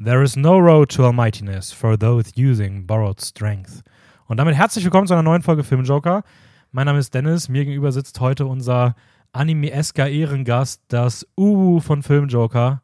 [0.00, 3.82] There is no road to almightiness for those using borrowed strength.
[4.28, 6.22] Und damit herzlich willkommen zu einer neuen Folge Filmjoker.
[6.70, 7.48] Mein Name ist Dennis.
[7.48, 8.94] Mir gegenüber sitzt heute unser
[9.32, 12.80] anime-esker Ehrengast, das Uwu von Filmjoker,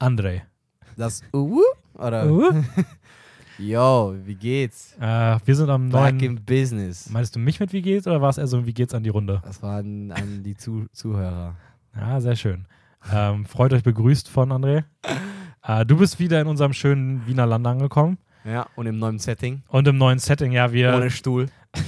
[0.00, 0.40] André.
[0.96, 1.60] Das Uwu?
[1.98, 2.32] Oder?
[2.32, 2.64] Uwu?
[3.58, 4.96] Yo, wie geht's?
[4.98, 6.38] Äh, wir sind am Back neuen.
[6.38, 7.10] in Business.
[7.10, 9.10] Meinst du mich mit wie geht's oder war es eher so, wie geht's an die
[9.10, 9.42] Runde?
[9.44, 11.56] Das waren an die Zu Zuhörer.
[11.94, 12.64] Ja, sehr schön.
[13.12, 14.84] Ähm, freut euch begrüßt von André.
[15.66, 19.62] Äh, du bist wieder in unserem schönen Wiener Land angekommen Ja, und im neuen Setting.
[19.68, 20.52] und im neuen Setting.
[20.52, 20.94] Ja, wir.
[20.94, 21.46] Ohne Stuhl.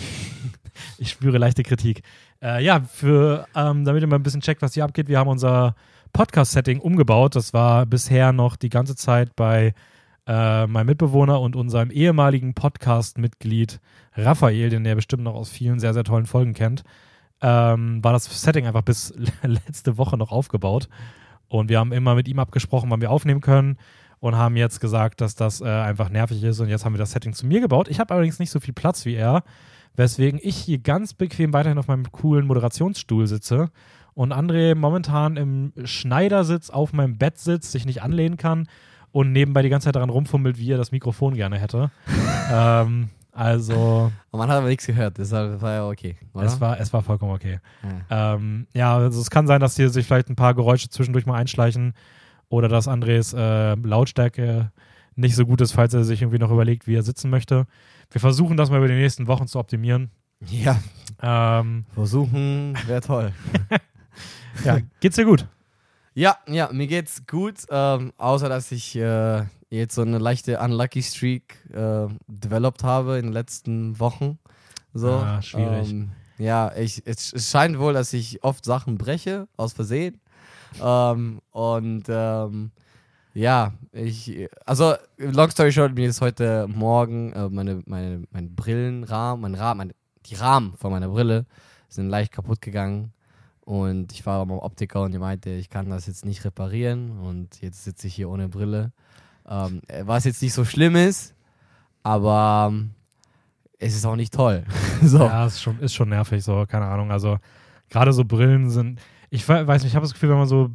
[0.99, 2.03] Ich spüre leichte Kritik.
[2.43, 5.29] Äh, ja, für, ähm, damit ihr mal ein bisschen checkt, was hier abgeht, wir haben
[5.29, 5.75] unser
[6.13, 7.35] Podcast-Setting umgebaut.
[7.37, 9.75] Das war bisher noch die ganze Zeit bei
[10.27, 13.81] äh, meinem Mitbewohner und unserem ehemaligen Podcast-Mitglied
[14.17, 16.83] Raphael, den ihr bestimmt noch aus vielen sehr, sehr tollen Folgen kennt.
[17.43, 20.89] Ähm, war das Setting einfach bis letzte Woche noch aufgebaut.
[21.49, 23.79] Und wir haben immer mit ihm abgesprochen, wann wir aufnehmen können
[24.19, 26.61] und haben jetzt gesagt, dass das äh, einfach nervig ist.
[26.61, 27.89] Und jetzt haben wir das Setting zu mir gebaut.
[27.89, 29.45] Ich habe allerdings nicht so viel Platz wie er,
[29.95, 33.71] weswegen ich hier ganz bequem weiterhin auf meinem coolen Moderationsstuhl sitze
[34.15, 38.69] und André momentan im Schneidersitz auf meinem Bett sitzt, sich nicht anlehnen kann
[39.13, 41.91] und nebenbei die ganze Zeit daran rumfummelt, wie er das Mikrofon gerne hätte.
[42.53, 46.17] ähm, also, Und man hat aber nichts gehört, deshalb war ja okay.
[46.33, 46.47] Oder?
[46.47, 47.61] es war, es war vollkommen okay.
[48.11, 48.35] ja.
[48.35, 51.37] Ähm, ja, also es kann sein, dass hier sich vielleicht ein paar Geräusche zwischendurch mal
[51.37, 51.93] einschleichen
[52.49, 54.73] oder dass Andres äh, Lautstärke
[55.17, 57.67] nicht so gut ist, falls er sich irgendwie noch überlegt, wie er sitzen möchte.
[58.11, 60.11] Wir versuchen das mal über die nächsten Wochen zu optimieren.
[60.41, 60.81] ja,
[61.23, 63.33] Ähm, versuchen wäre toll.
[64.65, 65.47] ja, geht's dir gut?
[66.15, 71.03] Ja, ja, mir geht's gut, ähm, außer dass ich äh, jetzt so eine leichte Unlucky
[71.03, 74.39] Streak äh, developed habe in den letzten Wochen.
[74.95, 75.91] So, Ah, schwierig.
[75.91, 80.21] Ähm, ja, ich, es, scheint wohl, dass ich oft Sachen breche, aus Versehen.
[80.83, 82.71] ähm, und ähm,
[83.35, 89.43] ja, ich, also, long story short, mir ist heute Morgen äh, meine, meine, mein Brillenrahmen,
[89.43, 89.95] mein Rahmen, meine,
[90.27, 91.45] die Rahmen von meiner Brille
[91.89, 93.13] sind leicht kaputt gegangen.
[93.61, 97.19] Und ich war beim Optiker und die meinte, ich kann das jetzt nicht reparieren.
[97.19, 98.93] Und jetzt sitze ich hier ohne Brille.
[99.49, 101.35] Ähm, was jetzt nicht so schlimm ist,
[102.03, 102.91] aber ähm,
[103.79, 104.65] es ist auch nicht toll.
[105.03, 105.19] so.
[105.19, 107.11] Ja, ist schon, ist schon nervig, so, keine Ahnung.
[107.13, 107.39] Also,
[107.91, 109.01] gerade so Brillen sind.
[109.31, 110.71] Ich we- weiß nicht, ich habe das Gefühl, wenn man so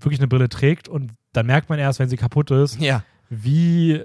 [0.00, 3.02] wirklich eine Brille trägt und dann merkt man erst, wenn sie kaputt ist, Ja.
[3.30, 4.02] wie,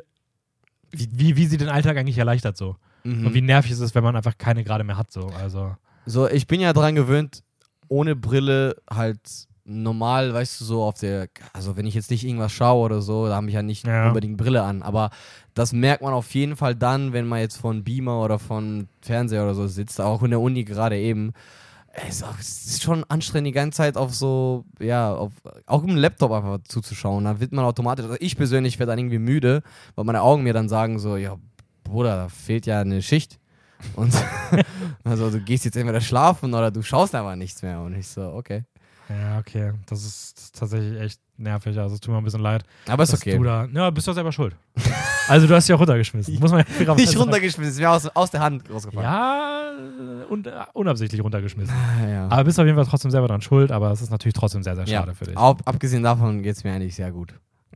[0.91, 2.75] wie, wie, wie sie den Alltag eigentlich erleichtert, so.
[3.03, 3.27] Mhm.
[3.27, 5.27] Und wie nervig es ist, wenn man einfach keine gerade mehr hat, so.
[5.27, 5.75] Also,
[6.05, 7.43] So, ich bin ja dran gewöhnt,
[7.89, 9.19] ohne Brille halt
[9.65, 13.27] normal, weißt du, so auf der, also wenn ich jetzt nicht irgendwas schaue oder so,
[13.27, 14.07] da habe ich ja nicht Ja.
[14.07, 15.09] unbedingt Brille an, aber
[15.53, 19.43] das merkt man auf jeden Fall dann, wenn man jetzt von Beamer oder von Fernseher
[19.43, 21.33] oder so sitzt, auch in der Uni gerade eben.
[22.07, 25.31] Es ist, schon anstrengend, die ganze Zeit auf so, ja, auf,
[25.67, 27.23] auch im Laptop einfach zuzuschauen.
[27.23, 29.61] Da wird man automatisch, also ich persönlich werde dann irgendwie müde,
[29.93, 31.37] weil meine Augen mir dann sagen so, ja,
[31.83, 33.39] Bruder, da fehlt ja eine Schicht.
[33.95, 34.11] Und
[35.03, 37.79] also du gehst jetzt entweder schlafen oder du schaust einfach nichts mehr.
[37.81, 38.63] Und ich so, okay.
[39.09, 39.73] Ja, okay.
[39.87, 41.77] Das ist, tatsächlich echt nervig.
[41.77, 42.63] Also, es tut mir ein bisschen leid.
[42.87, 43.37] Aber ist okay.
[43.37, 44.55] Du da, ja, bist doch selber schuld.
[45.27, 46.39] also, du hast dich auch runtergeschmissen.
[46.39, 49.03] Muss man ja Nicht runtergeschmissen, ist mir aus, aus der Hand rausgefallen.
[49.03, 49.71] Ja,
[50.29, 51.75] und, äh, unabsichtlich runtergeschmissen.
[52.01, 52.25] Ja, ja.
[52.25, 54.75] Aber bist auf jeden Fall trotzdem selber dran schuld, aber es ist natürlich trotzdem sehr,
[54.75, 55.13] sehr schade ja.
[55.13, 55.37] für dich.
[55.37, 57.33] Ab, abgesehen davon geht es mir eigentlich sehr gut.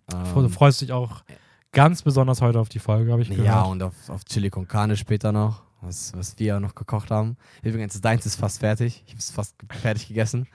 [0.09, 1.23] Du Ähm, freust dich auch
[1.71, 3.45] ganz besonders heute auf die Folge, habe ich gehört.
[3.45, 7.37] ja, und auf, auf Chili con Carne später noch, was, was wir noch gekocht haben.
[7.61, 9.03] Übrigens, deins ist fast fertig.
[9.05, 10.47] Ich habe es fast fertig gegessen.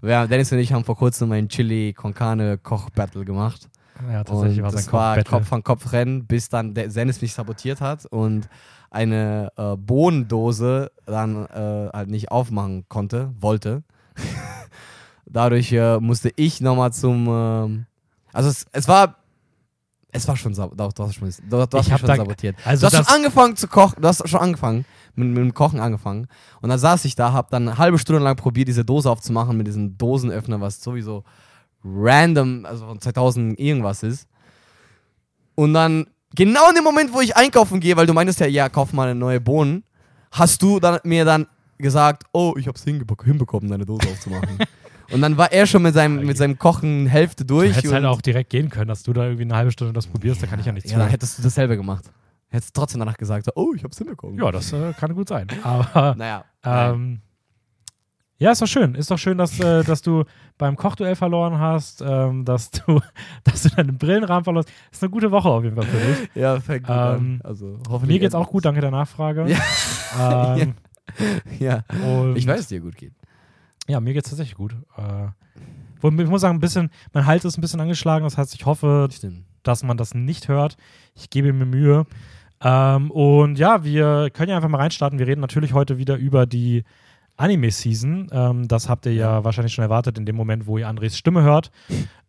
[0.00, 3.68] Wir, Dennis und ich haben vor kurzem ein Chili con Carne Koch-Battle gemacht.
[4.10, 5.24] ja tatsächlich und war es das ein war.
[5.24, 8.48] Kopf an Kopf rennen, bis dann Dennis mich sabotiert hat und
[8.90, 13.82] eine äh, Bohnendose dann äh, halt nicht aufmachen konnte, wollte.
[15.26, 17.26] Dadurch äh, musste ich nochmal zum.
[17.28, 17.86] ähm,
[18.32, 19.16] also es, es war.
[20.12, 22.56] Es war schon sab doch, du hast schon, du, du hast schon sabotiert.
[22.64, 25.80] Also du hast schon angefangen zu kochen, du hast schon angefangen, mit, mit dem Kochen
[25.80, 26.28] angefangen.
[26.60, 29.56] Und dann saß ich da, hab dann eine halbe Stunde lang probiert, diese Dose aufzumachen
[29.56, 31.24] mit diesem Dosenöffner, was sowieso
[31.84, 34.26] random, also von 2000 irgendwas ist.
[35.54, 38.68] Und dann, genau in dem Moment, wo ich einkaufen gehe, weil du meintest ja, ja,
[38.68, 39.84] kauf mal eine neue Bohnen,
[40.32, 41.46] hast du dann, mir dann
[41.78, 44.58] gesagt, oh, ich hab's hinbekommen, deine Dose aufzumachen.
[45.12, 47.76] Und dann war er schon mit seinem, mit seinem Kochen Hälfte du durch.
[47.76, 50.42] hättest halt auch direkt gehen können, dass du da irgendwie eine halbe Stunde das probierst,
[50.42, 51.12] da kann ich ja nichts Ja, dann für.
[51.12, 52.06] hättest du dasselbe gemacht.
[52.48, 54.38] Hättest trotzdem danach gesagt, oh, ich hab's hinbekommen.
[54.38, 55.48] Ja, das äh, kann gut sein.
[55.62, 56.44] Aber Naja.
[56.64, 57.20] ähm,
[58.38, 58.94] ja, ist doch schön.
[58.94, 60.24] Ist doch schön, dass, äh, dass du
[60.58, 63.00] beim Kochduell verloren hast, ähm, dass du,
[63.44, 64.74] dass du deinen Brillenrahmen verloren hast.
[64.92, 66.28] Ist eine gute Woche auf jeden Fall für dich.
[66.34, 67.40] ja, fängt gut Ähm, an.
[67.44, 69.46] Also, hoffentlich Mir geht's auch gut, danke der Nachfrage.
[69.48, 70.56] Ja.
[70.56, 70.74] Ähm,
[71.58, 71.84] Ja.
[72.04, 73.14] und Ich weiß, es dir gut geht.
[73.88, 74.74] Ja, mir geht's tatsächlich gut.
[74.98, 75.28] Äh,
[76.02, 78.24] ich muss sagen, ein bisschen, mein Hals ist ein bisschen angeschlagen.
[78.24, 79.44] Das heißt, ich hoffe, Stimmt.
[79.62, 80.76] dass man das nicht hört.
[81.14, 82.06] Ich gebe mir Mühe.
[82.62, 85.18] Ähm, und ja, wir können ja einfach mal reinstarten.
[85.18, 86.84] Wir reden natürlich heute wieder über die
[87.36, 88.28] Anime-Season.
[88.32, 91.42] Ähm, das habt ihr ja wahrscheinlich schon erwartet in dem Moment, wo ihr Andres Stimme
[91.42, 91.70] hört.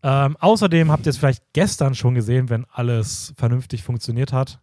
[0.03, 4.59] Ähm, außerdem habt ihr es vielleicht gestern schon gesehen, wenn alles vernünftig funktioniert hat.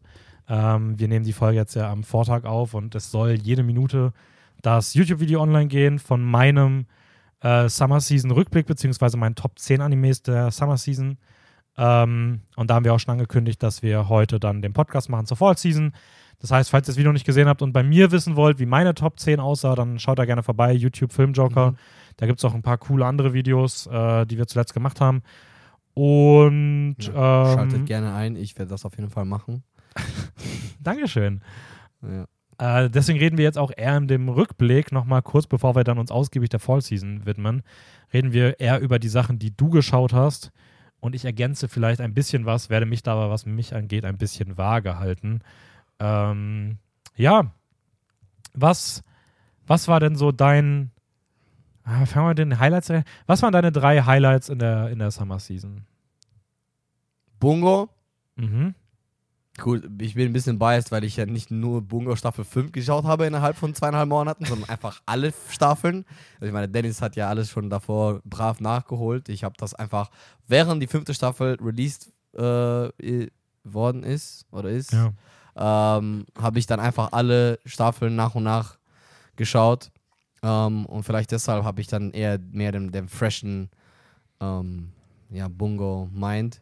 [0.48, 4.12] Ähm, wir nehmen die Folge jetzt ja am Vortag auf und es soll jede Minute
[4.60, 6.86] das YouTube-Video online gehen von meinem
[7.40, 11.18] äh, Summer Season Rückblick, beziehungsweise meinen Top 10 Animes der Summer Season.
[11.76, 15.26] Ähm, und da haben wir auch schon angekündigt, dass wir heute dann den Podcast machen
[15.26, 15.92] zur Fall Season.
[16.40, 18.58] Das heißt, falls ihr das Video noch nicht gesehen habt und bei mir wissen wollt,
[18.58, 21.72] wie meine Top 10 aussah, dann schaut da gerne vorbei, YouTube Filmjoker.
[21.72, 21.76] Mhm.
[22.16, 25.22] Da gibt es auch ein paar coole andere Videos, äh, die wir zuletzt gemacht haben.
[25.94, 29.62] Und Ja, ähm, Schaltet gerne ein, ich werde das auf jeden Fall machen.
[30.80, 31.40] Dankeschön.
[32.02, 32.26] Ja.
[32.58, 35.98] Äh, deswegen reden wir jetzt auch eher in dem Rückblick nochmal kurz, bevor wir dann
[35.98, 37.62] uns ausgiebig der Fall Season widmen,
[38.12, 40.52] reden wir eher über die Sachen, die du geschaut hast.
[41.04, 44.16] Und ich ergänze vielleicht ein bisschen was, werde mich da aber, was mich angeht, ein
[44.16, 45.40] bisschen vage halten.
[45.98, 46.78] Ähm,
[47.14, 47.52] ja,
[48.54, 49.02] was,
[49.66, 50.92] was war denn so dein,
[51.82, 53.04] ah, fangen wir den Highlights an.
[53.26, 55.84] Was waren deine drei Highlights in der, in der Summer Season?
[57.38, 57.90] Bungo.
[58.36, 58.74] Mhm.
[59.56, 63.04] Gut, ich bin ein bisschen biased, weil ich ja nicht nur Bungo Staffel 5 geschaut
[63.04, 66.04] habe innerhalb von zweieinhalb Monaten, sondern einfach alle Staffeln.
[66.34, 69.28] Also ich meine, Dennis hat ja alles schon davor brav nachgeholt.
[69.28, 70.10] Ich habe das einfach,
[70.48, 73.28] während die fünfte Staffel released äh,
[73.62, 75.12] worden ist oder ist, Ja.
[75.98, 78.76] ähm, habe ich dann einfach alle Staffeln nach und nach
[79.36, 79.92] geschaut.
[80.42, 83.70] Ähm, und vielleicht deshalb habe ich dann eher mehr den, den freshen
[84.40, 84.90] ähm,
[85.30, 86.60] ja, Bungo Mind.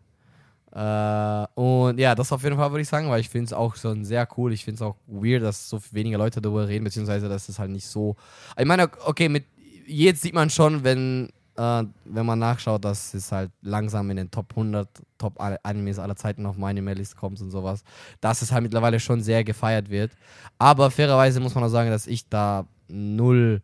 [0.74, 3.76] Äh, und ja, das auf jeden Fall würde ich sagen, weil ich finde es auch
[3.76, 4.52] schon sehr cool.
[4.52, 7.70] Ich finde es auch weird, dass so weniger Leute darüber reden, beziehungsweise dass es halt
[7.70, 8.16] nicht so.
[8.58, 9.44] Ich meine, okay, mit
[9.86, 14.30] jetzt sieht man schon, wenn, äh, wenn man nachschaut, dass es halt langsam in den
[14.30, 14.88] Top 100
[15.18, 17.84] Top Animes aller Zeiten auf meine Maillist kommt und sowas,
[18.20, 20.12] dass es halt mittlerweile schon sehr gefeiert wird.
[20.58, 23.60] Aber fairerweise muss man auch sagen, dass ich da null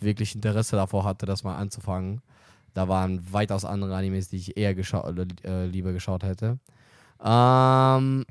[0.00, 2.20] wirklich Interesse davor hatte, das mal anzufangen.
[2.78, 6.60] Da waren weitaus andere Animes, die ich eher geschau oder, äh, lieber geschaut hätte.
[7.20, 8.24] Ähm,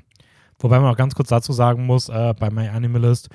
[0.58, 3.28] Wobei man auch ganz kurz dazu sagen muss, äh, bei My Animalist,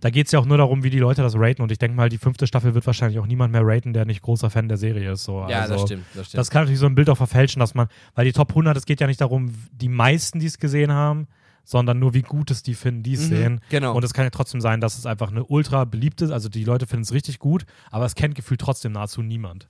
[0.00, 1.60] da geht es ja auch nur darum, wie die Leute das raten.
[1.60, 4.22] Und ich denke mal, die fünfte Staffel wird wahrscheinlich auch niemand mehr raten, der nicht
[4.22, 5.24] großer Fan der Serie ist.
[5.24, 5.40] So.
[5.46, 6.04] ja, also, das stimmt.
[6.14, 6.38] Das stimmt.
[6.38, 8.86] Das kann natürlich so ein Bild auch verfälschen, dass man, weil die Top 100, es
[8.86, 11.26] geht ja nicht darum, die meisten, die es gesehen haben,
[11.64, 13.60] sondern nur wie gut es die finden, die es Mhm, sehen.
[13.68, 13.94] Genau.
[13.94, 16.86] Und es kann ja trotzdem sein, dass es einfach eine ultra beliebte, also die Leute
[16.86, 19.68] finden es richtig gut, aber es kennt gefühlt trotzdem nahezu niemand.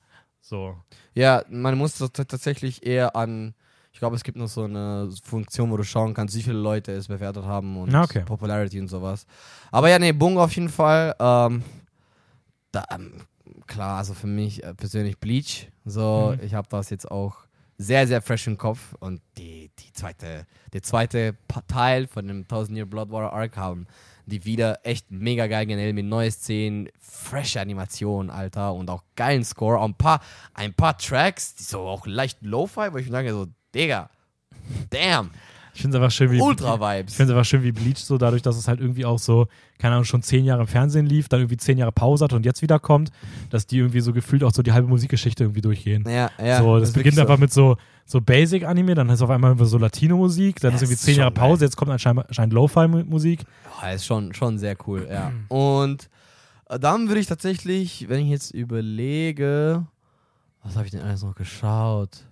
[0.48, 0.76] So.
[1.14, 3.54] Ja, man muss tatsächlich eher an.
[3.92, 6.92] Ich glaube, es gibt noch so eine Funktion, wo du schauen kannst, wie viele Leute
[6.92, 8.22] es bewertet haben und okay.
[8.24, 9.26] Popularity und sowas.
[9.72, 11.16] Aber ja, nee, Bungo auf jeden Fall.
[11.18, 11.62] Ähm,
[12.72, 13.22] da, ähm,
[13.66, 15.68] klar, also für mich äh, persönlich Bleach.
[15.84, 16.44] So, Mhm.
[16.44, 17.38] ich habe das jetzt auch
[17.78, 18.94] sehr, sehr fresh im Kopf.
[19.00, 23.86] Und die, die zweite, der zweite Teil von dem 1000 Year Bloodwater Arc haben
[24.26, 29.44] die wieder echt mega geil genäht mit neue Szenen, fresh Animation, Alter, und auch geilen
[29.44, 29.78] Score.
[29.78, 30.20] Auch ein paar,
[30.52, 34.10] ein paar Tracks, die so auch leicht Lo-Fi, wo ich mir denke, so, Digga,
[34.90, 35.30] damn,
[35.76, 36.36] Ich finde es einfach schön, wie.
[36.36, 37.14] Ich Ultra-Vibes.
[37.14, 39.46] finde es einfach schön, wie Bleach so, dadurch, dass es halt irgendwie auch so,
[39.78, 42.46] keine Ahnung, schon zehn Jahre im Fernsehen lief, dann irgendwie zehn Jahre Pause hat und
[42.46, 43.10] jetzt wieder kommt,
[43.50, 46.04] dass die irgendwie so gefühlt auch so die halbe Musikgeschichte irgendwie durchgehen.
[46.08, 46.58] Ja, ja.
[46.62, 47.76] so, das, ist beginnt einfach mit so,
[48.06, 51.30] so Basic-Anime, dann ist auf einmal so Latino-Musik, dann Ja, ist irgendwie ist zehn Jahre.
[51.32, 53.40] Pause, jetzt kommt anscheinend, anscheinend Lo-Fi-Musik.
[53.82, 55.30] Ja, ist schon, schon sehr cool, ja.
[55.48, 56.08] Und
[56.70, 59.86] äh, dann würde ich tatsächlich, wenn ich jetzt überlege,
[60.62, 62.24] was habe ich denn alles noch geschaut?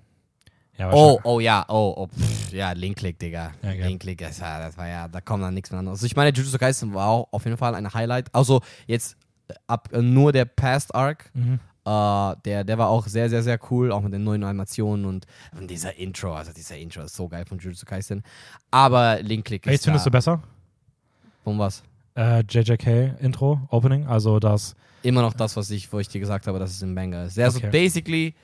[0.77, 3.53] Ja, Oh, oh ja, oh, oh pff, ja, Link-Click, Digga.
[3.63, 3.87] Ja, geil.
[3.87, 5.99] Link-Click, das, war- das war ja, da kommt dann nichts mehr anderes.
[6.01, 8.27] Also ich meine, Jujutsu Kaisen war auch auf jeden Fall ein Highlight.
[8.35, 9.17] Also jetzt
[9.49, 11.61] äh, ab äh, nur der Past Arc, Mhm.
[11.87, 15.27] äh, der, der war auch sehr, sehr, sehr cool, auch mit den neuen Animationen und,
[15.57, 18.25] und dieser Intro, also dieser Intro ist so geil von Jujutsu Kaisen.
[18.73, 20.43] Aber Link-Click Welches ist findest da, du besser?
[21.45, 21.83] Um was?
[22.17, 24.75] Äh, JJK Intro, Opening, also das.
[25.03, 27.37] Immer noch das, was ich, wo ich dir gesagt habe, dass es ein Banger ist.
[27.37, 27.71] Ist Okay.
[27.71, 28.35] basically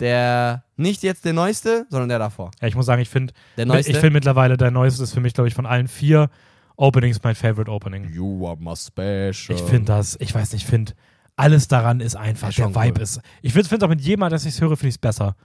[0.00, 2.50] der, nicht jetzt der neueste, sondern der davor.
[2.60, 3.64] Ja, ich muss sagen, ich finde, ich
[3.96, 6.30] finde mittlerweile der neueste ist für mich, glaube ich, von allen vier
[6.76, 8.10] Openings mein Favorite Opening.
[8.12, 9.54] you are my special.
[9.56, 10.92] Ich finde das, ich weiß nicht, ich finde,
[11.36, 13.02] alles daran ist einfach, Ja, der Vibe cool.
[13.02, 13.20] ist.
[13.42, 15.36] Ich finde es auch mit jedem Mal, dass ich es höre, finde ich es besser.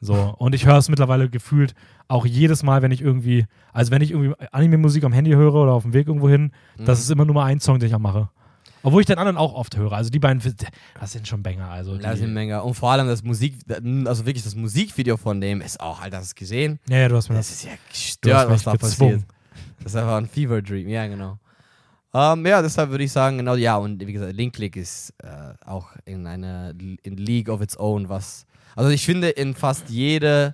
[0.00, 1.74] So, und ich höre es mittlerweile gefühlt
[2.08, 5.72] auch jedes Mal, wenn ich irgendwie, also wenn ich irgendwie Anime-Musik am Handy höre oder
[5.72, 7.02] auf dem Weg irgendwo hin, das Mhm.
[7.02, 8.28] ist immer nur mal ein Song, den ich auch mache.
[8.82, 9.92] Obwohl ich den anderen auch oft höre.
[9.92, 10.42] Also die beiden,
[11.00, 11.68] das sind schon Banger.
[11.68, 12.62] Also Das sind Menge.
[12.62, 13.56] Und vor allem das Musik,
[14.06, 16.80] also wirklich das Musikvideo von dem ist auch, Alter, hast du es gesehen?
[16.88, 17.56] ja, ja, du hast mir Das das.
[17.58, 19.24] ist ja gestört, was da gezwungen.
[19.24, 19.24] passiert.
[19.84, 21.38] Das ist einfach ein Fever Dream, ja, genau.
[22.14, 25.54] Ähm, ja, deshalb würde ich sagen, genau, ja, und wie gesagt, Link Click ist äh,
[25.64, 28.44] auch in einer in League of its own, was.
[28.76, 30.52] Also ich finde, in fast jedem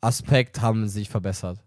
[0.00, 1.58] Aspekt haben sie sich verbessert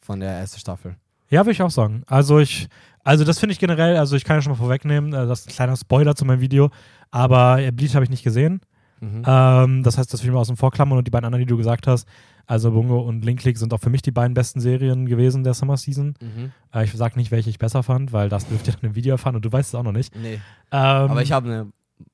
[0.00, 0.96] von der ersten Staffel.
[1.30, 2.02] Ja, würde ich auch sagen.
[2.06, 2.68] Also ich,
[3.06, 5.48] also das finde ich generell, also ich kann ja schon mal vorwegnehmen, äh, das ist
[5.48, 6.70] ein kleiner Spoiler zu meinem Video,
[7.10, 8.60] aber äh, Bleach habe ich nicht gesehen.
[9.00, 9.22] Mhm.
[9.26, 11.48] Ähm, das heißt, das will ich mal aus dem Vorklammern und die beiden anderen, die
[11.50, 12.08] du gesagt hast,
[12.46, 15.52] also Bungo und Link Click sind auch für mich die beiden besten Serien gewesen der
[15.54, 16.14] Summer Season.
[16.20, 16.52] Mhm.
[16.72, 19.12] Äh, ich sage nicht, welche ich besser fand, weil das dürft ihr dann im Video
[19.12, 20.14] erfahren und du weißt es auch noch nicht.
[20.16, 20.34] Nee.
[20.34, 21.72] Ähm, Aber ich habe eine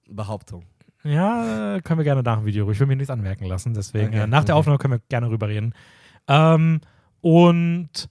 [0.08, 0.64] Behauptung.
[1.04, 2.70] Ja, können wir gerne nach dem Video.
[2.70, 3.74] Ich will mir nichts anmerken lassen.
[3.74, 4.56] Deswegen, Okay, äh, nach der.
[4.56, 5.74] Aufnahme können wir gerne rüber reden.
[6.28, 6.80] Ähm,
[7.20, 8.08] und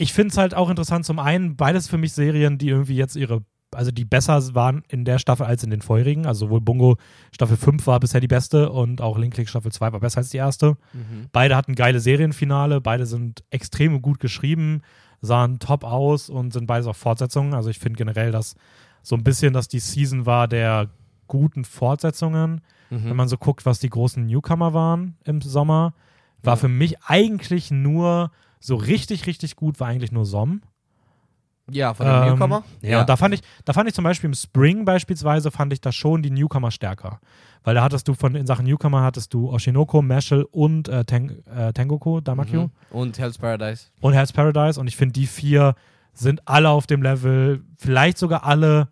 [0.00, 3.16] ich finde es halt auch interessant, zum einen, beides für mich Serien, die irgendwie jetzt
[3.16, 3.42] ihre,
[3.74, 6.24] also die besser waren in der Staffel als in den vorherigen.
[6.24, 6.96] Also sowohl Bungo
[7.32, 10.30] Staffel 5 war bisher die beste und auch Link Click Staffel 2 war besser als
[10.30, 10.76] die erste.
[10.94, 11.26] Mhm.
[11.32, 14.82] Beide hatten geile Serienfinale, beide sind extrem gut geschrieben,
[15.20, 17.52] sahen top aus und sind beides auch Fortsetzungen.
[17.52, 18.54] Also ich finde generell, dass
[19.02, 20.90] so ein bisschen, dass die Season war der
[21.26, 22.60] guten Fortsetzungen.
[22.90, 23.04] Mhm.
[23.04, 25.92] Wenn man so guckt, was die großen Newcomer waren im Sommer,
[26.42, 26.56] war Ja.
[26.56, 30.62] für mich eigentlich nur so richtig, richtig gut, war eigentlich nur Som.
[31.70, 32.64] Ja, von dem Ähm, Newcomer?
[32.80, 35.82] Ja, und da fand ich, da fand ich zum Beispiel im Spring beispielsweise, fand ich
[35.82, 37.20] da schon die Newcomer stärker.
[37.62, 41.44] Weil da hattest du von, in Sachen Newcomer hattest du Oshinoko, Mashal und äh, Ten,
[41.46, 42.70] äh, Tengoku, Damakyu Mhm.
[42.90, 43.88] Und Hell's Paradise.
[44.00, 44.80] und Hell's Paradise.
[44.80, 45.74] Und ich finde, die vier
[46.14, 48.88] sind alle auf dem Level, vielleicht sogar alle,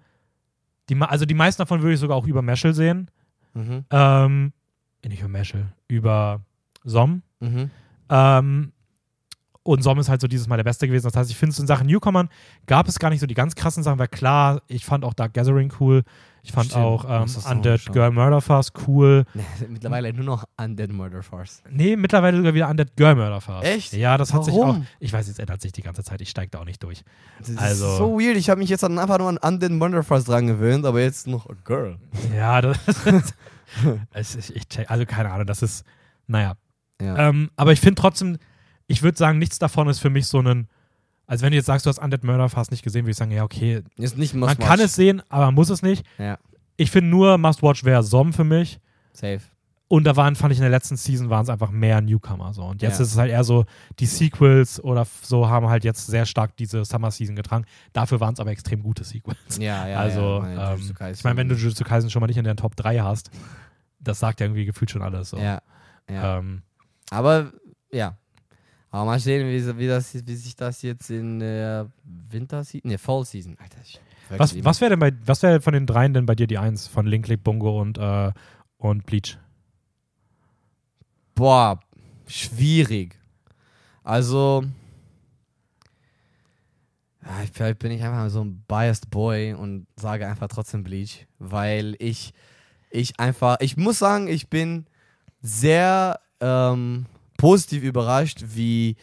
[0.90, 3.10] die, also die meisten davon würde ich sogar auch über Mashal sehen.
[3.54, 3.84] Mhm.
[3.90, 4.52] Ähm,
[5.06, 6.42] nicht über Mashal, über
[6.84, 7.22] Som.
[7.40, 7.70] Mhm.
[8.10, 8.72] Ähm,
[9.66, 11.04] und Som ist halt so dieses Mal der Beste gewesen.
[11.04, 12.28] Das heißt, ich finde es in Sachen Newcomern
[12.66, 15.34] gab es gar nicht so die ganz krassen Sachen, weil klar, ich fand auch Dark
[15.34, 16.02] Gathering cool.
[16.42, 17.92] Ich fand Stimmt, auch ähm, Undead schauen.
[17.92, 19.24] Girl Murder Farce cool.
[19.68, 21.60] Mittlerweile nur noch Undead Murder Force.
[21.68, 23.64] Nee, mittlerweile sogar wieder Undead Girl Murder Farce.
[23.66, 23.92] Echt?
[23.94, 24.60] Ja, das hat sich auch.
[24.60, 24.86] Warum?
[25.00, 26.20] Ich weiß, jetzt ändert sich die ganze Zeit.
[26.20, 27.02] Ich steige da auch nicht durch.
[27.40, 28.36] Das Also- ist so weird.
[28.36, 31.48] Ich habe mich jetzt einfach nur an Undead Murder Force dran gewöhnt, aber jetzt noch
[31.64, 31.96] Girl.
[32.36, 32.78] Ja, das
[34.14, 34.52] ist,
[34.86, 35.84] also keine Ahnung, das ist,
[36.28, 36.54] naja.
[37.00, 37.28] Ja.
[37.28, 38.38] Ähm, aber ich finde trotzdem,
[38.86, 40.68] ich würde sagen, nichts davon ist für mich so ein,
[41.26, 43.32] also wenn du jetzt sagst, du hast Undead Murder fast nicht gesehen, würde ich sagen,
[43.32, 44.84] ja, okay, ist nicht man must kann watch.
[44.86, 46.06] es sehen, aber man muss es nicht.
[46.18, 46.38] Ja,
[46.76, 48.78] Ich finde nur Must-Watch wäre Som für mich.
[49.12, 49.40] safe.
[49.88, 52.64] Und da waren, fand ich in der letzten Season waren es einfach mehr Newcomer so.
[52.64, 53.04] Und jetzt Ja.
[53.04, 53.66] ist es halt eher so,
[54.00, 57.66] die Sequels oder so haben halt jetzt sehr stark diese Summer Season getragen.
[57.92, 59.58] Dafür waren es aber extrem gute Sequels.
[59.60, 60.00] Ja, ja.
[60.00, 62.74] also, ja, ähm, ich meine, wenn du Jujutsu Kaisen schon mal nicht in der Top
[62.74, 63.30] 3 hast,
[64.00, 65.30] das sagt ja irgendwie gefühlt schon alles.
[65.30, 65.38] So.
[65.38, 65.62] Ja,
[66.10, 66.38] ja.
[66.38, 66.62] Ähm,
[67.10, 67.52] Aber,
[67.92, 68.16] ja.
[68.90, 71.90] Aber mal sehen, wie, wie, das, wie sich das jetzt in der
[72.30, 73.78] Winter-Season, ne, Fall-Season, Alter.
[73.84, 76.58] Ich was was wäre denn bei, was wäre von den dreien denn bei dir die
[76.58, 76.88] Eins?
[76.88, 78.32] Von Link, Link, Bungo und, äh,
[78.78, 79.38] und Bleach?
[81.34, 81.78] Boah,
[82.26, 83.16] schwierig.
[84.02, 84.64] Also,
[87.24, 91.26] ja, ich- vielleicht bin ich einfach so ein biased Boy und sage einfach trotzdem Bleach,
[91.38, 92.32] weil ich,
[92.90, 94.86] ich einfach, ich muss sagen, ich bin
[95.42, 98.96] sehr ähm, positiv überrascht, wie,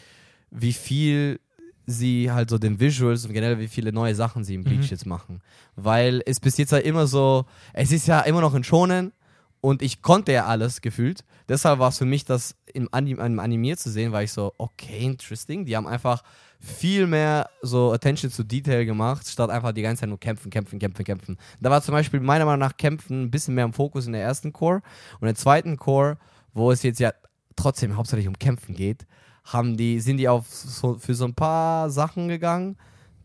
[0.52, 1.40] wie viel
[1.86, 4.88] sie halt so den Visuals und generell wie viele neue Sachen sie im Bleach Mhm.
[4.92, 5.42] jetzt machen.
[5.76, 9.12] Weil es bis jetzt ja immer so, es ist ja immer noch ein Shonen
[9.60, 11.26] und ich konnte ja alles gefühlt.
[11.50, 14.54] Deshalb war es für mich, das im, Anim im Animier zu sehen, war ich so,
[14.58, 15.66] okay, interesting.
[15.66, 16.24] Die haben einfach
[16.60, 20.80] viel mehr so Attention to Detail gemacht, statt einfach die ganze Zeit nur kämpfen, kämpfen,
[20.80, 21.38] kämpfen, kämpfen.
[21.60, 24.22] Da war zum Beispiel meiner Meinung nach Kämpfen ein bisschen mehr im Fokus in der
[24.22, 24.82] ersten Core
[25.20, 26.18] und im zweiten Core,
[26.54, 27.12] wo es jetzt ja
[27.56, 29.06] trotzdem hauptsächlich um Kämpfen geht,
[29.46, 32.78] haben die, sind die auf so, für so ein paar Sachen gegangen,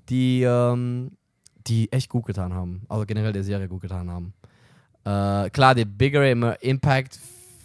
[0.08, 1.12] die, ähm,
[1.66, 2.82] die echt gut getan haben.
[2.88, 4.32] Also generell der Serie gut getan haben.
[5.04, 7.18] Äh, klar, der bigger im- Impact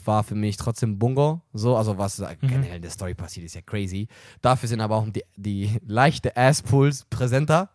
[0.05, 1.41] war für mich trotzdem Bungo.
[1.53, 2.25] So, also was Mhm.
[2.41, 4.07] generell in der Story passiert, ist ja crazy.
[4.41, 7.69] Dafür sind aber auch die, die leichte Ass-Pulls präsenter.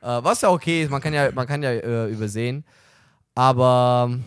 [0.00, 2.64] Äh, was ja okay ist, man kann ja, man kann ja äh, übersehen.
[3.34, 4.18] Aber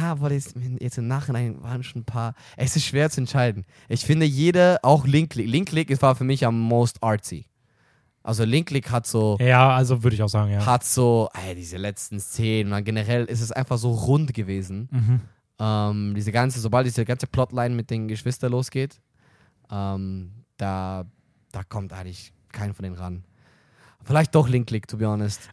[0.00, 2.34] aber jetzt, jetzt im Nachhinein waren schon ein paar.
[2.56, 3.64] Es ist schwer zu entscheiden.
[3.88, 5.46] Ich finde, jede, auch Linklick.
[5.48, 7.46] Linklick war für mich am most artsy.
[8.22, 10.64] Also Linklick hat so, Ja, also würde ich auch sagen, ja.
[10.64, 12.66] hat so, ey, diese letzten Szenen.
[12.68, 14.88] Und dann generell ist es einfach so rund gewesen.
[14.92, 15.20] Mhm.
[15.58, 19.00] Ähm, diese ganze, sobald diese ganze Plotline mit den Geschwistern losgeht,
[19.70, 21.04] ähm, da,
[21.50, 23.24] da kommt eigentlich kein von denen ran.
[24.04, 25.48] Vielleicht doch Linklick, to be honest.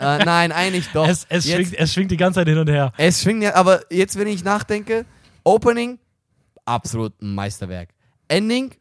[0.00, 1.06] Äh, nein, eigentlich doch.
[1.06, 2.92] Es, es, Jetzt- schwingt, es schwingt die ganze Zeit hin und her.
[2.96, 5.04] es schwingt ja, aber jetzt, wenn ich nachdenke,
[5.44, 5.98] Opening,
[6.64, 7.90] absolut ein Meisterwerk.
[8.28, 8.72] Ending,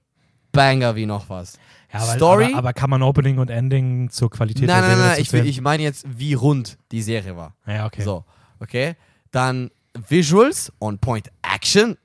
[0.51, 1.57] Banger wie noch was.
[1.93, 2.45] Ja, aber, Story?
[2.45, 5.57] Aber, aber kann man Opening und Ending zur Qualität Nein, der nein, Serie nein, ich,
[5.57, 7.55] ich meine jetzt, wie rund die Serie war.
[7.65, 8.03] Ja, okay.
[8.03, 8.25] So,
[8.59, 8.95] okay.
[9.31, 9.71] Dann
[10.07, 11.97] Visuals, On Point Action.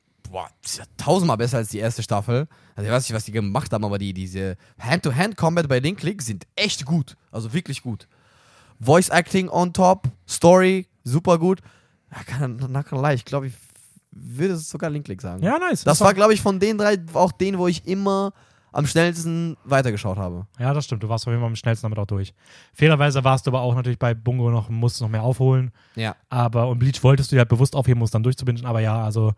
[0.62, 2.48] das ist ja tausendmal besser als die erste Staffel.
[2.76, 6.22] Also ich weiß nicht, was die gemacht haben, aber die, diese Hand-to-Hand-Combat bei Link Click
[6.22, 7.16] sind echt gut.
[7.30, 8.08] Also wirklich gut.
[8.80, 11.60] Voice Acting on top, Story, super gut.
[12.10, 13.54] Ja, ich glaube, ich
[14.10, 15.42] würde sogar Link Click sagen.
[15.42, 15.84] Ja, nice.
[15.84, 18.32] Das Ist war, glaube ich, von den drei auch den, wo ich immer
[18.72, 20.46] am schnellsten weitergeschaut habe.
[20.58, 21.02] Ja, das stimmt.
[21.02, 22.34] Du warst auf jeden Fall am schnellsten damit auch durch.
[22.72, 25.70] Fairerweise warst du aber auch natürlich bei Bungo noch, musst noch mehr aufholen.
[25.94, 26.16] Ja.
[26.28, 28.66] Aber und Bleach wolltest du ja bewusst aufheben, es dann durchzubinden.
[28.66, 29.32] Aber ja, also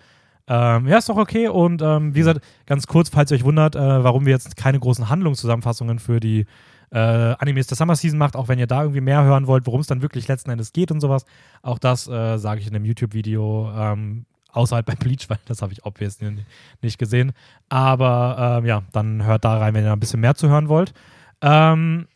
[0.49, 1.49] ähm, ja, ist doch okay.
[1.49, 4.79] Und ähm, wie gesagt, ganz kurz, falls ihr euch wundert, äh, warum wir jetzt keine
[4.81, 6.47] großen Handlungszusammenfassungen für die
[6.91, 9.81] äh, Animes der Summer Season macht, auch wenn ihr da irgendwie mehr hören wollt, worum
[9.81, 11.25] es dann wirklich letzten Endes geht und sowas.
[11.63, 13.71] Auch das äh, sage ich in dem YouTube-Video.
[13.75, 16.45] Ähm, außerhalb bei Bleach, weil das habe ich obviously
[16.81, 17.33] nicht gesehen.
[17.69, 20.95] Aber ähm, ja, dann hört da rein, wenn ihr ein bisschen mehr zu hören wollt.
[21.43, 22.09] Ähm,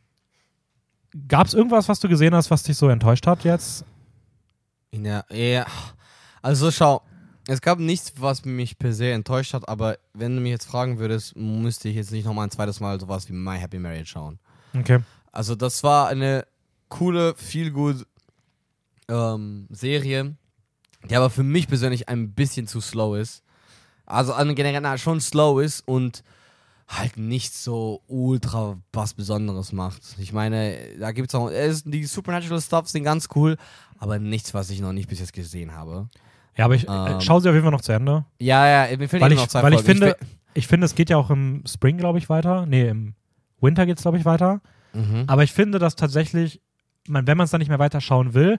[1.27, 3.85] Gab es irgendwas, was du gesehen hast, was dich so enttäuscht hat jetzt?
[4.93, 5.67] Der, ja.
[6.41, 7.03] Also schau,
[7.49, 10.99] es gab nichts, was mich per se enttäuscht hat, aber wenn du mich jetzt fragen
[10.99, 14.39] würdest, müsste ich jetzt nicht nochmal ein zweites Mal sowas wie My Happy Marriage schauen.
[14.77, 15.01] Okay.
[15.33, 16.47] Also das war eine
[16.89, 18.07] coole, viel gut
[19.09, 20.35] ähm, Serie,
[21.09, 23.43] die aber für mich persönlich ein bisschen zu slow ist.
[24.07, 26.23] Also an generell na, schon slow ist und
[26.89, 30.03] halt nicht so ultra was Besonderes macht.
[30.19, 31.49] Ich meine, da gibt es auch,
[31.85, 33.57] die Supernatural Stuff sind ganz cool,
[33.99, 36.09] aber nichts, was ich noch nicht bis jetzt gesehen habe.
[36.57, 37.21] Ja, aber ich äh, Ähm.
[37.21, 38.25] schau sie auf jeden Fall noch zu Ende.
[38.41, 40.01] Ja, ja, mir fehlen ich, noch zwei weil ich Folgen.
[40.01, 42.67] finde, will- ich finde, es geht ja auch im Spring, glaube ich, weiter.
[42.67, 43.15] Nee, im
[43.61, 44.61] Winter geht es, glaube ich, weiter.
[44.93, 45.25] Mhm.
[45.27, 46.61] Aber ich finde, dass tatsächlich,
[47.09, 48.59] man, wenn man es dann nicht mehr weiterschauen will,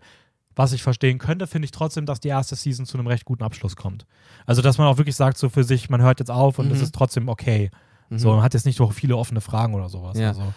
[0.55, 3.43] was ich verstehen könnte, finde ich trotzdem, dass die erste Season zu einem recht guten
[3.43, 4.05] Abschluss kommt.
[4.46, 6.79] Also, dass man auch wirklich sagt, so für sich, man hört jetzt auf und es
[6.79, 6.84] Mhm.
[6.84, 7.70] ist trotzdem okay.
[8.10, 8.20] Mhm.
[8.20, 10.17] So, man hat jetzt nicht so viele offene Fragen oder sowas.
[10.17, 10.29] Ja.
[10.29, 10.53] Also,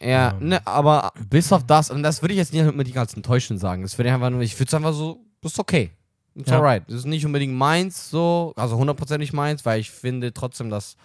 [0.00, 0.48] Ja, Ähm.
[0.48, 3.82] ne, aber bis auf das, und das würde ich jetzt nicht unbedingt als enttäuschend sagen.
[3.82, 5.92] Das würde ich einfach nur, ich würde es einfach so, das ist okay.
[6.34, 6.56] It's Ja.
[6.56, 6.82] alright.
[6.88, 10.96] Das ist nicht unbedingt meins so, also hundertprozentig meins, weil ich finde trotzdem, dass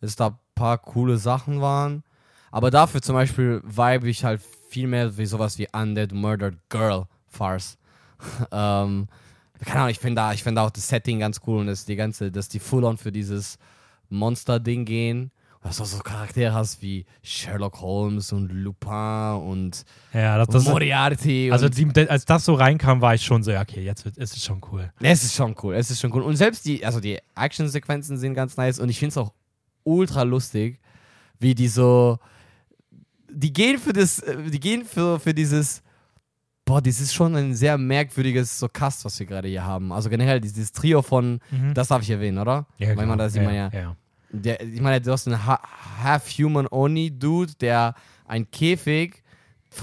[0.00, 2.02] es da ein paar coole Sachen waren.
[2.50, 7.06] Aber dafür zum Beispiel vibe ich halt viel mehr wie sowas wie Undead Murdered Girl
[7.28, 7.78] Farce.
[8.52, 9.08] ähm,
[9.64, 11.96] keine Ahnung, ich finde da, ich finde auch das Setting ganz cool und dass die
[11.96, 13.58] ganze, dass die Full-on für dieses
[14.10, 15.30] Monster-Ding gehen.
[15.62, 20.64] Und dass du so Charaktere hast wie Sherlock Holmes und Lupin und ja, das, das
[20.64, 21.50] Moriarty.
[21.50, 24.16] also und die, als das so reinkam, war ich schon so, ja, okay, jetzt wird,
[24.18, 24.92] ist es schon cool.
[25.00, 26.22] es ist schon cool, es ist schon cool.
[26.22, 29.32] Und selbst die, also die Action-Sequenzen sind ganz nice und ich finde es auch
[29.84, 30.78] ultra lustig,
[31.38, 32.18] wie die so,
[33.30, 35.82] die gehen für das, äh, die gehen für, für dieses,
[36.64, 39.92] boah, das ist schon ein sehr merkwürdiges so Cast, was wir gerade hier haben.
[39.92, 41.74] Also generell dieses Trio von, Mhm.
[41.74, 42.66] das darf ich erwähnen, oder?
[42.78, 43.96] ja, Weil man das ja, immer ja, ja.
[44.30, 45.60] der, ich meine, du hast einen Ha-
[46.02, 47.94] Half-Human-Oni-Dude, der
[48.26, 49.22] ein Käfig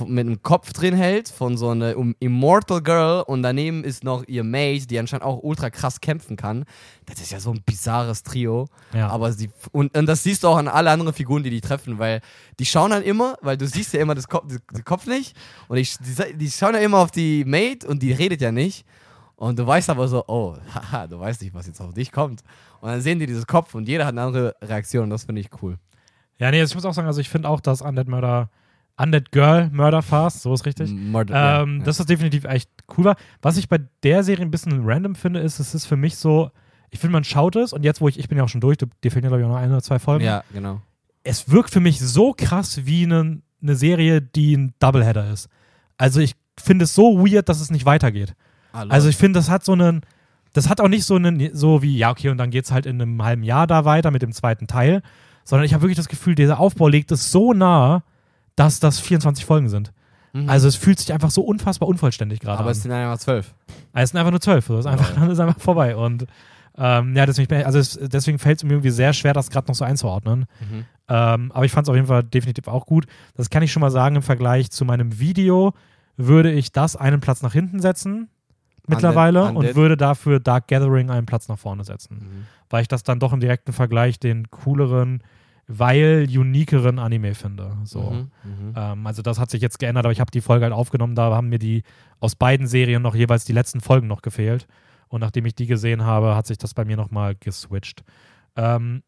[0.02, 4.44] mit einem Kopf drin hält von so einer Immortal Girl und daneben ist noch ihr
[4.44, 6.66] Mate, die anscheinend auch ultra krass kämpfen kann.
[7.06, 8.68] Das ist ja so ein bizarres Trio.
[8.94, 9.10] Ja.
[9.10, 12.00] Aber sie, und, und das siehst du auch an alle anderen Figuren, die die treffen,
[12.00, 12.22] weil
[12.60, 15.36] die schauen dann immer, weil du siehst ja immer das Kopf, den Kopf nicht
[15.68, 18.86] und die, die, die schauen ja immer auf die Mate und die redet ja nicht.
[19.36, 22.42] Und du weißt aber so, oh, haha, du weißt nicht, was jetzt auf dich kommt.
[22.82, 25.42] Und dann sehen die dieses Kopf und jeder hat eine andere Reaktion und das finde
[25.42, 25.78] ich cool.
[26.38, 28.50] Ja, nee, ich muss auch sagen, also ich finde auch, dass Undead Murder,
[28.98, 30.92] Undead Girl Murder Fast, so ist richtig.
[30.92, 33.16] Murder, Ähm, ja, das definitiv echt cool war.
[33.42, 36.52] Was ich bei der Serie ein bisschen random finde, ist, es ist für mich so,
[36.92, 38.78] ich finde, man schaut es und jetzt, wo ich, ich bin ja auch schon durch,
[38.78, 40.24] du- dir fehlen ja, glaube ich, auch noch ein oder zwei Folgen.
[40.26, 40.82] ja, genau.
[41.24, 45.48] Es wirkt für mich so krass wie eine, eine Serie, die ein Doubleheader ist.
[45.98, 48.36] Also ich finde es so weird, dass es nicht weitergeht.
[48.92, 50.02] Also ich finde, das hat so einen,
[50.52, 52.86] das hat auch nicht so einen, so wie, ja, okay, und dann geht es halt
[52.86, 55.02] in einem halben Jahr da weiter mit dem zweiten Teil,
[55.46, 58.04] sondern ich habe wirklich das Gefühl, dieser Aufbau legt es so nah,
[58.56, 59.92] dass das 24 Folgen sind.
[60.34, 60.50] Mhm.
[60.50, 62.72] Also es fühlt sich einfach so unfassbar unvollständig gerade aber an.
[62.72, 63.54] es sind einfach zwölf.
[63.94, 64.66] Es sind einfach nur zwölf.
[64.66, 64.76] So.
[64.76, 65.96] Es ist einfach, dann ist einfach vorbei.
[65.96, 66.26] Und
[66.78, 69.76] ähm, ja, deswegen, also es, deswegen fällt es mir irgendwie sehr schwer, das gerade noch
[69.76, 70.46] so einzuordnen.
[70.60, 70.86] Mhm.
[71.08, 73.06] Ähm, aber ich fand es auf jeden Fall definitiv auch gut.
[73.36, 75.74] Das kann ich schon mal sagen, im Vergleich zu meinem Video
[76.18, 78.30] würde ich das einen Platz nach hinten setzen
[78.88, 79.76] mittlerweile Undead- und Undead.
[79.76, 82.16] würde dafür Dark Gathering einen Platz nach vorne setzen.
[82.16, 82.46] Mhm.
[82.70, 85.24] Weil ich das dann doch im direkten Vergleich den cooleren,
[85.68, 87.78] weil unikeren Anime finde.
[87.86, 88.02] So.
[88.12, 88.32] Mhm.
[88.44, 88.74] Mhm.
[88.76, 91.34] Ähm, also das hat sich jetzt geändert, aber ich habe die Folge halt aufgenommen, da
[91.34, 91.84] haben mir die
[92.20, 94.68] aus beiden Serien noch jeweils die letzten Folgen noch gefehlt.
[95.08, 98.04] Und nachdem ich die gesehen habe, hat sich das bei mir nochmal geswitcht.
[98.56, 99.04] Ähm,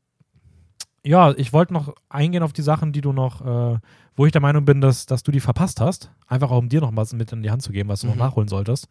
[1.03, 3.79] ja, ich wollte noch eingehen auf die Sachen, die du noch, äh,
[4.15, 6.11] wo ich der Meinung bin, dass, dass du die verpasst hast.
[6.27, 8.15] Einfach auch um dir noch was mit in die Hand zu geben, was du noch
[8.15, 8.19] Mhm.
[8.19, 8.87] nachholen solltest.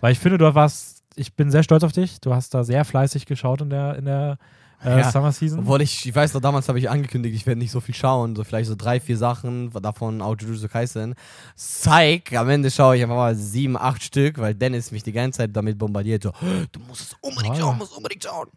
[0.00, 2.20] Weil ich finde, du warst, ich bin sehr stolz auf dich.
[2.20, 4.38] Du hast da sehr fleißig geschaut in der, in der
[4.84, 5.60] äh, Ja, Summer Season.
[5.60, 8.36] Obwohl ich, ich weiß noch, damals habe ich angekündigt, ich werde nicht so viel schauen,
[8.36, 11.14] so vielleicht so drei, vier Sachen, davon auch Jujutsu Kaisen.
[11.56, 15.38] Psych, am Ende schaue ich einfach mal sieben, acht Stück, weil Dennis mich die ganze
[15.38, 16.32] Zeit damit bombardiert, so,
[16.72, 18.48] du musst es unbedingt schauen, musst unbedingt schauen.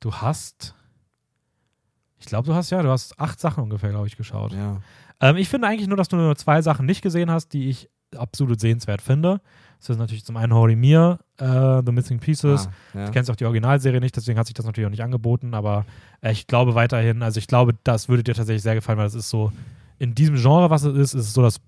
[0.00, 0.74] du hast.
[2.18, 4.52] Ich glaube, du hast ja, du hast acht Sachen ungefähr, glaube ich, geschaut.
[4.52, 4.80] Ja.
[5.20, 7.90] Ähm, ich finde eigentlich nur, dass du nur zwei Sachen nicht gesehen hast, die ich
[8.16, 9.40] absolut sehenswert finde.
[9.80, 12.68] Das ist natürlich zum einen Holy Mir, äh, The Missing Pieces.
[12.94, 13.06] Ah, ja.
[13.06, 15.84] Du kennst auch die Originalserie nicht, deswegen hat sich das natürlich auch nicht angeboten, aber
[16.22, 19.14] äh, ich glaube weiterhin, also ich glaube, das würde dir tatsächlich sehr gefallen, weil das
[19.14, 19.52] ist so,
[19.98, 21.60] in diesem Genre, was es ist, ist es so das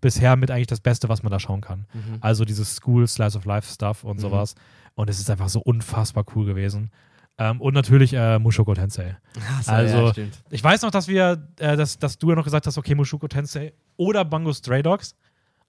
[0.00, 1.86] bisher mit eigentlich das Beste, was man da schauen kann.
[1.94, 2.18] Mhm.
[2.20, 4.20] Also dieses School, Slice of Life Stuff und Mhm.
[4.20, 4.54] sowas.
[4.94, 6.90] Und es ist einfach so unfassbar cool gewesen.
[7.38, 9.16] Ähm, und natürlich äh, Mushoku Tensei.
[9.48, 10.26] Ach so, Also- ja.
[10.50, 13.26] Ich weiß noch, dass wir, äh, dass, dass du ja noch gesagt hast, okay, Mushoku
[13.28, 15.14] Tensei oder Bango Stray Dogs.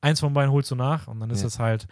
[0.03, 1.47] Eins von beiden holst du nach und dann ist Ja.
[1.47, 1.87] es halt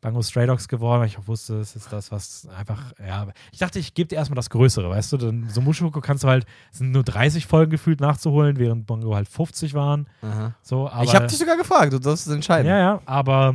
[0.00, 3.28] Bango Stray Dogs geworden, weil ich auch wusste, es ist das, was einfach, ja.
[3.52, 5.16] Ich dachte, ich gebe dir erstmal das Größere, weißt du?
[5.16, 9.14] Denn so Mushoku kannst du halt, es sind nur 30 Folgen gefühlt nachzuholen, während Bango
[9.14, 10.08] halt 50 waren.
[10.22, 10.54] Aha.
[10.60, 12.66] So, aber, ich habe dich sogar gefragt, du darfst es entscheiden.
[12.68, 13.54] Ja, ja, aber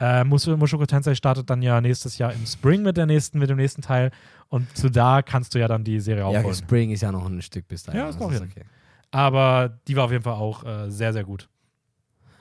[0.00, 0.20] Ja.
[0.20, 3.50] äh, Mus- Mushoku Tensei startet dann ja nächstes Jahr im Spring mit, der nächsten, mit
[3.50, 4.12] dem nächsten Teil
[4.48, 6.46] und zu da kannst du ja dann die Serie Ja, aufholen.
[6.46, 8.00] okay, Spring ist ja noch ein Stück bis dahin.
[8.00, 8.48] Ja, ist noch hin.
[8.50, 8.64] okay.
[9.10, 11.50] Aber die war auf jeden Fall auch äh, sehr, sehr gut.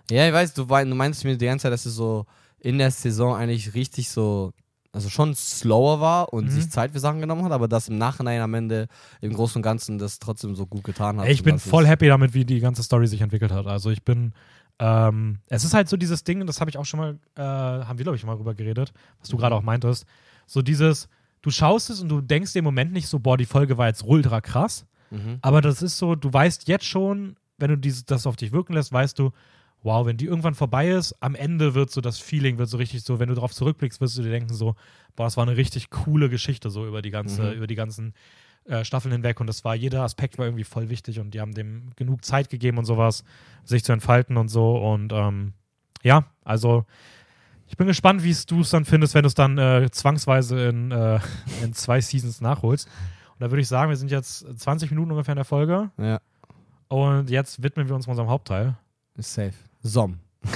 [0.09, 2.25] Ja, ich weiß, du, du meinst mir die ganze Zeit, dass es so
[2.59, 4.51] in der Saison eigentlich richtig so,
[4.91, 6.49] also schon slower war und Mhm.
[6.49, 8.87] sich Zeit für Sachen genommen hat, aber dass im Nachhinein am Ende
[9.21, 11.27] im Großen und Ganzen das trotzdem so gut getan hat.
[11.29, 13.67] Ich bin voll happy damit, wie die ganze Story sich entwickelt hat.
[13.67, 14.33] Also ich bin,
[14.79, 17.97] ähm, es ist halt so dieses Ding, das habe ich auch schon mal, äh, haben
[17.97, 19.41] wir glaube ich schon mal drüber geredet, was du Mhm.
[19.41, 20.05] gerade auch meintest.
[20.45, 21.07] So dieses,
[21.41, 24.03] du schaust es und du denkst im Moment nicht so, boah, die Folge war jetzt
[24.05, 24.85] ultra krass.
[25.09, 25.39] Mhm.
[25.41, 28.73] Aber das ist so, du weißt jetzt schon, wenn du dieses, das auf dich wirken
[28.73, 29.31] lässt, weißt du,
[29.83, 33.03] wow, wenn die irgendwann vorbei ist, am Ende wird so das Feeling, wird so richtig
[33.03, 34.75] so, wenn du darauf zurückblickst, wirst du dir denken so,
[35.15, 37.51] boah, das war eine richtig coole Geschichte so über die ganze, Mhm.
[37.53, 38.13] über die ganzen
[38.65, 41.53] äh, Staffeln hinweg und das war, jeder Aspekt war irgendwie voll wichtig und die haben
[41.55, 43.23] dem genug Zeit gegeben und sowas,
[43.63, 45.53] sich zu entfalten und so und ähm,
[46.03, 46.85] ja, also
[47.67, 50.91] ich bin gespannt, wie du es dann findest, wenn du es dann äh, zwangsweise in,
[50.91, 51.19] äh,
[51.63, 52.87] in zwei Seasons nachholst.
[52.87, 55.89] Und da würde ich sagen, wir sind jetzt 20 Minuten ungefähr in der Folge.
[55.97, 56.19] Ja,
[56.89, 58.75] Und jetzt widmen wir uns unserem Hauptteil.
[59.15, 59.53] ist safe.
[59.81, 60.19] Som.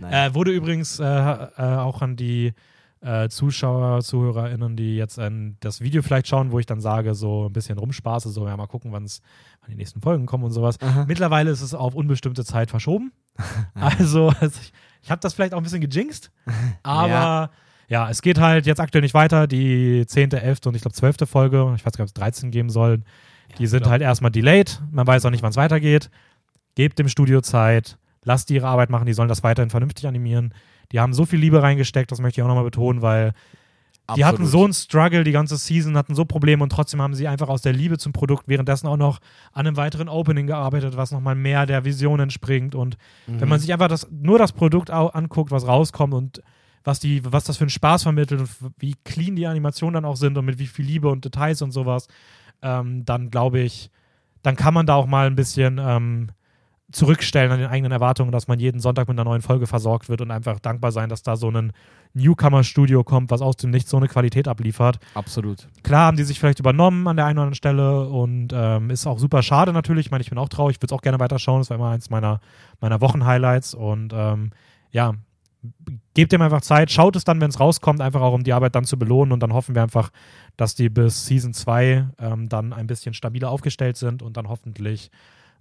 [0.00, 2.52] Äh, wurde übrigens äh, äh, auch an die
[3.00, 7.46] äh, Zuschauer, ZuhörerInnen, die jetzt äh, das Video vielleicht schauen, wo ich dann sage, so
[7.46, 9.20] ein bisschen rumspaße, so ja, mal gucken, wann's,
[9.60, 10.80] wann die nächsten Folgen kommen und sowas.
[10.80, 11.04] Aha.
[11.06, 13.12] Mittlerweile ist es auf unbestimmte Zeit verschoben.
[13.74, 16.30] also, also ich, ich habe das vielleicht auch ein bisschen gejinxt,
[16.82, 17.50] aber ja.
[17.88, 18.10] Ja.
[18.10, 19.46] es geht halt jetzt aktuell nicht weiter.
[19.46, 20.60] Die 10., 11.
[20.66, 21.28] und ich glaube 12.
[21.28, 23.04] Folge, ich weiß gar nicht, ob es 13 geben sollen,
[23.58, 24.80] die sind glaub- halt erstmal delayed.
[24.90, 26.10] Man weiß auch nicht, wann es weitergeht.
[26.74, 27.96] Gebt dem Studio Zeit,
[28.28, 30.54] lasst die ihre Arbeit machen, die sollen das weiterhin vernünftig animieren.
[30.92, 33.32] Die haben so viel Liebe reingesteckt, das möchte ich auch nochmal betonen, weil
[34.16, 37.28] die hatten so einen Struggle die ganze Season, hatten so Probleme und trotzdem haben sie
[37.28, 39.18] einfach aus der Liebe zum Produkt währenddessen auch noch
[39.52, 42.74] an einem weiteren Opening gearbeitet, was nochmal mehr der Vision entspringt.
[42.74, 43.40] Und Mhm.
[43.40, 46.42] wenn man sich einfach das, nur das Produkt anguckt, was rauskommt und
[46.84, 50.16] was, die, was das für einen Spaß vermittelt und wie clean die Animationen dann auch
[50.16, 52.08] sind und mit wie viel Liebe und Details und sowas,
[52.62, 53.90] ähm, dann glaube ich,
[54.42, 56.28] dann kann man da auch mal ein bisschen ähm,
[56.90, 60.22] zurückstellen an den eigenen Erwartungen, dass man jeden Sonntag mit einer neuen Folge versorgt wird
[60.22, 61.72] und einfach dankbar sein, dass da so ein
[62.14, 64.98] Newcomer-Studio kommt, was aus dem Nichts so eine Qualität abliefert.
[65.12, 65.68] Absolut.
[65.82, 69.06] Klar haben die sich vielleicht übernommen an der einen oder anderen Stelle und ähm, ist
[69.06, 70.06] auch super schade natürlich.
[70.06, 71.60] Ich meine, ich bin auch traurig, ich würde es auch gerne weiterschauen.
[71.60, 72.40] Das war immer eins meiner,
[72.80, 74.50] meiner Wochenhighlights und ähm,
[74.90, 75.12] ja,
[76.14, 78.74] gebt dem einfach Zeit, schaut es dann, wenn es rauskommt, einfach auch um die Arbeit
[78.74, 80.10] dann zu belohnen und dann hoffen wir einfach,
[80.56, 85.10] dass die bis Season 2 ähm, dann ein bisschen stabiler aufgestellt sind und dann hoffentlich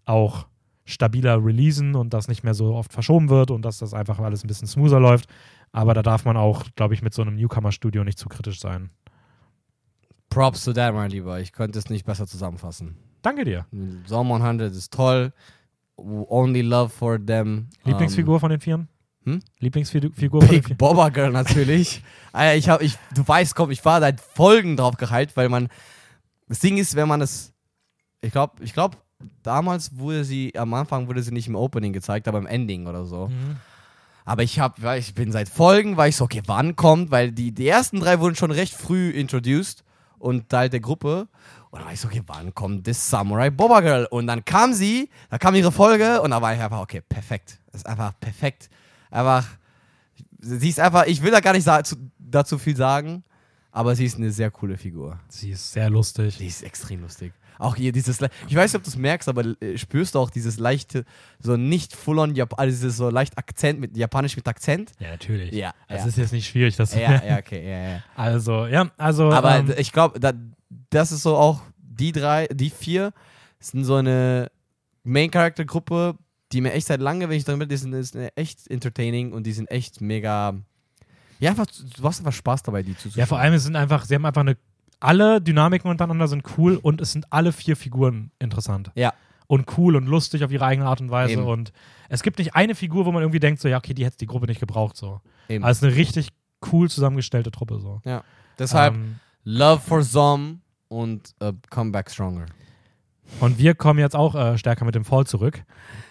[0.06, 0.46] auch
[0.88, 4.44] stabiler releasen und das nicht mehr so oft verschoben wird und dass das einfach alles
[4.44, 5.30] ein bisschen smoother läuft.
[5.72, 8.90] Aber da darf man auch, glaube ich, mit so einem Newcomer-Studio nicht zu kritisch sein.
[10.30, 11.40] Props to that, mein Lieber.
[11.40, 12.98] Ich könnte es nicht besser zusammenfassen.
[13.22, 13.66] Danke dir.
[14.06, 15.34] Som 100 ist toll.
[15.98, 17.68] Only love for them.
[17.84, 18.88] Lieblingsfigur von den Vieren?
[19.24, 19.42] hm?
[19.60, 20.78] Lieblingsfigur Ähm, von den Big Vieren?
[20.78, 22.02] Bobber Girl natürlich.
[22.34, 25.68] Alter, ich hab, ich, du weißt, komm, ich war seit Folgen drauf gehypt, weil man.
[26.48, 27.54] Das Ding ist, wenn man es.
[28.22, 28.98] Ich glaube, ich glaube,
[29.44, 33.06] damals wurde sie, am Anfang wurde sie nicht im Opening gezeigt, aber im Ending oder
[33.06, 33.28] so.
[33.28, 33.58] Mhm.
[34.26, 37.12] Aber ich hab, weil ich bin seit Folgen, war ich so, okay, wann kommt?
[37.12, 39.86] Weil die, die ersten drei wurden schon recht früh introduced
[40.20, 41.30] und Teil der Gruppe.
[41.70, 44.06] Und dann war ich so, okay, wann kommt das Samurai Boba Girl?
[44.10, 47.60] Und dann kam sie, da kam ihre Folge und da war ich einfach, okay, perfekt.
[47.72, 48.70] Das ist einfach perfekt.
[49.10, 49.46] Einfach,
[50.40, 51.68] sie ist einfach, ich will da gar nicht
[52.20, 53.24] dazu viel sagen,
[53.72, 55.20] aber sie ist eine sehr coole Figur.
[55.30, 56.38] Sie ist sehr lustig.
[56.38, 57.32] Die ist extrem lustig.
[57.60, 60.30] Auch hier dieses, ich weiß nicht, ob du es merkst, aber äh, spürst du auch
[60.30, 61.06] dieses leichte,
[61.40, 64.92] so nicht full-on, also dieses so leicht Akzent, mit Japanisch mit Akzent?
[65.00, 65.54] Ja, natürlich.
[65.54, 66.08] Ja, Es ja.
[66.08, 68.04] ist jetzt nicht schwierig, das zu Ja, ja, okay, ja, ja.
[68.16, 69.32] Also, ja, also.
[69.32, 70.34] Aber ähm, ich glaube, da,
[70.90, 73.12] das ist so auch, die drei, die vier
[73.60, 74.52] sind so eine
[75.04, 76.16] Main-Character-Gruppe,
[76.52, 79.34] die mir echt seit lange, wenn ich drin bin, die sind, die sind echt entertaining
[79.34, 80.56] und die sind echt mega.
[81.40, 83.20] Ja, einfach, du hast einfach Spaß dabei, die zuzuschauen.
[83.20, 84.58] ja, vor allem, es sind einfach, sie haben einfach eine
[85.00, 88.92] alle Dynamiken untereinander sind cool und es sind alle vier Figuren interessant.
[88.96, 89.14] Ja.
[89.48, 91.34] Und cool und lustig auf ihre eigene Art und Weise.
[91.34, 91.44] Eben.
[91.46, 91.72] Und
[92.10, 94.26] es gibt nicht eine Figur, wo man irgendwie denkt, so, ja, okay, die hätte die
[94.28, 94.98] Gruppe nicht gebraucht.
[94.98, 95.22] So.
[95.48, 95.64] Eben.
[95.64, 96.30] Also eine richtig
[96.72, 97.80] cool zusammengestellte Truppe.
[97.80, 98.02] So.
[98.06, 98.24] ja.
[98.60, 102.48] Deshalb Ähm, Love for Zom und äh, Come Back Stronger.
[103.40, 105.64] Und wir kommen jetzt auch äh, stärker mit dem Fall zurück.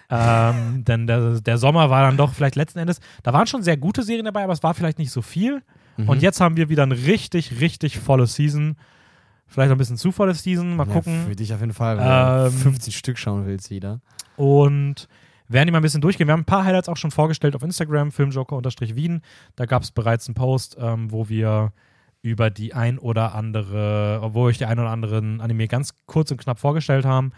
[0.09, 3.75] ähm, denn der, der Sommer war dann doch vielleicht letzten Endes, da waren schon sehr
[3.77, 5.61] gute Serien dabei, aber es war vielleicht nicht so viel.
[5.97, 6.09] Mhm.
[6.09, 8.77] Und jetzt haben wir wieder eine richtig, richtig volle Season.
[9.47, 10.75] Vielleicht ein bisschen zu volle Season.
[10.75, 11.25] Mal Ja, gucken.
[11.27, 14.01] für dich auf jeden Fall, wenn du Ähm, 50 Stück schauen willst wieder.
[14.35, 15.07] Und
[15.47, 16.27] werden die mal ein bisschen durchgehen.
[16.27, 19.21] Wir haben ein paar Highlights auch schon vorgestellt auf Instagram, Filmjoker-Wien.
[19.55, 21.71] Da gab es bereits einen Post, ähm, wo wir
[22.21, 26.37] über die ein oder andere, wo ich die ein oder anderen Anime ganz kurz und
[26.41, 27.31] knapp vorgestellt haben.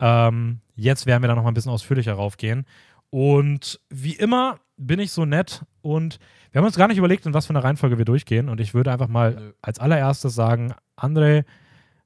[0.00, 2.64] Ähm, jetzt werden wir da noch mal ein bisschen ausführlicher raufgehen.
[3.10, 6.18] Und wie immer bin ich so nett und
[6.50, 8.48] wir haben uns gar nicht überlegt, in was für eine Reihenfolge wir durchgehen.
[8.48, 9.52] Und ich würde einfach mal Nö.
[9.62, 11.44] als allererstes sagen, André,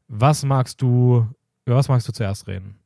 [0.08, 1.26] was magst du,
[1.64, 2.78] über was magst du zuerst reden?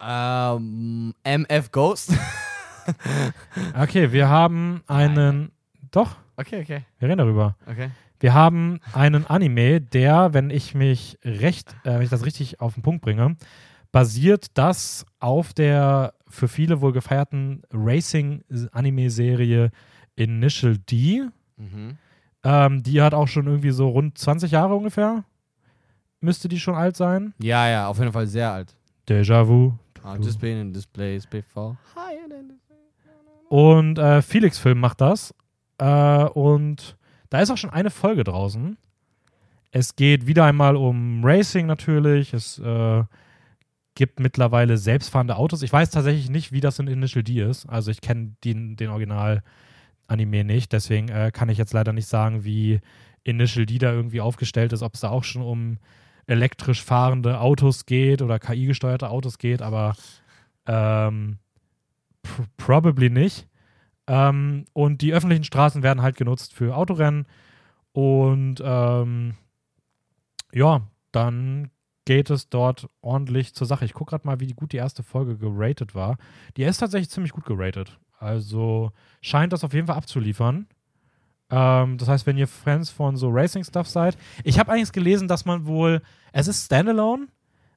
[0.00, 2.12] Ähm, MF Ghost.
[3.76, 5.52] Okay, wir haben einen.
[5.90, 7.54] Doch, okay, okay, wir reden darüber.
[7.66, 7.90] okay.
[8.18, 12.74] Wir haben einen Anime, der, wenn ich mich recht, äh, wenn ich das richtig auf
[12.74, 13.36] den Punkt bringe,
[13.92, 19.70] basiert das auf der für viele wohl gefeierten Racing-Anime-Serie
[20.16, 21.28] Initial D.
[21.56, 21.98] Mhm.
[22.42, 25.24] Ähm, die hat auch schon irgendwie so rund 20 Jahre ungefähr.
[26.20, 27.34] Müsste die schon alt sein.
[27.38, 28.76] Ja, ja, auf jeden Fall sehr alt.
[29.08, 29.72] Déjà vu.
[30.04, 31.76] I've just been in this place before.
[33.48, 35.34] Und äh, Felix Film macht das.
[35.78, 36.96] Äh, und
[37.30, 38.78] da ist auch schon eine Folge draußen.
[39.72, 42.32] Es geht wieder einmal um Racing natürlich.
[42.32, 43.02] Es äh,
[43.94, 45.62] gibt mittlerweile selbstfahrende Autos.
[45.62, 47.66] Ich weiß tatsächlich nicht, wie das in Initial D ist.
[47.68, 50.72] Also ich kenne den, den Original-Anime nicht.
[50.72, 52.80] Deswegen äh, kann ich jetzt leider nicht sagen, wie
[53.24, 54.82] Initial D da irgendwie aufgestellt ist.
[54.82, 55.78] Ob es da auch schon um
[56.26, 59.62] elektrisch fahrende Autos geht oder KI-gesteuerte Autos geht.
[59.62, 59.94] Aber
[60.66, 61.38] ähm,
[62.22, 63.48] pr probably nicht.
[64.06, 67.26] Ähm, und die öffentlichen Straßen werden halt genutzt für Autorennen.
[67.92, 69.34] Und ähm,
[70.52, 71.70] ja, dann
[72.04, 73.84] geht es dort ordentlich zur Sache.
[73.84, 76.16] Ich gucke gerade mal, wie gut die erste Folge geratet war.
[76.56, 77.98] Die ist tatsächlich ziemlich gut geratet.
[78.18, 80.66] Also scheint das auf jeden Fall abzuliefern.
[81.50, 84.16] Ähm, das heißt, wenn ihr Fans von so Racing-Stuff seid.
[84.44, 87.28] Ich habe eigentlich gelesen, dass man wohl, es ist Standalone,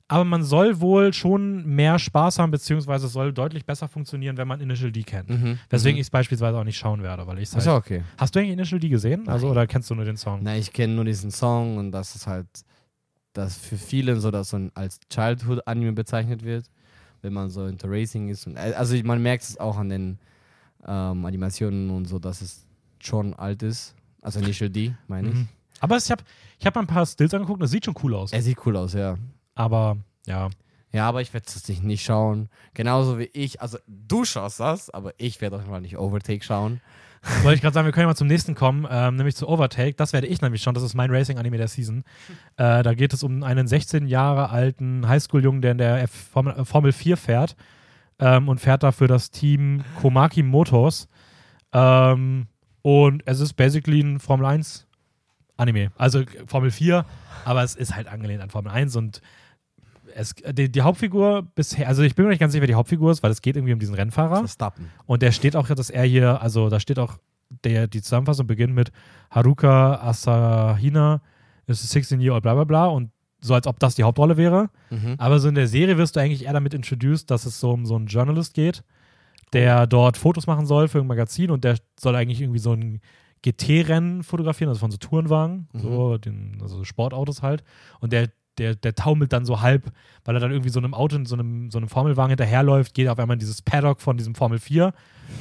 [0.07, 4.47] aber man soll wohl schon mehr Spaß haben, beziehungsweise es soll deutlich besser funktionieren, wenn
[4.47, 5.29] man Initial D kennt.
[5.29, 5.59] Mhm.
[5.69, 6.01] Weswegen mhm.
[6.01, 7.65] ich es beispielsweise auch nicht schauen werde, weil ich es Ist halt.
[7.65, 8.03] ja okay.
[8.17, 9.27] Hast du eigentlich Initial D gesehen?
[9.27, 9.51] Also, Nein.
[9.51, 10.41] oder kennst du nur den Song?
[10.43, 12.47] Na, ich kenne nur diesen Song und das ist halt,
[13.33, 16.65] dass für viele so, dass so ein, als Childhood-Anime bezeichnet wird,
[17.21, 18.47] wenn man so into Racing ist.
[18.47, 20.19] Und, äh, also man merkt es auch an den
[20.85, 22.65] ähm, Animationen und so, dass es
[22.99, 23.95] schon alt ist.
[24.21, 25.35] Also Initial D, meine ich.
[25.35, 25.47] Mhm.
[25.79, 26.23] Aber ich habe
[26.59, 28.31] ich hab mal ein paar Stills angeguckt das sieht schon cool aus.
[28.31, 29.17] Er sieht cool aus, ja.
[29.55, 30.49] Aber ja.
[30.93, 32.49] Ja, aber ich werde es nicht, nicht schauen.
[32.73, 33.61] Genauso wie ich.
[33.61, 36.81] Also du schaust das, aber ich werde auf jeden Fall nicht Overtake schauen.
[37.41, 39.95] Wollte ich gerade sagen, wir können ja mal zum nächsten kommen, ähm, nämlich zu Overtake.
[39.95, 40.73] Das werde ich nämlich schon.
[40.73, 42.03] Das ist mein Racing-Anime der Season.
[42.57, 46.53] Äh, da geht es um einen 16 Jahre alten Highschool-Jungen, der in der F Formel,
[46.53, 47.55] äh, Formel 4 fährt
[48.19, 51.07] ähm, und fährt da für das Team Komaki Motors.
[51.71, 52.47] Ähm,
[52.81, 54.85] und es ist basically ein Formel 1
[55.55, 55.91] Anime.
[55.97, 57.05] Also Formel 4,
[57.45, 59.21] aber es ist halt angelehnt an Formel 1 und
[60.15, 63.11] es, die, die Hauptfigur bisher, also ich bin mir nicht ganz sicher, wer die Hauptfigur
[63.11, 64.37] ist, weil es geht irgendwie um diesen Rennfahrer.
[64.37, 64.89] Verstappen.
[65.05, 67.17] Und der steht auch, dass er hier, also da steht auch,
[67.63, 68.91] der, die Zusammenfassung beginnt mit
[69.29, 71.21] Haruka Asahina
[71.67, 74.37] ist a 16 year old bla bla bla und so als ob das die Hauptrolle
[74.37, 74.69] wäre.
[74.89, 75.15] Mhm.
[75.17, 77.85] Aber so in der Serie wirst du eigentlich eher damit introduced, dass es so um
[77.85, 78.83] so einen Journalist geht,
[79.53, 83.01] der dort Fotos machen soll für ein Magazin und der soll eigentlich irgendwie so ein
[83.43, 85.79] GT-Rennen fotografieren, also von so Tourenwagen, Mhm.
[85.81, 87.63] so den, also Sportautos halt.
[87.99, 89.91] Und der, der, der taumelt dann so halb,
[90.25, 93.07] weil er dann irgendwie so einem Auto, in so einem, so einem Formelwagen hinterherläuft, geht
[93.07, 94.93] auf einmal in dieses Paddock von diesem Formel 4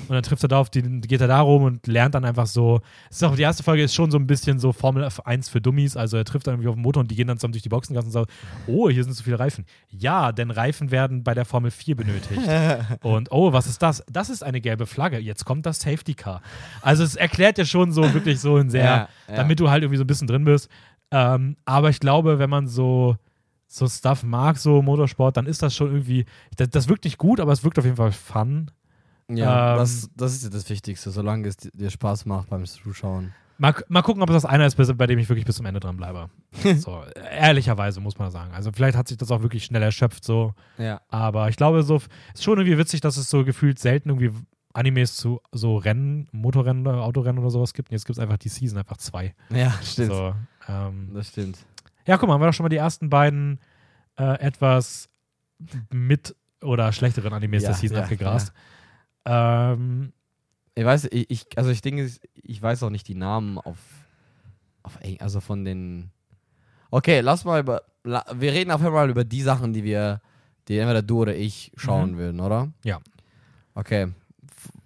[0.09, 2.47] und dann trifft er da auf den, geht er da rum und lernt dann einfach
[2.47, 2.81] so.
[3.11, 5.61] Es ist auch, die erste Folge ist schon so ein bisschen so Formel 1 für
[5.61, 7.63] Dummies, also er trifft dann irgendwie auf den Motor und die gehen dann zusammen durch
[7.63, 8.31] die Boxengasse und sagen,
[8.67, 9.65] oh, hier sind so viele Reifen.
[9.91, 12.41] Ja, denn Reifen werden bei der Formel 4 benötigt.
[13.03, 14.05] Und oh, was ist das?
[14.11, 15.19] Das ist eine gelbe Flagge.
[15.19, 16.43] Jetzt kommt das Safety Car.
[16.81, 19.35] Also es erklärt ja schon so wirklich so in sehr, Ja, ja.
[19.35, 20.69] damit du halt irgendwie so ein bisschen drin bist.
[21.13, 23.17] Ähm, aber ich glaube, wenn man so
[23.69, 27.41] so Stuff mag, so Motorsport, dann ist das schon irgendwie, das, das wirkt nicht gut,
[27.41, 28.71] aber es wirkt auf jeden Fall fun.
[29.31, 33.33] Ja, Ähm, das, das ist ja das Wichtigste, solange es dir Spaß macht beim Zuschauen.
[33.57, 35.97] Mal, mal gucken, ob das einer ist, bei dem ich wirklich bis zum Ende dran
[35.97, 36.29] bleibe.
[36.79, 38.53] so, ehrlicherweise muss man sagen.
[38.53, 40.53] Also vielleicht hat sich das auch wirklich schnell erschöpft, so.
[40.77, 41.01] Ja.
[41.09, 41.97] Aber ich glaube, so
[42.35, 44.33] ist schon irgendwie witzig, dass es so gefühlt selten irgendwie
[44.75, 47.91] Animes zu so Rennen, Motorrennen oder Autorennen oder sowas gibt.
[47.91, 49.35] Und jetzt gibt es einfach die Season, einfach zwei.
[49.51, 50.13] Ja, stimmt.
[50.13, 50.35] So,
[50.69, 51.59] ähm, Das stimmt.
[52.07, 53.61] ja, guck mal, haben wir doch schon mal die ersten beiden
[54.19, 55.09] äh, etwas
[55.91, 58.53] mit oder schlechteren Animes Ja, der Season ja, abgegrast.
[59.25, 60.13] Ähm,
[60.75, 63.79] Ich weiß, ich, ich also ich denke, ich weiß auch nicht die Namen auf,
[64.83, 66.11] auf also von den.
[66.91, 67.83] Okay, lass mal über.
[68.05, 70.21] La, wir reden auf jeden Fall über die Sachen, die wir,
[70.67, 72.17] die entweder du oder ich schauen Mhm.
[72.17, 72.73] würden, oder?
[72.85, 73.01] Ja.
[73.75, 74.09] Okay.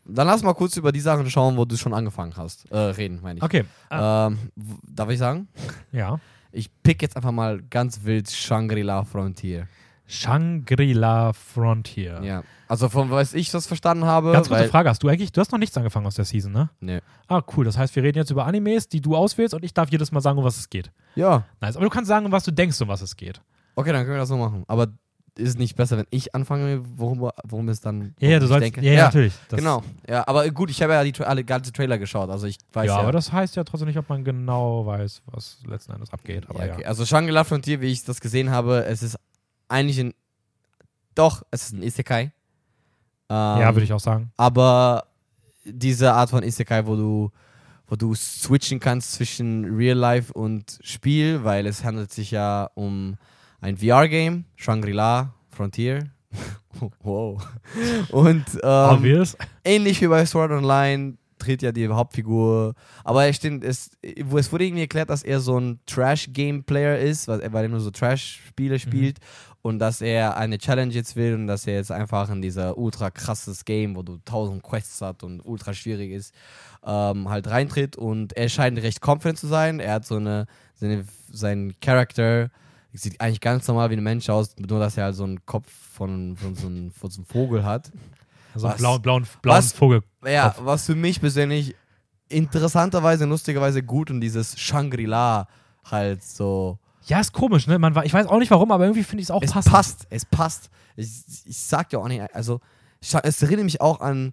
[0.08, 2.70] Dann lass mal kurz über die Sachen schauen, wo du schon angefangen hast.
[2.70, 3.42] Äh, reden, meine ich.
[3.42, 4.38] okay, äh, Ähm,
[4.86, 5.48] darf ich sagen?
[5.92, 6.18] ja.
[6.52, 9.66] Ich pick jetzt einfach mal ganz wild Shangri-La Frontier.
[10.06, 12.20] Shangri-La Frontier.
[12.22, 12.42] Ja.
[12.68, 14.32] Also von was ich das verstanden habe.
[14.32, 16.70] Ganz kurze Frage, hast du eigentlich, du hast noch nichts angefangen aus der Season, ne?
[16.80, 17.00] Nee.
[17.28, 17.64] Ah, cool.
[17.64, 20.20] Das heißt, wir reden jetzt über Animes, die du auswählst und ich darf jedes Mal
[20.20, 20.90] sagen, um was es geht.
[21.14, 21.44] Ja.
[21.60, 21.76] Nice.
[21.76, 23.40] Aber du kannst sagen, um was du denkst, um was es geht.
[23.74, 24.64] Okay, dann können wir das so machen.
[24.68, 24.88] Aber
[25.38, 28.14] ist es nicht besser, wenn ich anfange, worum, worum es dann.
[28.18, 28.64] Ja, ja, worum du sollst.
[28.64, 28.80] denke?
[28.82, 29.34] Ja, ja, natürlich.
[29.50, 29.82] Genau.
[30.08, 32.94] Ja, aber gut, ich habe ja die alle ganze Trailer geschaut, also ich weiß ja,
[32.94, 33.00] ja.
[33.00, 36.48] aber das heißt ja trotzdem nicht, ob man genau weiß, was letzten Endes abgeht.
[36.48, 36.74] Aber ja, ja.
[36.74, 36.84] okay.
[36.84, 39.18] Also Shangri-La Frontier, wie ich das gesehen habe, es ist
[39.68, 40.14] eigentlich ein.
[41.14, 42.22] Doch, es ist ein Isekai.
[42.22, 42.32] Ähm,
[43.28, 44.32] Ja, würde ich auch sagen.
[44.36, 45.04] Aber
[45.64, 47.30] diese Art von Isekai, wo du,
[47.88, 53.16] wo du switchen kannst zwischen Real Life und Spiel, weil es handelt sich ja um
[53.66, 56.08] ein VR-Game, Shangri-La Frontier.
[57.02, 57.44] wow.
[58.10, 59.24] Und ähm,
[59.64, 62.74] ähnlich wie bei Sword Online tritt ja die Hauptfigur.
[63.02, 67.40] Aber es stimmt, es, es wurde irgendwie erklärt, dass er so ein Trash-Game-Player ist, weil,
[67.40, 69.18] er nur so Trash-Spiele spielt
[69.62, 73.10] und dass er eine Challenge jetzt will und dass er jetzt einfach in dieser ultra
[73.10, 76.32] krasses Game, wo du tausend Quests hat und ultra schwierig ist,
[76.84, 79.80] ähm, halt reintritt und er scheint recht confident zu sein.
[79.80, 82.50] Er hat so eine, seine, sein Charakter
[82.96, 85.70] sieht eigentlich ganz normal wie ein Mensch aus, nur dass er halt so einen Kopf
[85.92, 87.92] von, von, so, einem, von so einem Vogel hat.
[88.54, 88.76] Also Was?
[88.78, 89.26] blauen, blauen?
[89.62, 90.02] Vogel.
[90.24, 91.74] Ja, was für mich persönlich
[92.28, 95.46] interessanterweise, lustigerweise gut und dieses Shangri-La
[95.84, 96.78] halt so.
[97.06, 97.78] Ja, ist komisch, ne?
[97.78, 99.72] Man, war- ich weiß auch nicht warum, aber irgendwie finde ich es auch es passend.
[99.74, 100.70] passt, es passt.
[100.96, 101.08] Ich,
[101.44, 102.60] ich sag ja auch nicht, also
[103.00, 104.32] es erinnert mich auch an.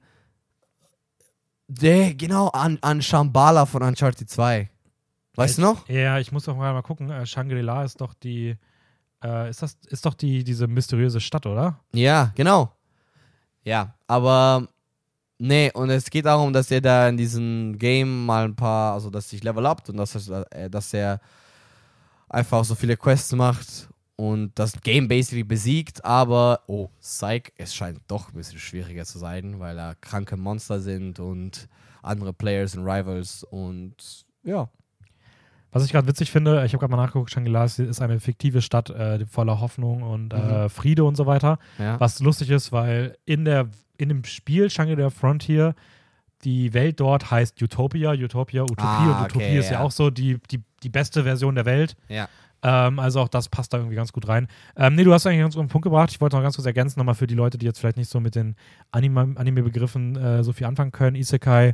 [1.67, 4.69] Der, genau, an, an Shambhala von Uncharted 2.
[5.35, 5.87] Weißt du noch?
[5.89, 7.09] Ja, ich muss doch mal, mal gucken.
[7.09, 8.55] Äh, Shangri-La ist doch die.
[9.23, 11.79] Äh, ist das ist doch die diese mysteriöse Stadt, oder?
[11.93, 12.71] Ja, genau.
[13.63, 14.67] Ja, aber
[15.39, 19.09] nee, und es geht darum, dass er da in diesem Game mal ein paar, also
[19.09, 21.19] dass sich level upt und dass, er- äh, dass er
[22.29, 28.01] einfach so viele Quests macht und das Game basically besiegt, aber oh, Psych, es scheint
[28.07, 31.67] doch ein bisschen schwieriger zu sein, weil da kranke Monster sind und
[32.01, 34.69] andere Players und Rivals und ja.
[35.73, 38.89] Was ich gerade witzig finde, ich habe gerade mal nachgeguckt, Shangri-La ist, eine fiktive Stadt
[38.91, 41.59] äh, voller Hoffnung und äh, Friede und so weiter.
[41.79, 41.99] ja.
[41.99, 45.75] Was lustig ist, weil in, der, in dem Spiel Shangri-La Frontier
[46.43, 49.79] die Welt dort heißt Utopia, Utopia, Utopie Ah, und Utopie okay, ist ja, ja.
[49.79, 51.95] auch so die, die, die beste Version der Welt.
[52.09, 52.27] Ja.
[52.61, 54.47] Ähm, also auch das passt da irgendwie ganz gut rein.
[54.75, 56.11] Ähm, nee, du hast eigentlich einen ganz guten Punkt gebracht.
[56.11, 58.19] Ich wollte noch ganz kurz ergänzen, nochmal für die Leute, die jetzt vielleicht nicht so
[58.19, 58.55] mit den
[58.91, 61.15] Anime- Anime-Begriffen äh, so viel anfangen können.
[61.15, 61.73] Isekai,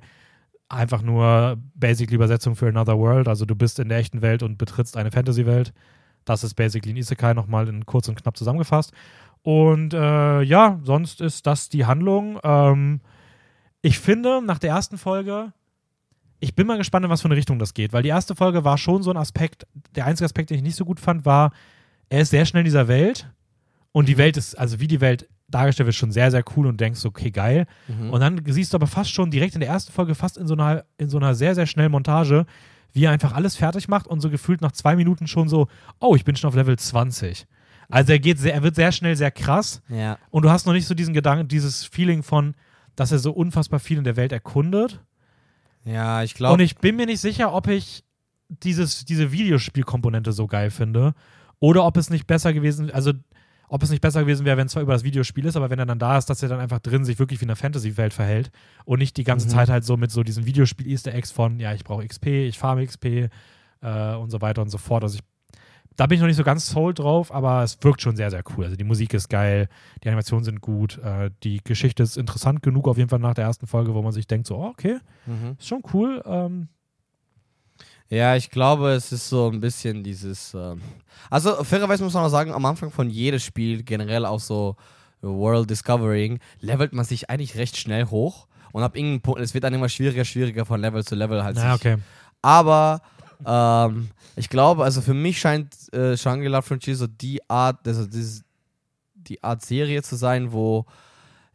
[0.70, 3.28] einfach nur basically Übersetzung für Another World.
[3.28, 5.74] Also du bist in der echten Welt und betrittst eine Fantasy-Welt.
[6.26, 8.94] Das ist basically ein Isekai nochmal in kurz und knapp zusammengefasst.
[9.42, 12.40] Und äh, ja, sonst ist das die Handlung.
[12.44, 13.02] Ähm,
[13.82, 15.54] ich finde, nach der ersten Folge,
[16.40, 18.64] ich bin mal gespannt, in was für eine Richtung das geht, weil die erste Folge
[18.64, 21.52] war schon so ein Aspekt, der einzige Aspekt, den ich nicht so gut fand, war,
[22.10, 23.32] er ist sehr schnell in dieser Welt
[23.92, 26.80] und die Welt ist, also wie die Welt dargestellt wird, schon sehr, sehr cool und
[26.80, 27.66] denkst, okay, geil.
[27.88, 28.12] Mhm.
[28.12, 30.54] Und dann siehst du aber fast schon direkt in der ersten Folge, fast in so
[30.54, 32.46] einer, in so einer sehr, sehr schnellen Montage,
[32.94, 35.68] wie er einfach alles fertig macht und so gefühlt nach zwei Minuten schon so,
[36.00, 37.46] oh, ich bin schon auf Level 20.
[37.90, 40.18] Also er geht sehr, er wird sehr schnell sehr krass ja.
[40.30, 42.54] und du hast noch nicht so diesen Gedanken, dieses Feeling von,
[42.96, 45.02] dass er so unfassbar viel in der Welt erkundet.
[45.86, 46.54] Ja, ich glaube.
[46.54, 48.04] Und ich bin mir nicht sicher, ob ich
[48.50, 51.14] dieses, diese Videospielkomponente so geil finde.
[51.60, 53.14] Oder ob es nicht besser gewesen, also
[53.70, 55.80] ob es nicht besser gewesen wäre, wenn es zwar über das Videospiel ist, aber wenn
[55.80, 58.14] er dann da ist, dass er dann einfach drin sich wirklich wie in einer Fantasy-Welt
[58.14, 58.52] verhält
[58.84, 59.52] und nicht die ganze Mhm.
[59.52, 62.86] Zeit halt so mit so diesen Videospiel-Easter Eggs von, ja, ich brauche XP, ich farme
[62.86, 63.06] XP
[63.82, 65.04] äh, und so weiter und so fort.
[65.04, 65.24] Also ich,
[65.96, 68.44] da bin ich noch nicht so ganz sold drauf, aber es wirkt schon sehr, sehr
[68.56, 68.64] cool.
[68.66, 69.68] Also die Musik ist geil,
[70.04, 73.46] die Animationen sind gut, äh, die Geschichte ist interessant genug auf jeden Fall nach der
[73.46, 75.56] ersten Folge, wo man sich denkt so, oh, okay, Mhm.
[75.60, 76.22] ist schon cool.
[76.26, 76.70] Ähm,
[78.10, 80.54] Ja, ich glaube, es ist so ein bisschen dieses.
[80.56, 80.82] Ähm
[81.30, 84.76] also, fairerweise muss man auch sagen, am Anfang von jedem Spiel, generell auch so
[85.22, 88.48] World Discovering, levelt man sich eigentlich recht schnell hoch.
[88.72, 91.58] Und ab irgendeinem Punkt, es wird dann immer schwieriger, schwieriger von Level zu Level halt.
[91.58, 91.98] sich- okay.
[92.42, 93.02] Aber
[93.46, 98.44] ähm, ich glaube, also für mich scheint äh, Shangri-La Frontier so die Art, also dieses,
[99.14, 100.86] die Art Serie zu sein, wo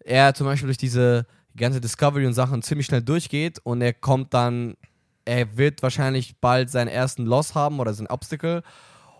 [0.00, 3.92] er zum Beispiel durch diese die ganze Discovery und Sachen ziemlich schnell durchgeht und er
[3.92, 4.74] kommt dann,
[5.24, 8.62] er wird wahrscheinlich bald seinen ersten Loss haben oder sein Obstacle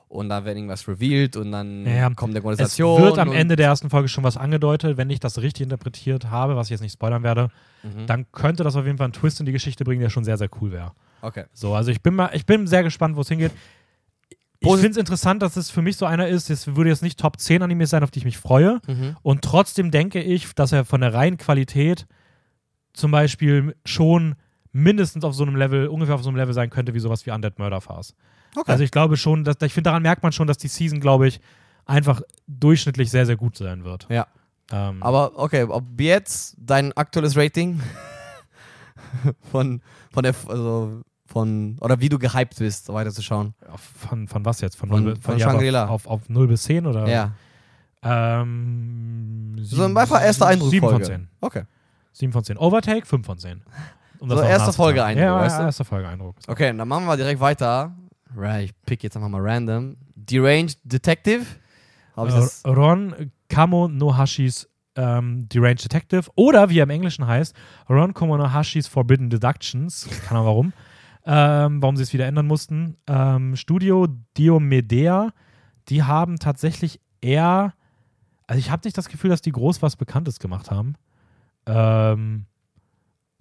[0.09, 3.01] und dann wird irgendwas revealed und dann Ja, kommt die Es Organisation.
[3.03, 6.57] wird am Ende der ersten Folge schon was angedeutet, wenn ich das richtig interpretiert habe,
[6.57, 7.49] was ich jetzt nicht spoilern werde,
[7.83, 8.07] Mhm.
[8.07, 10.37] dann könnte das auf jeden Fall einen Twist in die Geschichte bringen, der schon sehr,
[10.39, 10.93] sehr cool wäre.
[11.23, 11.45] Okay.
[11.53, 13.53] So, also ich bin mal, ich bin sehr gespannt, wo es hingeht.
[14.61, 17.19] Ich finde es interessant, dass es für mich so einer ist, es würde jetzt nicht
[17.21, 18.81] Top 10 Animes sein, auf die ich mich freue.
[18.87, 19.17] Mhm.
[19.23, 22.07] Und trotzdem denke ich, dass er von der reinen Qualität
[22.95, 24.37] zum Beispiel schon
[24.75, 27.31] mindestens auf so einem Level, ungefähr auf so einem Level sein könnte, wie sowas wie
[27.31, 28.15] Undead Murder Farce.
[28.57, 28.71] Okay.
[28.71, 31.27] Also ich glaube schon, dass, ich finde, daran merkt man schon, dass die Season, glaube
[31.29, 31.41] ich,
[31.87, 34.07] einfach durchschnittlich sehr, sehr gut sein wird.
[34.11, 34.27] Ja.
[34.73, 37.81] Ähm, Aber okay, ob jetzt dein aktuelles Rating
[39.51, 39.81] von,
[40.13, 43.55] von der, also von, oder wie du gehypt bist, weiterzuschauen.
[44.09, 44.77] von, von was jetzt?
[44.77, 45.87] Von, Von- 0, bis- von ja, aber Shangri-La.
[45.89, 47.07] Auf, auf 0 bis 10 oder?
[47.09, 47.33] Ja.
[48.03, 50.71] Ähm, So ein einfach erster Eindruck.
[50.71, 51.07] 7 von Folge.
[51.07, 51.29] 10.
[51.41, 51.63] Okay.
[52.13, 52.57] 7 von 10.
[52.59, 53.63] Overtake, 5 von 10.
[54.25, 54.75] Um So, erster nachzutragen.
[54.75, 55.63] Folge-Eindruck, Ja, weißt du?
[55.65, 56.37] erster Folge-Eindruck.
[56.47, 57.95] Okay, dann machen wir direkt weiter.
[58.37, 59.97] Right, ich pick jetzt einfach mal random.
[60.17, 61.45] Deranged Detective.
[62.17, 67.55] Äh, Ron Kamo Nohashis ähm, Deranged Detective oder wie er im Englischen heißt,
[67.91, 70.09] Ron Kamo Nohashis Forbidden Deductions.
[70.27, 70.73] Keine Ahnung warum.
[71.27, 72.97] ähm, warum sie es wieder ändern mussten.
[73.09, 74.07] Ähm, Studio
[74.39, 75.31] Diomedea,
[75.89, 77.75] die haben tatsächlich eher,
[78.47, 80.95] also ich habe nicht das Gefühl, dass die groß was Bekanntes gemacht haben.
[81.67, 82.47] Ähm,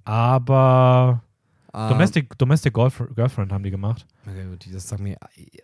[0.06, 1.22] aber
[1.74, 4.06] Ähm, Domestic, Domestic Girlfr Girlfriend haben die gemacht.
[4.28, 5.18] Okay, gut, das sagt mir,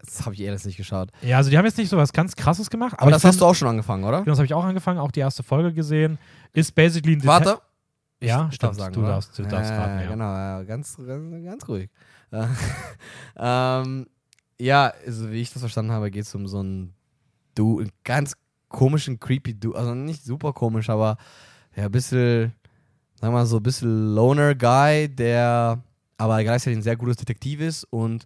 [0.04, 1.12] das habe ich ehrlich nicht geschaut.
[1.22, 2.96] Ja, also die haben jetzt nicht so was ganz krasses gemacht.
[2.98, 4.20] Aber, ich das hast du auch schon angefangen, oder?
[4.20, 6.18] Genau, das habe ich auch angefangen, auch die erste Folge gesehen.
[6.54, 7.60] Ist basically ein Deta- Warte.
[8.22, 8.72] Ja, Ich stimmt.
[8.72, 9.10] darf sagen, du oder?
[9.10, 10.10] darfst, du darfst ja, raten, ja.
[10.10, 11.90] Genau, ja, ganz, ganz, ganz ruhig.
[12.32, 12.48] Äh,
[13.38, 14.08] ähm,
[14.60, 16.94] ja, also wie ich das verstanden habe, geht es um so einen
[17.56, 18.34] du einen ganz
[18.68, 21.18] komischen, creepy Du, also nicht super komisch, aber
[21.76, 22.54] ja, ein bisschen,
[23.20, 25.82] sagen wir mal so, ein bisschen Loner Guy, der
[26.18, 28.26] aber gleichzeitig ein sehr gutes Detektiv ist und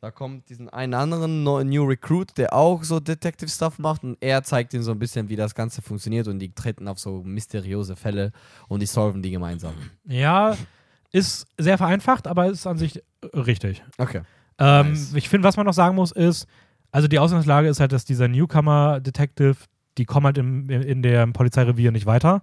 [0.00, 4.42] da kommt diesen einen anderen New Recruit, der auch so Detective Stuff macht und er
[4.42, 7.96] zeigt ihnen so ein bisschen, wie das Ganze funktioniert und die treten auf so mysteriöse
[7.96, 8.32] Fälle
[8.68, 9.74] und die solven die gemeinsam.
[10.06, 10.56] Ja,
[11.12, 13.02] ist sehr vereinfacht, aber ist an sich
[13.34, 13.82] richtig.
[13.98, 14.22] Okay.
[14.58, 15.12] Ähm, Nice.
[15.14, 16.46] Ich finde, was man noch sagen muss, ist,
[16.92, 19.56] also die Ausgangslage ist halt, dass dieser Newcomer-Detective,
[19.98, 22.42] die kommen halt im, in, in dem Polizeirevier nicht weiter.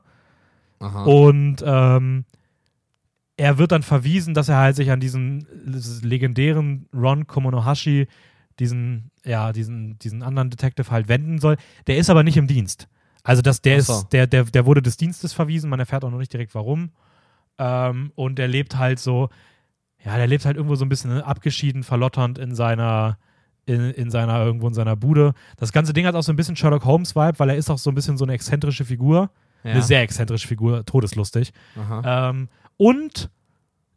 [0.79, 1.03] Aha.
[1.03, 2.25] Und ähm,
[3.37, 5.47] er wird dann verwiesen, dass er halt sich an diesen
[6.01, 8.07] legendären Ron Komonohashi,
[8.59, 11.57] diesen, ja, diesen, diesen anderen Detective halt wenden soll.
[11.85, 12.87] Der ist aber nicht im Dienst.
[13.23, 13.93] Also das, der so.
[13.93, 16.91] ist, der, der, der wurde des Dienstes verwiesen, man erfährt auch noch nicht direkt warum.
[17.59, 19.29] Ähm, und der lebt halt so,
[20.03, 23.17] ja, der lebt halt irgendwo so ein bisschen ne, abgeschieden, verlotternd in seiner,
[23.65, 25.33] in, in seiner, irgendwo in seiner Bude.
[25.57, 27.91] Das ganze Ding hat auch so ein bisschen Sherlock Holmes-Vibe, weil er ist auch so
[27.91, 29.29] ein bisschen so eine exzentrische Figur.
[29.63, 29.71] Ja.
[29.71, 31.51] Eine sehr exzentrische Figur, todeslustig.
[32.03, 33.29] Ähm, und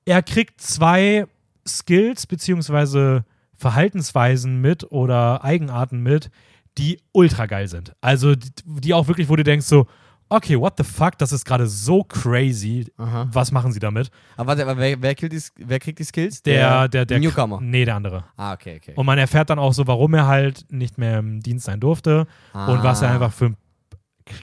[0.05, 1.27] er kriegt zwei
[1.67, 6.31] Skills beziehungsweise Verhaltensweisen mit oder Eigenarten mit,
[6.79, 7.93] die ultra geil sind.
[8.01, 9.87] Also die, die auch wirklich, wo du denkst so,
[10.31, 12.87] okay, what the fuck, das ist gerade so crazy.
[12.97, 13.29] Aha.
[13.33, 14.11] Was machen sie damit?
[14.37, 16.43] Aber warte, aber wer, wer, die, wer kriegt die Skills?
[16.43, 17.61] Der, der, der Newcomer.
[17.61, 18.25] Nee, der andere.
[18.37, 18.93] Ah, okay, okay.
[18.95, 22.27] Und man erfährt dann auch so, warum er halt nicht mehr im Dienst sein durfte
[22.55, 23.55] und was er Ah, einfach für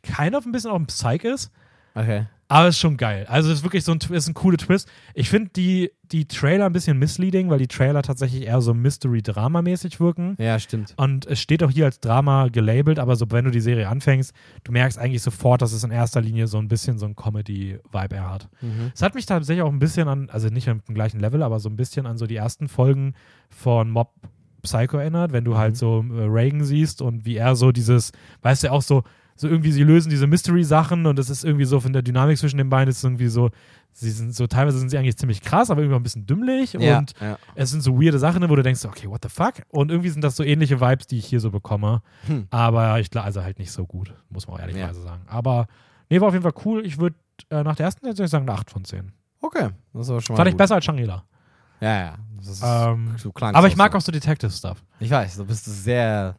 [0.04, 1.52] keiner ein bisschen auch ein Psych ist.
[1.96, 2.26] Okay.
[2.50, 3.26] Aber ist schon geil.
[3.28, 4.88] Also ist wirklich so ein, ist ein cooler Twist.
[5.14, 10.00] Ich finde die, die Trailer ein bisschen misleading, weil die Trailer tatsächlich eher so Mystery-Drama-mäßig
[10.00, 10.38] wirken.
[10.40, 10.94] Ja, stimmt.
[10.96, 14.34] Und es steht auch hier als Drama gelabelt, aber so wenn du die Serie anfängst,
[14.64, 18.16] du merkst eigentlich sofort, dass es in erster Linie so ein bisschen so ein Comedy-Vibe
[18.16, 18.48] er hat.
[18.62, 18.92] Mhm.
[18.96, 21.60] Es hat mich tatsächlich auch ein bisschen an, also nicht auf dem gleichen Level, aber
[21.60, 23.14] so ein bisschen an so die ersten Folgen
[23.50, 24.14] von Mob
[24.62, 28.12] Psycho erinnert, wenn du halt so äh, Reagan siehst und wie er so dieses,
[28.42, 29.04] weißt du, auch so,
[29.38, 32.58] so irgendwie, sie lösen diese Mystery-Sachen und es ist irgendwie so von der Dynamik zwischen
[32.58, 33.50] den beiden ist irgendwie so,
[33.94, 36.74] sie sind so, teilweise sind sie eigentlich ziemlich krass, aber irgendwie auch ein bisschen dümmlich
[36.74, 37.38] Ja, und ja.
[37.56, 39.54] es sind so weirde Sachen, wo du denkst, okay, what the fuck?
[39.70, 42.02] Und irgendwie sind das so ähnliche Vibes, die ich hier so bekomme.
[42.26, 42.48] Hm.
[42.50, 45.06] Aber ich glaube, also halt nicht so gut, muss man auch ehrlicherweise Ja.
[45.06, 45.22] sagen.
[45.28, 45.68] Aber
[46.10, 46.86] nee, war auf jeden Fall cool.
[46.86, 47.16] Ich würde
[47.50, 49.12] äh, nach der ersten Serie sagen eine 8 von 10.
[49.42, 49.70] Okay.
[49.94, 51.24] Das ist aber schon mal Fand ich besser als Shangri-La.
[51.80, 52.16] Ja, ja.
[52.38, 54.84] Das ist, Ähm, so klang aber ich mag auch so Detective-Stuff.
[55.00, 56.36] Ich weiß, du bist sehr.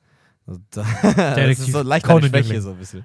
[0.70, 3.04] das ist so leicht Schwäche so ein bisschen.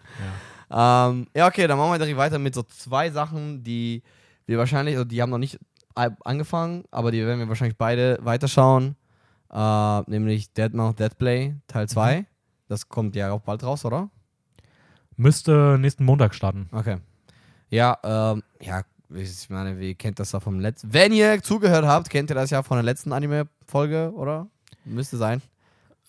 [0.72, 4.02] Ähm, ja, okay, dann machen wir direkt weiter mit so zwei Sachen, die
[4.46, 5.60] wir wahrscheinlich, also die haben noch nicht
[5.96, 8.96] angefangen, aber die werden wir wahrscheinlich beide weiterschauen.
[9.52, 10.72] Äh, nämlich Dead
[11.18, 12.22] Play Teil 2.
[12.22, 12.26] Mhm.
[12.68, 14.10] Das kommt ja auch bald raus, oder?
[15.16, 16.70] Müsste nächsten Montag starten.
[16.72, 16.98] Okay.
[17.70, 18.82] Ja, ähm, ja,
[19.14, 20.92] ich meine, wie kennt das da vom letzten.
[20.92, 24.48] Wenn ihr zugehört habt, kennt ihr das ja von der letzten Anime-Folge, oder?
[24.86, 25.42] Müsste sein.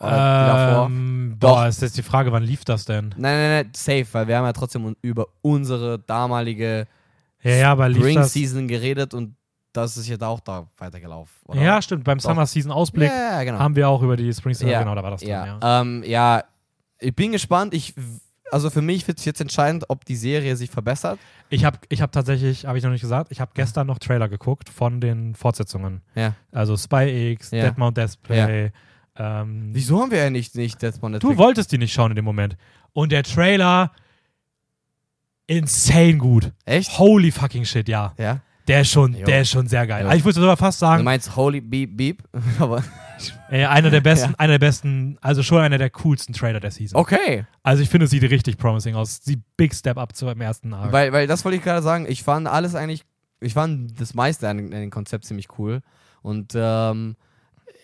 [0.01, 0.17] Oder die
[0.51, 0.87] davor.
[0.87, 3.11] Ähm, boah, ist jetzt die Frage, wann lief das denn?
[3.17, 6.87] Nein, nein, nein, safe, weil wir haben ja trotzdem über unsere damalige
[7.43, 9.37] Ja, ja, aber Spring Season geredet und
[9.73, 11.35] das ist jetzt auch da weitergelaufen.
[11.47, 11.61] Oder?
[11.61, 12.05] Ja, stimmt.
[12.05, 12.31] Beim Doch.
[12.31, 13.59] Summer Season Ausblick ja, genau.
[13.59, 15.59] haben wir auch über die Spring Season, Ja, genau, da war das drin, ja.
[15.61, 15.81] ja.
[15.81, 16.45] Ähm, ja,
[17.01, 17.75] ich bin gespannt.
[17.75, 17.93] Ich,
[18.53, 21.19] also für mich wird es jetzt entscheidend, ob die Serie sich verbessert.
[21.51, 24.29] Ich habe ich hab tatsächlich, habe ich noch nicht gesagt, ich habe gestern noch Trailer
[24.29, 26.03] geguckt von den Fortsetzungen.
[26.15, 26.35] Ja.
[26.53, 27.65] Also Spy X, Ja.
[27.65, 28.73] Dead Mount Display.
[29.17, 32.17] Ähm, Wieso haben wir ja nicht, nicht Death on du wolltest die nicht schauen in
[32.17, 32.57] dem Moment.
[32.93, 33.93] Und der Trailer,
[35.47, 36.53] insane gut.
[36.65, 36.99] Echt?
[36.99, 38.13] Holy fucking shit, ja.
[38.19, 38.41] Ja.
[38.67, 39.27] Der ist schon, Jo.
[39.27, 40.07] der ist schon sehr geil.
[40.07, 42.23] Also ich würde sogar fast Du sagen, meinst Holy Beep Beep?
[42.59, 42.83] Aber
[43.51, 44.39] äh, einer der besten, Ja.
[44.39, 46.99] einer der besten, also schon einer der coolsten Trailer der Season.
[46.99, 47.45] okay.
[47.63, 49.21] Also ich finde, es sieht richtig promising aus.
[49.23, 50.93] Sieht big step up zum ersten Arc.
[50.93, 52.07] Weil, weil das wollte ich gerade sagen.
[52.09, 53.05] Ich fand alles eigentlich,
[53.41, 55.83] ich fand das meiste an, an dem Konzept ziemlich cool.
[56.23, 57.17] Und ähm,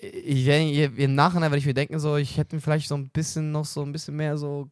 [0.01, 3.11] ich, ich, im Nachhinein werde ich mir denken, so, ich hätte mir vielleicht so ein
[3.11, 4.69] bisschen noch so ein bisschen mehr so.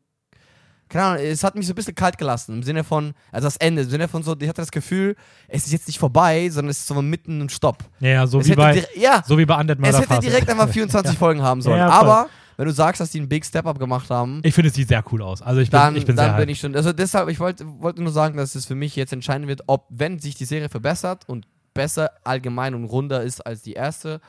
[0.88, 2.54] Keine Ahnung, es hat mich so ein bisschen kalt gelassen.
[2.54, 5.16] Im Sinne von, also das Ende, im Sinne von so, ich hatte das Gefühl,
[5.46, 7.84] es ist jetzt nicht vorbei, sondern es ist so mitten im Stopp.
[8.00, 10.68] ja, ja, so es wie bei, ja, so wie bei Undead es hätte direkt einfach
[10.72, 11.76] 24 Folgen haben sollen.
[11.76, 11.90] Ja.
[11.90, 14.88] Aber wenn du sagst, dass die einen Big Step-Up gemacht haben, Ich finde, es sieht
[14.88, 15.42] sehr cool aus.
[15.42, 16.50] Also ich bin, dann, ich bin dann sehr bin hyped.
[16.52, 16.74] ich schon.
[16.74, 19.86] Also deshalb, ich wollte wollte nur sagen, dass es für mich jetzt entscheiden wird, ob,
[19.90, 24.20] wenn sich die Serie verbessert und besser allgemein und runder ist als die erste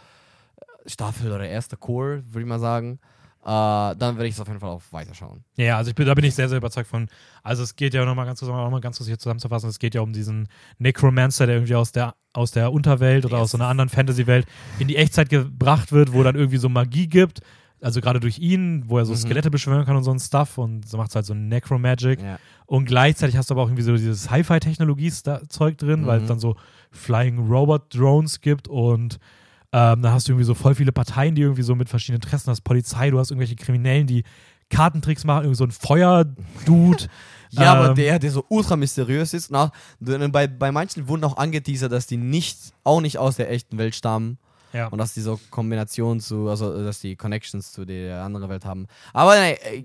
[0.89, 2.99] Staffel oder erste Core, würde ich mal sagen,
[3.41, 5.43] äh, dann werde ich es auf jeden Fall auch weiterschauen.
[5.55, 7.07] Ja, also ich bin, da bin ich sehr, sehr überzeugt von.
[7.41, 9.95] Also es geht ja nochmal ganz kurz, noch mal ganz kurz hier zusammenzufassen, es geht
[9.95, 13.67] ja um diesen Necromancer, der irgendwie aus der, aus der Unterwelt oder aus so einer
[13.67, 14.45] anderen Fantasy-Welt
[14.79, 17.39] in die Echtzeit gebracht wird, wo dann irgendwie so Magie gibt.
[17.81, 19.17] Also gerade durch ihn, wo er so Mhm.
[19.17, 22.21] Skelette beschwören kann und so ein Stuff und so macht es halt so Necromagic.
[22.21, 22.37] Ja.
[22.65, 26.23] Und gleichzeitig hast du aber auch irgendwie so dieses Sci-Fi-Technologie-Zeug drin, weil Mhm.
[26.25, 26.55] es dann so
[26.91, 29.17] Flying Robot Drones gibt und
[29.71, 32.49] ähm, dann hast du irgendwie so voll viele Parteien, die irgendwie so mit verschiedenen Interessen
[32.49, 32.61] hast.
[32.61, 34.23] Polizei, du hast irgendwelche Kriminellen, die
[34.69, 37.07] Kartentricks machen, irgendwie so ein Feuerdude.
[37.51, 39.49] Ja, aber Ähm, der, der so ultra mysteriös ist.
[39.49, 43.79] Na, bei, bei manchen wurden auch angeteasert, dass die nicht, auch nicht aus der echten
[43.79, 44.37] Welt stammen.
[44.71, 44.85] ja.
[44.89, 48.85] Und dass die so Kombinationen zu, also dass die Connections zu der anderen Welt haben.
[49.13, 49.83] Aber nein, äh,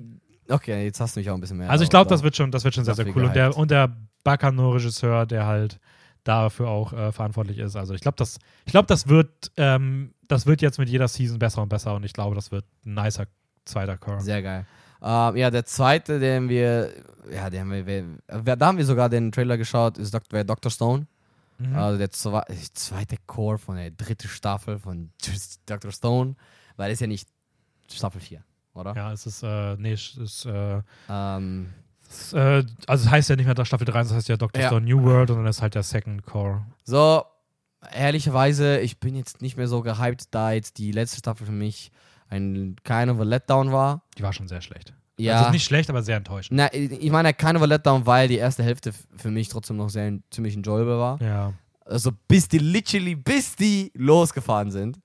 [0.53, 1.71] okay, jetzt hast du mich auch ein bisschen mehr.
[1.71, 3.25] Also ich glaube, da- das wird schon, das wird schon sehr, sehr cool.
[3.25, 5.81] Und der, und der Bacano-Regisseur, der halt
[6.25, 7.77] dafür auch äh, verantwortlich ist.
[7.77, 11.39] Also ich glaube, das, ich glaube, das wird, ähm, das wird jetzt mit jeder Season
[11.39, 13.27] besser und besser und ich glaube, das wird ein nicer
[13.65, 14.21] zweiter Core.
[14.21, 14.67] Sehr geil.
[15.03, 16.91] Ähm, ja, der zweite, den wir,
[17.31, 20.71] ja, den wir, wir, da haben wir sogar den Trailer geschaut, ist wäre Dr.
[20.71, 21.07] Stone.
[21.59, 21.77] Mhm.
[21.77, 25.11] Also der zwe zweite Core von der dritten Staffel von
[25.67, 25.93] Dr.
[25.93, 26.37] Stone,
[26.77, 27.29] weil es ja nicht
[27.91, 28.95] Staffel 4, oder?
[28.97, 31.84] Ja, es ist, äh, nee, es ist, äh, Ähm, äh,
[32.35, 34.63] also es heißt ja nicht mehr Staffel 3, das heißt ja Dr.
[34.63, 34.69] Ja.
[34.69, 36.67] Stone New World und dann ist halt der Second Core.
[36.85, 37.25] so,
[37.93, 41.91] ehrlicherweise, ich bin jetzt nicht mehr so gehypt, da jetzt die letzte Staffel für mich
[42.29, 44.03] ein kind of a Letdown war.
[44.17, 44.95] Die war schon sehr schlecht.
[45.19, 45.39] Ja.
[45.39, 46.57] Also nicht schlecht, aber sehr enttäuschend.
[46.57, 49.91] Na, ich meine, kind of a Letdown, weil die erste Hälfte für mich trotzdem noch
[49.91, 51.21] sehr ziemlich enjoyable war.
[51.23, 51.53] Ja.
[51.85, 54.99] Also bis die literally, bis die losgefahren sind.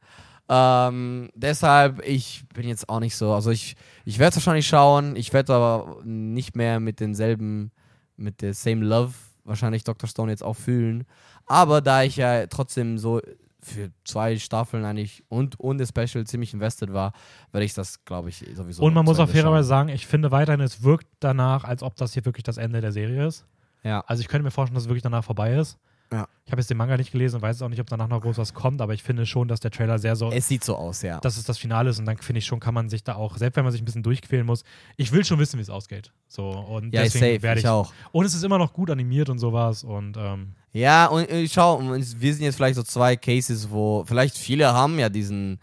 [0.50, 5.16] Ähm, deshalb, ich bin jetzt auch nicht so, also ich, ich werde es wahrscheinlich schauen,
[5.16, 7.72] ich werde aber nicht mehr mit denselben,
[8.18, 9.14] mit der same love
[9.46, 10.10] wahrscheinlich Dr.
[10.10, 11.06] Stone jetzt auch fühlen.
[11.46, 13.22] Aber da ich ja trotzdem so
[13.62, 17.14] für zwei Staffeln eigentlich und, und das Special ziemlich invested war,
[17.52, 18.84] werde ich das, glaube ich, sowieso.
[18.84, 22.14] und man muss auch fairerweise sagen, ich finde weiterhin, es wirkt danach, als ob das
[22.14, 23.46] hier wirklich das Ende der Serie ist.
[23.84, 24.04] Ja.
[24.08, 25.78] Also ich könnte mir vorstellen, dass es wirklich danach vorbei ist.
[26.12, 26.28] Ja.
[26.46, 28.40] Ich habe jetzt den Manga nicht gelesen und weiß auch nicht, ob danach noch groß
[28.40, 31.04] was kommt, aber ich finde schon, dass der Trailer sehr so, Es sieht so aus,
[31.04, 31.20] ja.
[31.20, 33.38] dass es das Finale ist und dann finde ich schon, kann man sich da auch,
[33.38, 34.64] selbst wenn man sich ein bisschen durchquälen muss,
[34.98, 36.12] ich will schon wissen, wie es ausgeht.
[36.28, 37.94] So und ja, deswegen werde ich ich, auch.
[38.12, 41.80] und es ist immer noch gut animiert und sowas und ähm, Ja, und äh, schau,
[41.82, 45.60] wir sind jetzt vielleicht so zwei Cases, wo vielleicht viele haben ja diesen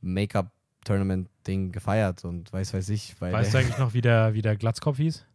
[0.00, 3.14] Make-up-Tournament-Ding gefeiert und weiß weiß ich.
[3.20, 5.26] Weil weißt du eigentlich noch, wie der, wie der Glatzkopf hieß?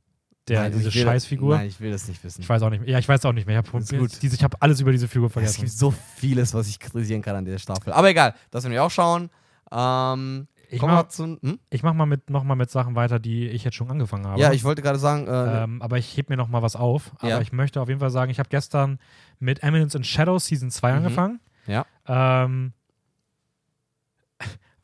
[0.48, 1.58] Der, Nein, diese Scheißfigur?
[1.58, 2.42] Nein, ich will das nicht wissen.
[2.42, 2.90] Ich weiß auch nicht mehr.
[2.90, 3.60] Ja, ich weiß auch nicht mehr.
[3.60, 5.62] Ich habe diese, ich hab alles über diese Figur es vergessen.
[5.62, 7.92] gibt so vieles, was ich kritisieren kann an dieser Staffel.
[7.94, 9.30] Aber egal, das werden wir auch schauen.
[9.72, 11.38] Ähm, Ich mach, zu.
[11.42, 11.60] Hm?
[11.70, 14.40] ich mach mal mit, noch mal mit Sachen weiter, die ich jetzt schon angefangen habe.
[14.40, 17.12] Ja, ich wollte gerade sagen, äh, Ähm, aber ich heb mir noch mal was auf.
[17.20, 17.42] Aber Ja.
[17.42, 19.00] ich möchte auf jeden Fall sagen, ich habe gestern
[19.40, 20.98] mit Eminence and Shadows Season 2 Mhm.
[20.98, 21.40] angefangen.
[21.68, 21.86] Ja.
[22.08, 22.74] Ähm,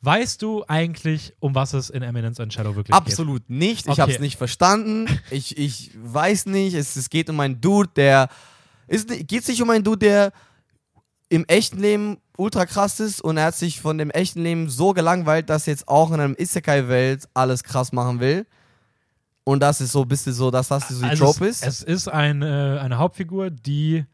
[0.02, 3.06] weißt du eigentlich, um was es in Eminence and Shadow wirklich geht?
[3.06, 3.86] absolut nicht.
[3.86, 4.00] Ich Okay.
[4.02, 5.06] habe es nicht verstanden.
[5.30, 6.74] Ich, ich weiß nicht.
[6.74, 8.28] Es, es geht um einen Dude, der.
[8.88, 10.32] Geht es nicht um einen Dude, der
[11.28, 14.92] im echten Leben ultra krass ist und er hat sich von dem echten Leben so
[14.92, 18.46] gelangweilt, dass er jetzt auch in einem Isekai-Welt alles krass machen will.
[19.44, 21.64] Und das ist so ein bisschen so, dass das so die also Trope ist.
[21.64, 24.04] Es ist eine, eine Hauptfigur, die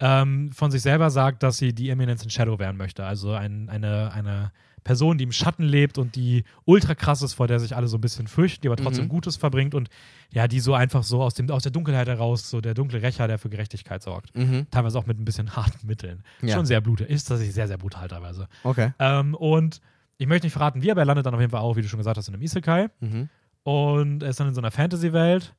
[0.00, 3.04] ähm, von sich selber sagt, dass sie die Eminence in Shadow werden möchte.
[3.04, 7.46] Also ein, eine, eine Person, die im Schatten lebt und die ultra krass ist, vor
[7.46, 9.10] der sich alle so ein bisschen fürchten, die aber trotzdem Mhm.
[9.10, 9.90] Gutes verbringt und
[10.30, 13.28] ja, die so einfach so aus, dem, aus der Dunkelheit heraus, so der dunkle Rächer,
[13.28, 14.34] der für Gerechtigkeit sorgt.
[14.34, 14.66] Mhm.
[14.70, 16.22] Teilweise auch mit ein bisschen harten Mitteln.
[16.40, 16.56] Ja.
[16.56, 17.06] Schon sehr brutal.
[17.08, 18.48] Ist tatsächlich sehr, sehr brutal teilweise.
[18.64, 18.92] Okay.
[18.98, 19.82] Ähm, und
[20.16, 21.88] ich möchte nicht verraten, wie, aber er landet dann auf jeden Fall auch, wie du
[21.88, 22.88] schon gesagt hast, in einem Isekai.
[23.00, 23.28] Mhm.
[23.64, 25.54] Und er ist dann in so einer Fantasy-Welt.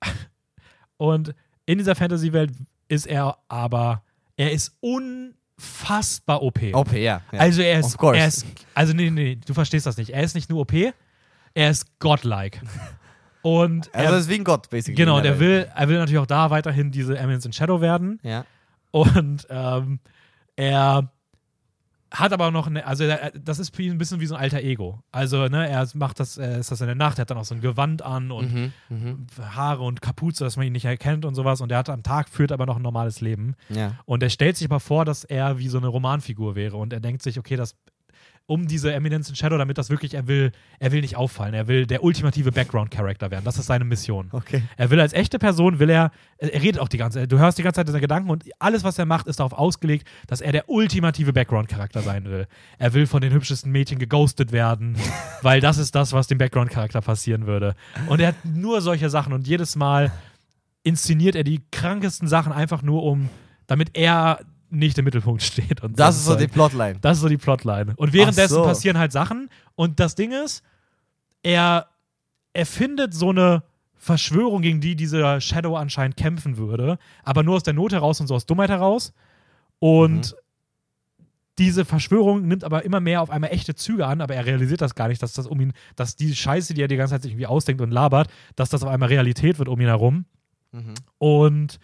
[0.96, 1.34] Und
[1.66, 2.52] in dieser Fantasy-Welt
[2.90, 4.02] ist er aber,
[4.36, 6.60] er ist unfassbar OP.
[6.72, 7.22] OP, ja.
[7.32, 7.38] ja.
[7.38, 10.10] Also er ist, er ist, also nee, nee, du verstehst das nicht.
[10.10, 12.60] Er ist nicht nur OP, er ist godlike.
[13.42, 14.96] Und also er, er ist wie ein Gott, basically.
[14.96, 15.66] genau, der Welt.
[15.66, 18.18] will, er will natürlich auch da weiterhin diese Eminence in Shadow werden.
[18.22, 18.44] Ja.
[18.90, 20.00] Und ähm,
[20.56, 21.10] er
[22.12, 24.40] hat aber noch eine, also er, das ist für ihn ein bisschen wie so ein
[24.40, 25.02] alter Ego.
[25.12, 27.44] Also, ne, er macht das, er ist das in der Nacht, er hat dann auch
[27.44, 28.72] so ein Gewand an und Mhm.
[28.88, 29.26] Mhm.
[29.54, 31.60] Haare und Kapuze, dass man ihn nicht erkennt und sowas.
[31.60, 33.54] Und er hat am Tag führt aber noch ein normales Leben.
[33.68, 33.96] Ja.
[34.06, 36.76] Und er stellt sich aber vor, dass er wie so eine Romanfigur wäre.
[36.76, 37.76] Und er denkt sich, okay, das
[38.50, 41.68] um diese Eminence in Shadow, damit das wirklich, er will, er will nicht auffallen, er
[41.68, 43.44] will der ultimative Background-Character werden.
[43.44, 44.28] Das ist seine Mission.
[44.32, 44.64] Okay.
[44.76, 47.58] Er will als echte Person, will er, er redet auch die ganze Zeit, du hörst
[47.58, 50.50] die ganze Zeit seine Gedanken und alles, was er macht, ist darauf ausgelegt, dass er
[50.50, 52.48] der ultimative Background-Charakter sein will.
[52.78, 54.96] Er will von den hübschesten Mädchen geghostet werden,
[55.42, 57.76] weil das ist das, was dem Background-Charakter passieren würde.
[58.08, 60.10] Und er hat nur solche Sachen und jedes Mal
[60.82, 63.28] inszeniert er die krankesten Sachen einfach nur um,
[63.68, 64.40] damit er
[64.70, 65.82] nicht im Mittelpunkt steht.
[65.82, 66.98] Und Das ist so die Plotline.
[67.00, 67.94] Das ist so die Plotline.
[67.96, 68.62] Und währenddessen so.
[68.62, 69.50] passieren halt Sachen.
[69.74, 70.62] Und das Ding ist,
[71.42, 71.86] er
[72.52, 73.62] erfindet so eine
[73.96, 78.26] Verschwörung, gegen die dieser Shadow anscheinend kämpfen würde, aber nur aus der Not heraus und
[78.26, 79.12] so aus Dummheit heraus.
[79.78, 80.34] Und
[81.58, 84.94] diese Verschwörung nimmt aber immer mehr auf einmal echte Züge an, aber er realisiert das
[84.94, 87.32] gar nicht, dass das um ihn, dass die Scheiße, die er die ganze Zeit sich
[87.32, 90.24] irgendwie ausdenkt und labert, dass das auf einmal Realität wird um ihn herum.
[90.72, 90.94] Mhm.
[91.18, 91.78] Und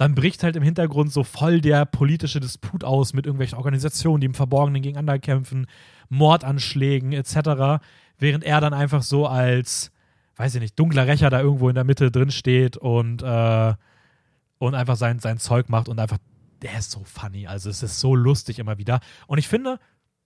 [0.00, 4.28] dann bricht halt im Hintergrund so voll der politische Disput aus mit irgendwelchen Organisationen, die
[4.28, 5.66] im Verborgenen gegeneinander kämpfen,
[6.08, 7.82] Mordanschlägen etc.,
[8.18, 9.92] während er dann einfach so als,
[10.36, 13.74] weiß ich nicht, dunkler Rächer da irgendwo in der Mitte drin steht und, äh,
[14.56, 16.16] und einfach sein, sein Zeug macht und einfach,
[16.62, 19.00] der ist so funny, also es ist so lustig immer wieder.
[19.26, 19.78] Und ich finde,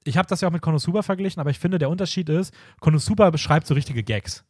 [0.04, 3.30] ich habe das ja auch mit Konosuba verglichen, aber ich finde, der Unterschied ist, Konosuba
[3.30, 4.44] beschreibt so richtige Gags.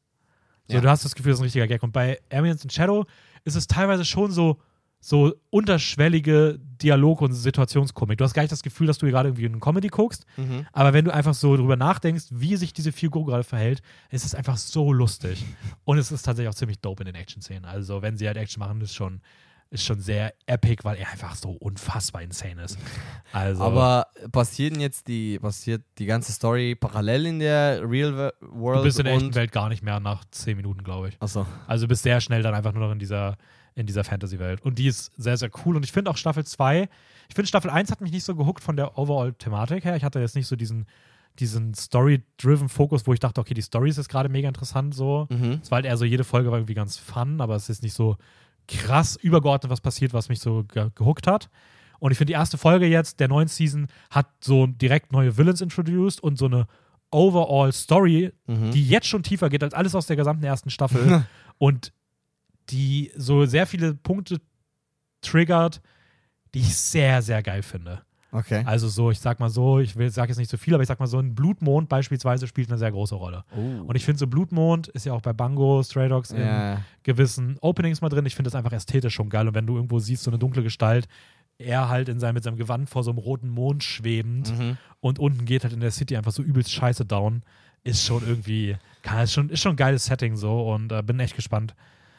[0.69, 0.81] So, Ja.
[0.83, 1.83] du hast das Gefühl, das ist ein richtiger Gag.
[1.83, 3.07] Und bei Eminence in Shadow
[3.45, 4.59] ist es teilweise schon so,
[5.07, 8.17] so unterschwellige Dialog- und Situationskomik.
[8.19, 10.67] Du hast gar nicht das Gefühl, dass du gerade irgendwie eine Comedy guckst, Mhm.
[10.73, 14.35] aber wenn du einfach so drüber nachdenkst, wie sich diese Figur gerade verhält, ist es
[14.35, 15.45] einfach so lustig.
[15.85, 17.65] Und es ist tatsächlich auch ziemlich dope in den Action-Szenen.
[17.67, 19.21] Also, wenn sie halt Action machen, ist schon,
[19.71, 22.79] ist schon sehr epic, weil er einfach so unfassbar insane ist.
[23.33, 28.79] Also, Aber passieren jetzt die, passiert die ganze Story parallel in der Real Wo- World?
[28.81, 31.17] du bist in der echten Welt gar nicht mehr nach zehn Minuten, glaube ich.
[31.21, 31.47] Achso.
[31.67, 33.37] Also bist sehr schnell dann einfach nur noch in dieser,
[33.75, 34.63] in dieser Fantasy-Welt.
[34.63, 35.77] Und die ist sehr, sehr cool.
[35.77, 36.89] Und ich finde auch Staffel 2,
[37.29, 39.97] ich finde Staffel 1 hat mich nicht so gehuckt von der Overall-Thematik her.
[39.97, 40.87] Ich hatte jetzt nicht so diesen,
[41.41, 45.27] diesen Story-driven Fokus, wo ich dachte, okay, die Story ist jetzt gerade mega interessant so.
[45.31, 45.61] Mhm.
[45.63, 47.95] Es war halt eher so, jede Folge war irgendwie ganz fun, aber es ist nicht
[47.95, 48.17] so
[48.69, 51.51] krass übergeordnet, was passiert, was mich so ge gehuckt hat.
[51.99, 55.61] Und ich finde, die erste Folge jetzt der neuen Season hat so direkt neue Villains
[55.61, 56.67] introduced und so eine
[57.11, 58.71] Overall-Story, Mhm.
[58.73, 61.25] die jetzt schon tiefer geht als alles aus der gesamten ersten Staffel
[61.59, 61.93] und
[62.71, 64.41] die so sehr viele Punkte
[65.21, 65.81] triggert,
[66.55, 68.03] die ich sehr, sehr geil finde.
[68.35, 68.65] Okay.
[68.67, 70.89] Also so, ich sag mal so, ich will sag jetzt nicht so viel, aber ich
[70.89, 73.45] sag mal so, ein Blutmond beispielsweise spielt eine sehr große Rolle.
[73.57, 73.85] Oh.
[73.85, 76.81] Und ich finde so Blutmond ist ja auch bei Bango, Stray Dogs in ja.
[77.05, 78.27] gewissen Openings mal drin.
[78.27, 79.47] Ich finde das einfach ästhetisch schon geil.
[79.47, 81.07] Und wenn du irgendwo siehst, so eine dunkle Gestalt,
[81.59, 84.79] er halt in seinem, mit seinem Gewand vor so einem roten Mond schwebend Mhm.
[84.99, 87.43] und unten geht halt in der City einfach so übelst scheiße down,
[87.85, 91.21] ist schon irgendwie, kann, ist, schon, ist schon ein geiles Setting so und äh, bin
[91.21, 91.77] echt gespannt.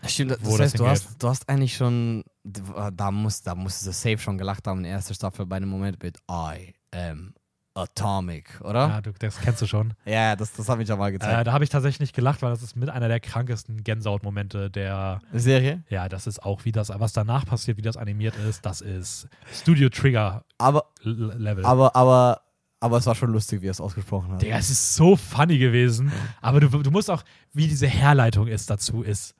[0.08, 1.03] Stimmt, das, wo das das heißt, du hingeht.
[1.08, 4.84] hast, du hast eigentlich schon, da muss, da musst du safe schon gelacht haben in
[4.84, 7.34] der ersten Staffel bei dem Moment mit I am
[7.78, 8.88] Atomic, oder?
[8.88, 9.93] Ja, du, das kennst du schon.
[10.06, 11.45] Ja, das, das habe ich ja mal Äh, gezeigt.
[11.47, 15.20] da habe ich tatsächlich nicht gelacht, weil das ist mit einer der krankesten Gänsehautmomente der,
[15.34, 15.84] Serie?
[15.89, 19.28] ja, das ist auch, wie das, was danach passiert, wie das animiert ist, das ist
[19.53, 21.66] Studio Trigger Aber, Level.
[21.66, 22.41] aber, aber,
[22.80, 24.41] aber es war schon lustig, wie er es ausgesprochen hat.
[24.41, 26.14] Digga, es ist so funny gewesen.
[26.41, 29.36] Aber du, du musst auch, wie diese Herleitung ist dazu, ist,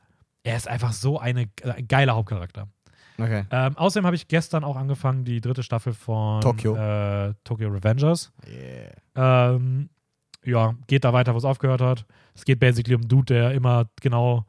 [0.45, 2.67] er ist einfach so eine ge- geiler Hauptcharakter.
[3.17, 3.45] Okay.
[3.49, 6.75] Ähm, außerdem habe ich gestern auch angefangen, die dritte Staffel von Tokyo.
[6.75, 8.31] Äh, Tokyo Revengers.
[9.15, 9.55] Yeah.
[9.55, 9.89] Ähm,
[10.43, 12.05] ja, geht da weiter, wo es aufgehört hat.
[12.35, 14.45] Es geht basically um einen Dude, der immer genau,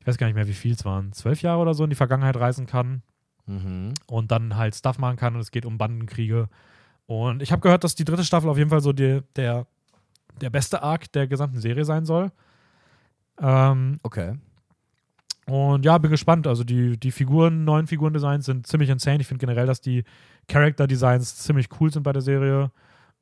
[0.00, 1.96] ich weiß gar nicht mehr, wie viel es waren, zwölf Jahre oder so in die
[1.96, 3.02] Vergangenheit reisen kann
[3.46, 3.92] Mhm.
[4.06, 6.48] und dann halt Stuff machen kann und es geht um Bandenkriege.
[7.06, 9.66] Und ich habe gehört, dass die dritte Staffel auf jeden Fall so die, der,
[10.40, 12.30] der beste Arc der gesamten Serie sein soll.
[13.40, 14.34] Ähm, Okay.
[15.46, 16.46] Und ja, bin gespannt.
[16.46, 19.20] Also die, die Figuren, neuen Figurendesigns sind ziemlich insane.
[19.20, 20.04] Ich finde generell, dass die
[20.48, 22.70] Character-Designs ziemlich cool sind bei der Serie.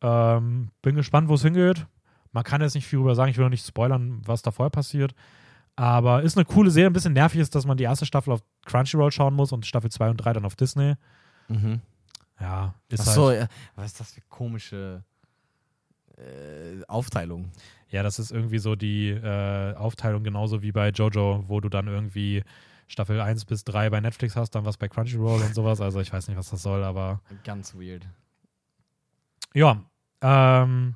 [0.01, 1.87] Ähm, bin gespannt, wo es hingeht.
[2.33, 3.31] Man kann jetzt nicht viel darüber sagen.
[3.31, 5.15] Ich will noch nicht spoilern, was da vorher passiert.
[5.75, 6.91] Aber ist eine coole Serie.
[6.91, 9.91] Ein bisschen nervig ist, dass man die erste Staffel auf Crunchyroll schauen muss und Staffel
[9.91, 10.95] 2 und 3 dann auf Disney.
[11.49, 11.81] Mhm.
[12.41, 13.15] Ja, ist Ach halt.
[13.15, 13.47] so, ja.
[13.77, 15.03] was ist das für komische
[16.17, 17.51] äh, Aufteilung?
[17.93, 21.87] Ja, das ist irgendwie so die äh, Aufteilung genauso wie bei Jojo, wo du dann
[21.89, 22.43] irgendwie
[22.89, 25.81] Staffel 1 bis 3 bei Netflix hast, dann was bei Crunchyroll und sowas.
[25.81, 28.07] Also ich weiß nicht, was das soll, aber Ganz weird.
[29.55, 29.83] ja.
[30.25, 30.95] Ähm,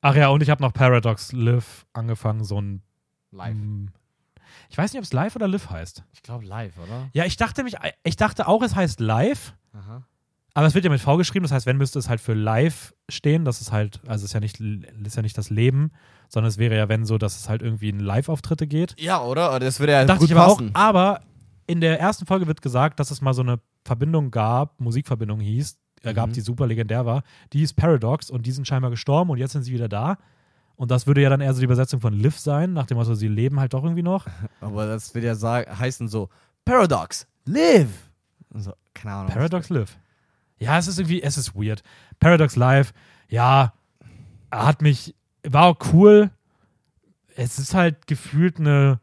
[0.00, 2.82] ach ja, und ich habe noch Paradox Live angefangen, so ein
[3.30, 3.56] Live.
[4.70, 6.04] Ich weiß nicht, ob es live oder live heißt.
[6.12, 7.08] Ich glaube live, oder?
[7.12, 7.74] Ja, ich dachte mich,
[8.04, 10.06] ich dachte auch, es heißt live, Aha.
[10.54, 12.94] Aber es wird ja mit V geschrieben, das heißt, wenn müsste es halt für live
[13.08, 15.90] stehen, das ist halt, also es ist ja nicht, ist ja nicht das Leben,
[16.28, 18.94] sondern es wäre ja, wenn so, dass es halt irgendwie in Live-Auftritte geht.
[19.00, 19.58] Ja, oder?
[19.58, 20.70] Das würde ja dachte gut ich aber passen.
[20.74, 21.20] auch, aber
[21.66, 25.76] in der ersten Folge wird gesagt, dass es mal so eine Verbindung gab, Musikverbindung hieß,
[26.02, 26.32] äh, gab, Mhm.
[26.34, 27.22] die super legendär war.
[27.52, 30.18] Die hieß Paradox und die sind scheinbar gestorben und jetzt sind sie wieder da.
[30.76, 33.14] Und das würde ja dann eher so die Übersetzung von Live sein, nach dem Motto,
[33.14, 34.26] sie leben halt doch irgendwie noch.
[34.60, 36.28] Aber das würde ja sagen, heißen so
[36.64, 37.88] Paradox, live.
[38.50, 39.32] Und so, keine Ahnung.
[39.32, 39.96] Paradox Live.
[40.58, 41.82] Ja, es ist irgendwie, es ist weird.
[42.20, 42.92] Paradox Live,
[43.28, 43.72] ja,
[44.50, 45.14] hat mich,
[45.46, 46.30] war auch cool.
[47.36, 49.00] Es ist halt gefühlt eine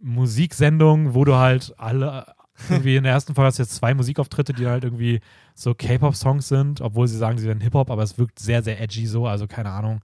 [0.00, 2.26] Musiksendung, wo du halt alle,
[2.68, 5.20] irgendwie in der ersten Folge hast du jetzt zwei Musikauftritte, die halt irgendwie
[5.54, 9.06] so K-Pop-Songs sind, obwohl sie sagen, sie wären Hip-Hop, aber es wirkt sehr, sehr edgy
[9.06, 10.00] so, also keine Ahnung.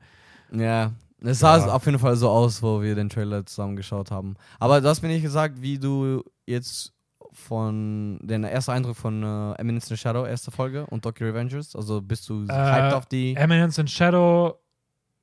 [0.52, 0.92] Ja.
[1.20, 1.72] Es sah Ja.
[1.74, 4.36] auf jeden Fall so aus, wo wir den Trailer zusammen geschaut haben.
[4.60, 6.92] Aber du hast mir nicht gesagt, wie du jetzt
[7.38, 11.74] von den ersten Eindruck von äh, Eminence in the Shadow, erste Folge und Tokyo Revengers,
[11.76, 13.34] also bist du Äh, hyped auf die?
[13.36, 14.58] Eminence in Shadow,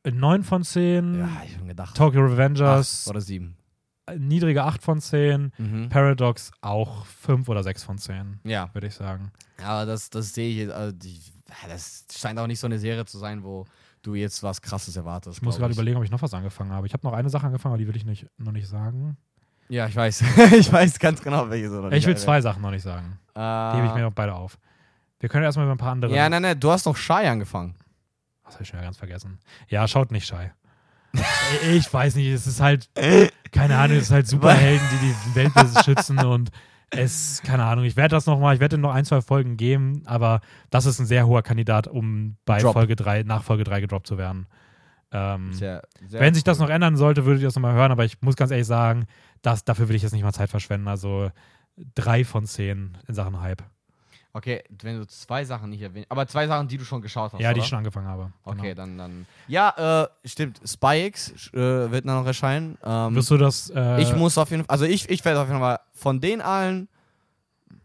[0.09, 1.19] 9 von 10.
[1.19, 1.95] ja, ich hab schon gedacht.
[1.97, 3.57] Tokyo Revengers, Acht oder sieben.
[4.17, 5.51] niedrige 8 von 10.
[5.57, 5.89] Mhm.
[5.89, 9.31] Paradox auch 5 oder 6 von 10, Ja, würde ich sagen.
[9.63, 11.19] aber das, das sehe ich, jetzt, also die,
[11.67, 13.65] das scheint auch nicht so eine Serie zu sein, wo
[14.03, 15.37] du jetzt was Krasses erwartest.
[15.37, 16.85] Ich muss gerade überlegen, ob ich noch was angefangen habe.
[16.85, 19.17] Ich habe noch eine Sache angefangen, aber die will ich nicht, noch nicht sagen.
[19.69, 20.23] Ja, ich weiß.
[20.57, 21.89] ich weiß ganz genau, welche so.
[21.89, 23.19] ich will zwei Sachen noch nicht sagen.
[23.35, 24.57] Die hebe ich mir Äh, noch beide auf.
[25.19, 26.13] Wir können erstmal über ein paar andere.
[26.15, 27.75] ja, nein, nein, du hast noch Shy angefangen.
[28.43, 29.39] Das habe ich schon wieder ganz vergessen.
[29.67, 30.53] Ja, schaut nicht Schei.
[31.71, 32.89] ich weiß nicht, es ist halt,
[33.51, 36.51] keine Ahnung, es ist halt Superhelden, die die Welt beschützen und
[36.91, 40.41] es, keine Ahnung, ich werde das nochmal, ich werde noch ein, zwei Folgen geben, aber
[40.69, 42.73] das ist ein sehr hoher Kandidat, um bei Drop.
[42.73, 44.45] Folge 3, nach Folge 3 gedroppt zu werden.
[45.17, 48.03] Ähm, Sehr, sehr Wenn sich das noch ändern sollte, würde ich das nochmal hören, aber
[48.05, 49.05] ich muss ganz ehrlich sagen,
[49.41, 50.87] das, dafür will ich jetzt nicht mal Zeit verschwenden.
[50.87, 51.31] Also
[51.93, 53.63] drei von zehn in Sachen Hype.
[54.33, 57.39] Okay, wenn du zwei Sachen nicht erwähnt, aber zwei Sachen, die du schon geschaut hast.
[57.39, 57.63] ja, die oder?
[57.63, 58.33] ich schon angefangen habe.
[58.43, 58.75] Okay, Genau.
[58.75, 59.25] dann, dann.
[59.47, 60.59] Ja, äh, stimmt.
[60.67, 62.77] SpyX äh, wird dann noch erscheinen.
[62.83, 63.69] Ähm, Wirst du das.
[63.73, 66.41] Äh, ich muss auf jeden Fall, also ich, ich werde auf jeden Fall von den
[66.41, 66.89] allen,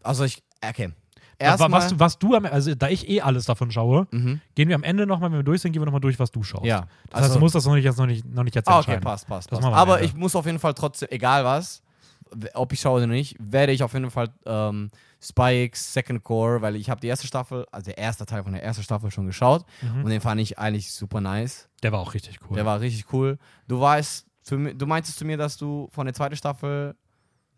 [0.03, 0.91] also ich, okay.
[1.41, 4.41] Erstmal, was, du- was du am also da ich eh alles davon schaue, mhm.
[4.55, 6.43] gehen wir am Ende nochmal, wenn wir durch sind, gehen wir nochmal durch, was du
[6.43, 6.65] schaust.
[6.65, 6.87] ja.
[7.09, 8.99] Das heißt, du musst das noch nicht jetzt noch nicht, noch nicht jetzt ah, okay,
[8.99, 9.63] passt, passt, passt.
[9.63, 10.05] Aber Ende.
[10.05, 11.81] ich muss auf jeden Fall trotzdem, egal was,
[12.53, 14.89] ob ich schaue oder nicht, werde ich auf jeden Fall ähm,
[15.21, 18.63] SpyX Second Core, weil ich habe die erste Staffel, also der erste Teil von der
[18.63, 20.03] ersten Staffel schon geschaut Mhm.
[20.05, 21.67] und den fand ich eigentlich super nice.
[21.83, 22.55] Der war auch richtig cool.
[22.55, 23.37] Der war richtig cool.
[23.67, 26.95] Du weißt, du meintest zu mir, dass du von der zweiten Staffel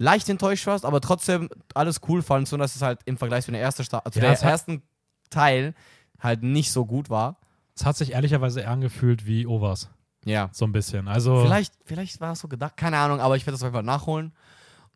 [0.03, 3.51] leicht enttäuscht warst, aber trotzdem alles cool fandst, so dass es halt im Vergleich zu
[3.51, 4.83] der ersten Staffel, zu Ja, der ersten
[5.29, 5.73] Teil
[6.19, 7.37] halt nicht so gut war.
[7.75, 9.89] es hat sich ehrlicherweise eher angefühlt wie Overs.
[10.25, 10.49] Ja.
[10.53, 11.07] So ein bisschen.
[11.07, 13.75] Also, Vielleicht, vielleicht war es so gedacht, keine Ahnung, aber ich werde das auf jeden
[13.75, 14.31] Fall nachholen.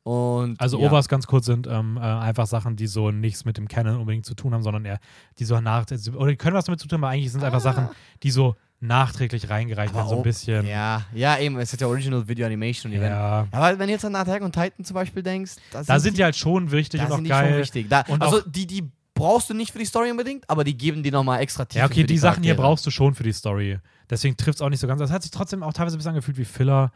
[0.04, 0.88] Und also ja.
[0.88, 4.26] Overs ganz kurz sind ähm, äh, einfach Sachen, die so nichts mit dem Canon unbedingt
[4.26, 5.00] zu tun haben, sondern eher,
[5.38, 5.86] die so nach,
[6.16, 7.90] oder die können was damit zu tun, aber eigentlich sind es einfach Sachen,
[8.24, 10.66] die so nachträglich reingereicht werden, so ein bisschen.
[10.68, 12.92] Ja, ja, eben, es ist ja Original Video Animation.
[12.92, 13.48] Die Ja.
[13.52, 16.36] Aber wenn du jetzt an Attack on Titan zum Beispiel denkst, Da sind die halt
[16.36, 17.60] schon wichtig da und auch sind die schon geil.
[17.60, 17.90] wichtig.
[17.90, 18.84] Da, Und also die, die
[19.16, 21.86] brauchst du nicht für die Story unbedingt, aber die geben dir nochmal extra Tiefe Ja,
[21.86, 23.80] okay, für die, Sachen hier brauchst du schon für die Story.
[24.10, 25.00] Deswegen trifft es auch nicht so ganz.
[25.00, 26.92] Das hat sich trotzdem auch teilweise ein bisschen angefühlt wie Filler.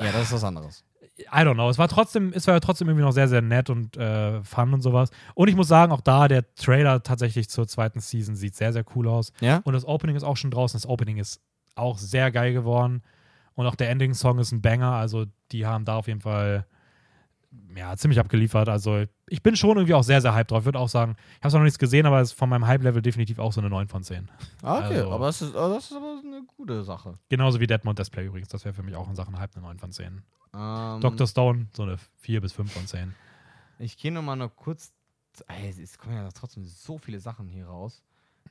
[0.00, 0.82] Ja, das ist was anderes.
[1.22, 1.68] I don't know.
[1.68, 4.74] Es war trotzdem, es war ja trotzdem irgendwie noch sehr, sehr nett und äh, fun
[4.74, 5.10] und sowas.
[5.34, 8.84] Und ich muss sagen, auch da, der Trailer tatsächlich zur zweiten Season sieht sehr, sehr
[8.94, 9.32] cool aus.
[9.40, 9.60] Ja?
[9.64, 10.78] Und das Opening ist auch schon draußen.
[10.78, 11.40] Das Opening ist
[11.74, 13.02] auch sehr geil geworden.
[13.54, 14.92] Und auch der Ending-Song ist ein Banger.
[14.92, 16.66] Also, die haben da auf jeden Fall
[17.74, 18.68] ja, ziemlich abgeliefert.
[18.68, 20.60] Also, ich bin schon irgendwie auch sehr, sehr hyped drauf.
[20.60, 23.02] Ich würde auch sagen, ich habe noch nichts gesehen, aber es ist von meinem Hype-Level
[23.02, 24.28] definitiv auch so eine 9 von 10.
[24.62, 27.18] Ah, Okay, Also- aber das ist, aber das ist aber eine gute Sache.
[27.28, 28.48] Genauso wie Deadmond Display übrigens.
[28.48, 30.22] Das wäre für mich auch in Sachen Hype eine 9 von 10.
[30.54, 31.26] Ähm, Dr.
[31.26, 33.14] Stone, so eine 4 bis 5 von 10.
[33.78, 34.92] Ich gehe nochmal noch kurz.
[35.46, 38.02] Ey, es kommen ja trotzdem so viele Sachen hier raus.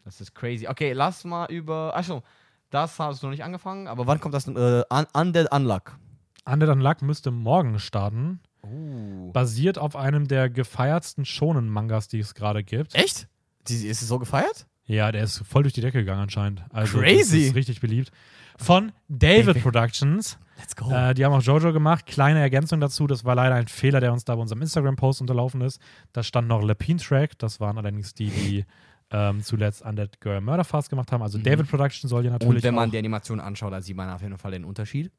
[0.06, 0.68] Das ist crazy.
[0.68, 1.95] Okay, lass mal über.
[1.95, 2.24] Achso,
[2.70, 4.47] das hast du noch nicht angefangen, aber wann kommt das?
[4.47, 5.97] Äh, Un Undead Unluck.
[6.45, 8.39] Undead Unluck müsste morgen starten.
[8.64, 9.32] Uh.
[9.32, 12.95] Basiert auf einem der gefeiertsten Shonen-Mangas, die es gerade gibt.
[12.95, 13.28] Echt?
[13.68, 14.68] Die, ist es so gefeiert?
[14.86, 16.64] Ja, der ist voll durch die Decke gegangen anscheinend.
[16.72, 17.47] Also Crazy.
[17.47, 18.12] Ist richtig beliebt.
[18.57, 19.64] Von David David.
[19.64, 20.38] Productions.
[20.57, 20.91] Let's go.
[20.91, 22.05] Äh, die haben auch Jojo gemacht.
[22.07, 25.62] Kleine Ergänzung dazu, das war leider ein Fehler, der uns da bei unserem Instagram-Post unterlaufen
[25.62, 25.80] ist.
[26.12, 28.66] Da stand noch Lepine Track, das waren allerdings die, die
[29.12, 31.22] ähm, zuletzt Undead Girl Murder Fast gemacht haben.
[31.22, 31.43] Also Mhm.
[31.43, 34.22] David Productions soll ja natürlich Und wenn man die Animation anschaut, dann sieht man auf
[34.22, 35.12] jeden Fall den Unterschied.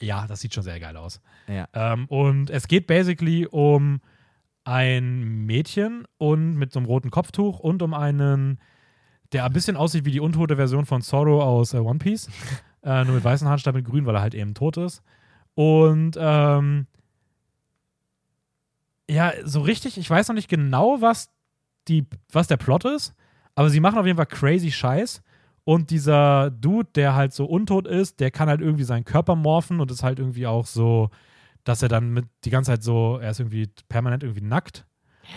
[0.00, 1.20] Ja, das sieht schon sehr geil aus.
[1.46, 1.68] Ja.
[1.72, 4.00] Ähm, und es geht basically um
[4.64, 8.58] ein Mädchen und mit so einem roten Kopftuch und um einen,
[9.32, 12.28] der ein bisschen aussieht wie die untote Version von Zorro aus äh, One Piece.
[12.82, 15.02] äh, nur mit weißen Haaren statt mit grün, weil er halt eben tot ist.
[15.54, 16.86] Und ähm,
[19.08, 21.30] ja, so richtig, ich weiß noch nicht genau, was,
[21.88, 23.14] die, was der Plot ist,
[23.54, 25.22] aber sie machen auf jeden Fall crazy Scheiß.
[25.64, 29.80] Und dieser Dude, der halt so untot ist, der kann halt irgendwie seinen Körper morphen
[29.80, 31.10] und ist halt irgendwie auch so,
[31.64, 34.84] dass er dann mit die ganze Zeit so, er ist irgendwie permanent irgendwie nackt.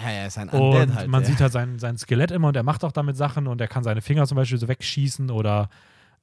[0.04, 1.08] Ja, er ist ein Und Undead halt.
[1.08, 1.30] man ja.
[1.30, 3.84] sieht halt sein, sein Skelett immer und er macht auch damit Sachen und er kann
[3.84, 5.70] seine Finger zum Beispiel so wegschießen oder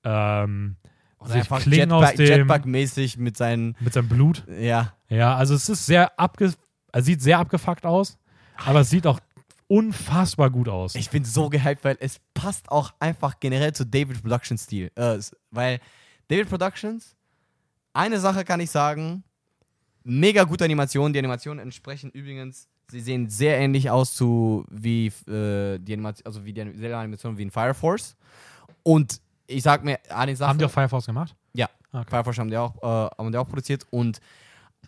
[0.04, 0.76] ähm,
[1.18, 3.74] Oder sich einfach Klingen aus Jetpack, dem, Jetpack-mäßig mit seinen.
[3.80, 4.44] mit seinem Blut.
[4.60, 4.92] Ja.
[5.08, 6.52] Ja, also es ist sehr abge,
[6.92, 8.18] also sieht sehr abgefuckt aus,
[8.66, 9.18] aber es sieht auch
[9.68, 10.94] unfassbar gut aus.
[10.94, 14.90] Ich bin so gehypt, weil es passt auch einfach generell zu David Productions Stil.
[14.94, 15.18] Äh,
[15.50, 15.80] weil
[16.28, 17.16] David Productions,
[17.92, 19.24] eine Sache kann ich sagen,
[20.02, 21.12] mega gute Animationen.
[21.12, 26.44] Die Animationen entsprechen übrigens, sie sehen sehr ähnlich aus zu wie äh, die Animation, also
[26.44, 28.16] wie die Animation wie in Fire Force.
[28.82, 30.48] Und ich sag mir eine Sache.
[30.50, 31.34] Haben die auch Fire Force gemacht?
[31.54, 32.10] Ja, Ah, Okay.
[32.10, 32.86] Fire Force haben die auch, äh,
[33.18, 34.20] haben die auch produziert und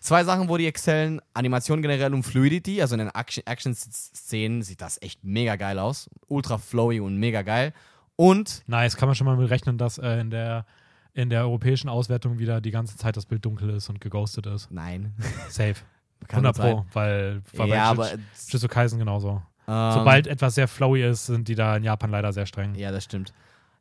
[0.06, 4.80] zwei Sachen, wo die exzellen, Animation generell und Fluidity, also in den Action- Action-Szenen sieht
[4.80, 7.72] das echt mega geil aus, ultra flowy und mega geil
[8.16, 10.64] und Nice, kann man schon mal mit rechnen, dass äh, in, der,
[11.12, 14.70] in der europäischen Auswertung wieder die ganze Zeit das Bild dunkel ist und geghostet ist.
[14.70, 15.14] nein,
[15.48, 15.74] Safe.
[16.28, 16.76] kann 100 gut sein.
[16.76, 18.16] Pro, weil, weil ja, bei
[18.48, 19.42] Jujutsu Kaisen genauso.
[19.68, 22.74] ähm, Sobald etwas sehr flowy ist, sind die da in Japan leider sehr streng.
[22.74, 23.34] ja, das stimmt,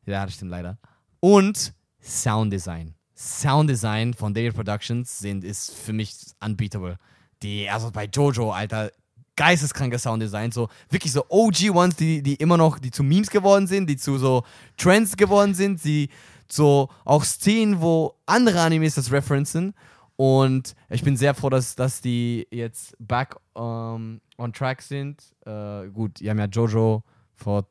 [0.04, 0.76] ja, das stimmt leider
[1.20, 1.72] und
[2.02, 6.14] Sounddesign, Sounddesign von David Productions sind ist für mich
[6.44, 6.98] unbeatable.
[7.42, 8.92] Die also bei Jojo, Alter,
[9.36, 13.66] geisteskranke Sounddesign, so wirklich so OG Ones, die, die immer noch, die zu Memes geworden
[13.66, 14.44] sind, die zu so
[14.76, 16.08] Trends geworden sind, die
[16.50, 19.74] so auch Szenen, wo andere Animes das referenzen.
[20.16, 25.22] Und ich bin sehr froh, dass, dass die jetzt back ähm, on track sind.
[25.44, 27.02] Äh, gut, die haben ja Jojo
[27.34, 27.66] vor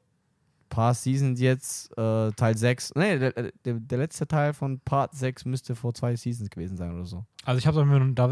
[0.69, 2.93] paar Seasons jetzt, äh, Teil 6.
[2.95, 6.93] Nee, der, der, der letzte Teil von Part 6 müsste vor zwei Seasons gewesen sein
[6.93, 7.25] oder so.
[7.45, 7.79] Also ich habe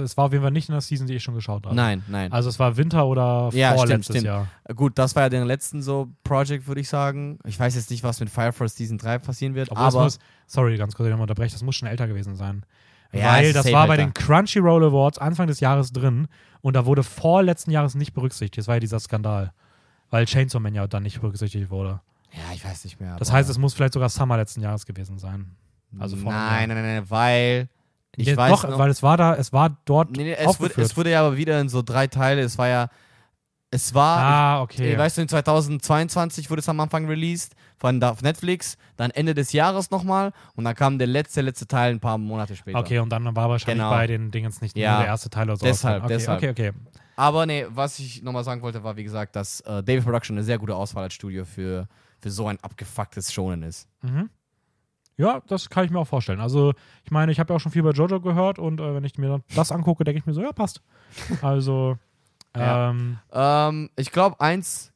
[0.04, 1.76] es war auf jeden Fall nicht in der Season, die ich schon geschaut habe.
[1.76, 2.32] Nein, nein.
[2.32, 4.26] Also es war Winter oder Ja, vorletztes stimmt, stimmt.
[4.26, 4.48] Jahr.
[4.76, 7.40] Gut, das war ja der letzten so Project, würde ich sagen.
[7.46, 10.20] Ich weiß jetzt nicht, was mit Fire Force Season 3 passieren wird, Obwohl aber muss,
[10.48, 12.66] sorry, ganz kurz, ich unterbreche, das muss schon älter gewesen sein.
[13.14, 16.28] Ja, Weil das war bei den Crunchyroll Awards Anfang des Jahres drin
[16.62, 18.58] und da wurde vorletzten Jahres nicht berücksichtigt.
[18.58, 19.54] Das war ja dieser Skandal.
[20.10, 22.00] Weil Chainsaw Man ja dann nicht berücksichtigt wurde.
[22.34, 23.16] Ja, ich weiß nicht mehr.
[23.18, 25.56] Das heißt, es muss vielleicht sogar Summer letzten Jahres gewesen sein.
[26.00, 27.70] also vor nein, nein, nein, nein, weil
[28.16, 30.60] ich Ja, weiß Doch, noch, weil es war da, es war dort nee, nee, es,
[30.60, 32.42] wurde, es wurde ja aber wieder in so drei Teile.
[32.42, 32.90] Es war ja,
[33.72, 34.92] es war, ah, okay.
[34.92, 39.10] ich, weißt du, in 2022 wurde es am Anfang released von da auf Netflix, dann
[39.12, 42.78] Ende des Jahres nochmal und dann kam der letzte, letzte Teil ein paar Monate später.
[42.80, 43.90] Okay, und dann war wahrscheinlich Genau.
[43.90, 44.92] bei den Dingens nicht Ja.
[44.92, 45.66] nur der erste Teil oder so.
[45.66, 46.38] Deshalb, okay, deshalb.
[46.38, 46.72] Okay, okay.
[47.16, 50.44] Aber nee, was ich nochmal sagen wollte, war wie gesagt, dass äh, David Production eine
[50.44, 51.88] sehr gute Auswahl als Studio für,
[52.24, 53.88] für so ein abgefucktes Shonen ist.
[54.02, 54.30] Mhm.
[55.18, 56.40] Ja, das kann ich mir auch vorstellen.
[56.40, 59.04] Also, ich meine, ich habe ja auch schon viel bei Jojo gehört und äh, wenn
[59.04, 60.82] ich mir das angucke, denke ich mir so, ja, passt.
[61.44, 62.00] Also,
[62.58, 62.90] Ja.
[62.90, 64.92] ähm, Ähm, ich glaube, eins,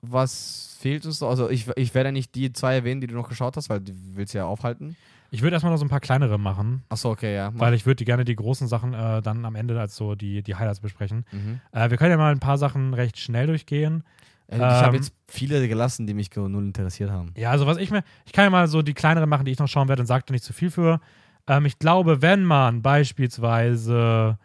[0.00, 3.28] was fehlt uns, noch- also ich, ich werde nicht die zwei erwähnen, die du noch
[3.28, 4.96] geschaut hast, weil die willst du ja aufhalten.
[5.30, 7.50] ich würde erstmal noch so ein paar kleinere machen, Achso, okay, ja.
[7.52, 7.60] mach.
[7.60, 10.56] weil ich würde gerne die großen Sachen äh, dann am Ende als so die, die
[10.56, 11.24] Highlights besprechen.
[11.30, 11.60] Mhm.
[11.70, 14.02] Äh, wir können ja mal ein paar Sachen recht schnell durchgehen.
[14.48, 17.32] Äh, ich habe Ähm, jetzt viele gelassen, die mich null interessiert haben.
[17.36, 19.58] Ja, also was ich mir, ich kann ja mal so die kleineren machen, die ich
[19.58, 21.00] noch schauen werde und sage da nicht zu viel für.
[21.46, 24.38] Ähm, ich glaube, wenn man beispielsweise,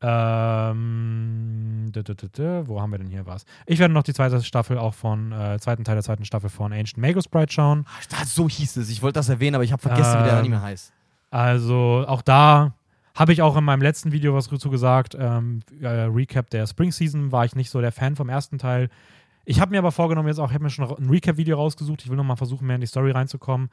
[0.00, 1.90] ähm,
[2.66, 3.44] wo haben wir denn hier was?
[3.66, 6.72] Ich werde noch die zweite Staffel auch von, äh, zweiten Teil der zweiten Staffel von
[6.72, 7.86] Ancient Mago Sprite schauen.
[8.14, 8.90] Ach, so hieß es.
[8.90, 10.92] Ich wollte das erwähnen, aber ich habe vergessen, wie der Ähm, Anime heißt.
[11.30, 12.74] Also auch da
[13.14, 15.16] habe ich auch in meinem letzten Video was dazu gesagt.
[15.18, 18.88] Ähm, äh, Recap der Spring Season war ich nicht so der Fan vom ersten Teil.
[19.44, 22.02] Ich habe mir aber vorgenommen, jetzt auch, ich habe mir schon ein Recap-Video rausgesucht.
[22.02, 23.68] Ich will nochmal versuchen, mehr in die Story reinzukommen.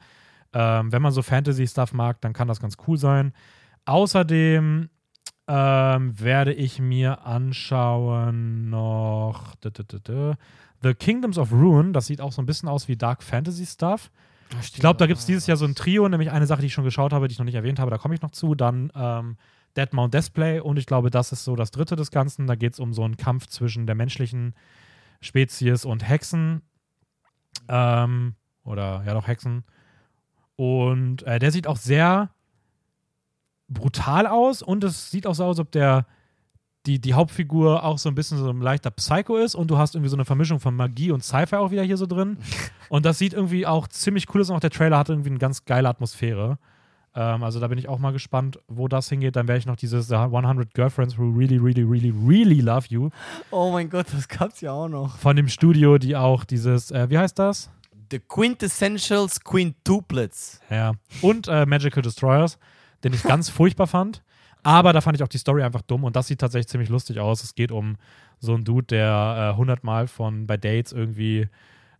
[0.52, 3.32] Ähm, wenn man so Fantasy-Stuff mag, dann kann das ganz cool sein.
[3.84, 4.90] Außerdem
[5.48, 9.54] ähm, werde ich mir anschauen noch
[10.82, 11.92] The Kingdoms of Ruin.
[11.92, 14.10] Das sieht auch so ein bisschen aus wie Dark Fantasy Stuff.
[14.60, 16.74] Ich glaube, da gibt es dieses Jahr so ein Trio, nämlich eine Sache, die ich
[16.74, 18.54] schon geschaut habe, die ich noch nicht erwähnt habe, da komme ich noch zu.
[18.54, 19.36] Dann ähm,
[19.76, 22.46] Dead Mount Display und ich glaube, das ist so das dritte des Ganzen.
[22.46, 24.54] Da geht es um so einen Kampf zwischen der menschlichen
[25.22, 26.60] Spezies und Hexen.
[27.68, 29.64] Ähm, oder ja doch Hexen.
[30.56, 32.30] Und äh, der sieht auch sehr
[33.68, 36.06] brutal aus und es sieht auch so aus, als ob der
[36.86, 39.94] die, die Hauptfigur auch so ein bisschen so ein leichter Psycho ist und du hast
[39.94, 42.38] irgendwie so eine Vermischung von Magie und Sci-Fi auch wieder hier so drin.
[42.88, 45.38] und das sieht irgendwie auch ziemlich cool aus und auch der Trailer hat irgendwie eine
[45.38, 46.58] ganz geile Atmosphäre.
[47.14, 49.36] Ähm, also da bin ich auch mal gespannt, wo das hingeht.
[49.36, 53.10] Dann werde ich noch dieses uh, 100 Girlfriends who really, really, really, really love you.
[53.50, 55.16] Oh mein Gott, das gab's ja auch noch.
[55.18, 57.70] Von dem Studio, die auch dieses, äh, wie heißt das?
[58.10, 60.60] The Quintessentials Quintuplets.
[60.70, 60.92] Ja.
[61.20, 62.58] Und äh, Magical Destroyers,
[63.04, 64.22] den ich ganz furchtbar fand.
[64.62, 67.18] Aber da fand ich auch die Story einfach dumm und das sieht tatsächlich ziemlich lustig
[67.18, 67.42] aus.
[67.42, 67.96] Es geht um
[68.38, 71.48] so einen Dude, der äh, 100 Mal von bei Dates irgendwie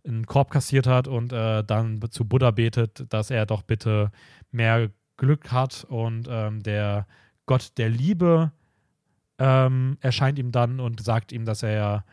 [0.07, 4.11] einen Korb kassiert hat und äh, dann zu Buddha betet, dass er doch bitte
[4.51, 7.07] mehr Glück hat und ähm, der
[7.47, 8.53] Gott der Liebe
[9.39, 12.05] ähm, erscheint ihm dann und sagt ihm, dass er ja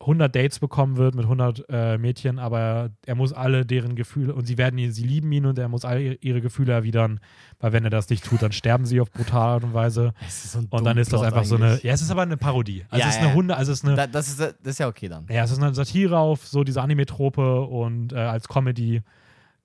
[0.00, 4.46] 100 Dates bekommen wird mit 100 äh, Mädchen, aber er muss alle deren Gefühle und
[4.46, 7.18] sie werden ihn, sie lieben ihn und er muss alle ihre Gefühle erwidern,
[7.60, 10.12] weil wenn er das nicht tut, dann sterben sie auf brutale Art und Weise.
[10.28, 11.84] So und dann ist das einfach so eine, eigentlich.
[11.84, 12.84] ja, es ist aber eine Parodie.
[12.90, 13.34] Also Ja, es ist eine ja.
[13.34, 15.26] Hunde, also es ist eine, Da, das, ist, das ist ja okay dann.
[15.30, 19.02] ja, es ist eine Satire auf so diese Anime-Trope und äh, als Comedy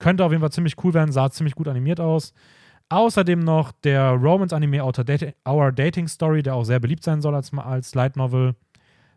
[0.02, 2.34] könnte auf jeden Fall ziemlich cool werden, sah ziemlich gut animiert aus.
[2.90, 7.36] Außerdem noch der Romance-Anime Our, Dati- Our Dating Story, der auch sehr beliebt sein soll
[7.36, 8.56] als, als Light Novel.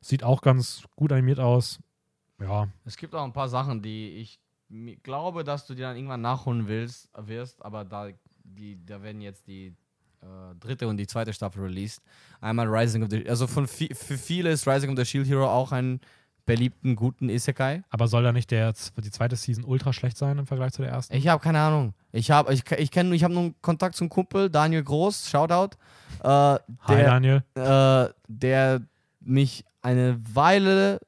[0.00, 1.80] Sieht auch ganz gut animiert aus.
[2.40, 4.38] Ja, Es gibt auch ein paar Sachen, die ich
[5.02, 8.08] glaube, dass du dir dann irgendwann nachholen willst, wirst, aber da,
[8.44, 9.74] die, da werden jetzt die
[10.20, 12.02] äh, dritte und die zweite Staffel released.
[12.40, 15.72] Einmal Rising of the also von für viele ist Rising of the Shield Hero auch
[15.72, 16.00] ein
[16.46, 17.82] beliebten, guten Isekai.
[17.90, 18.72] aber soll da nicht der,
[19.02, 21.14] die zweite Season ultra schlecht sein im Vergleich zu der ersten?
[21.14, 21.94] Ich habe keine Ahnung.
[22.12, 25.76] Ich habe ich, ich kenne ich habe nur einen Kontakt zum Kumpel Daniel Groß, Shoutout.
[26.22, 27.44] Äh, Hi der, Daniel.
[27.54, 28.80] äh, der
[29.20, 31.00] mich eine Weile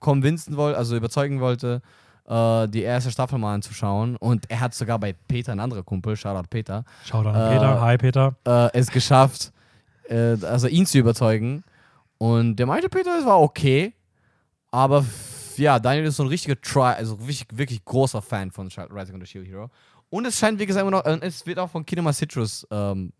[0.00, 1.82] convincen wollte, also überzeugen wollte,
[2.28, 4.16] äh, die erste Staffel mal anzuschauen.
[4.16, 7.80] Und er hat sogar bei Peter, ein anderer Kumpel, Shoutout Peter, da an Äh, Peter.
[7.80, 8.36] Hi Peter.
[8.46, 9.52] äh, es geschafft,
[10.08, 11.64] äh, also ihn zu überzeugen.
[12.18, 13.92] Und der meinte, Peter, es war okay.
[14.74, 15.04] Aber
[15.56, 19.20] ja, Daniel ist so ein richtiger Try, also wirklich, wirklich großer Fan von Rising of
[19.20, 19.70] the Shield Hero.
[20.10, 23.12] Und es scheint, wie gesagt, immer noch, äh, es wird auch von Kinema Citrus ähm,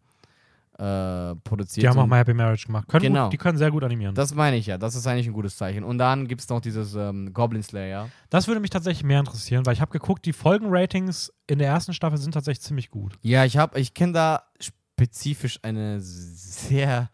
[0.76, 1.84] äh, produziert.
[1.84, 2.88] Die haben auch mal Happy Marriage gemacht.
[2.88, 3.24] Können Genau.
[3.26, 4.16] gut, die können sehr gut animieren.
[4.16, 5.84] Das, Das meine ich ja, das ist eigentlich ein gutes Zeichen.
[5.84, 8.10] Und dann gibt es noch dieses ähm, Goblin Slayer.
[8.48, 12.18] würde mich tatsächlich mehr interessieren, weil ich habe geguckt, die Folgenratings in der ersten Staffel
[12.18, 13.16] sind tatsächlich ziemlich gut.
[13.22, 17.10] Ja, ich habe, ich kenne da spezifisch eine sehr,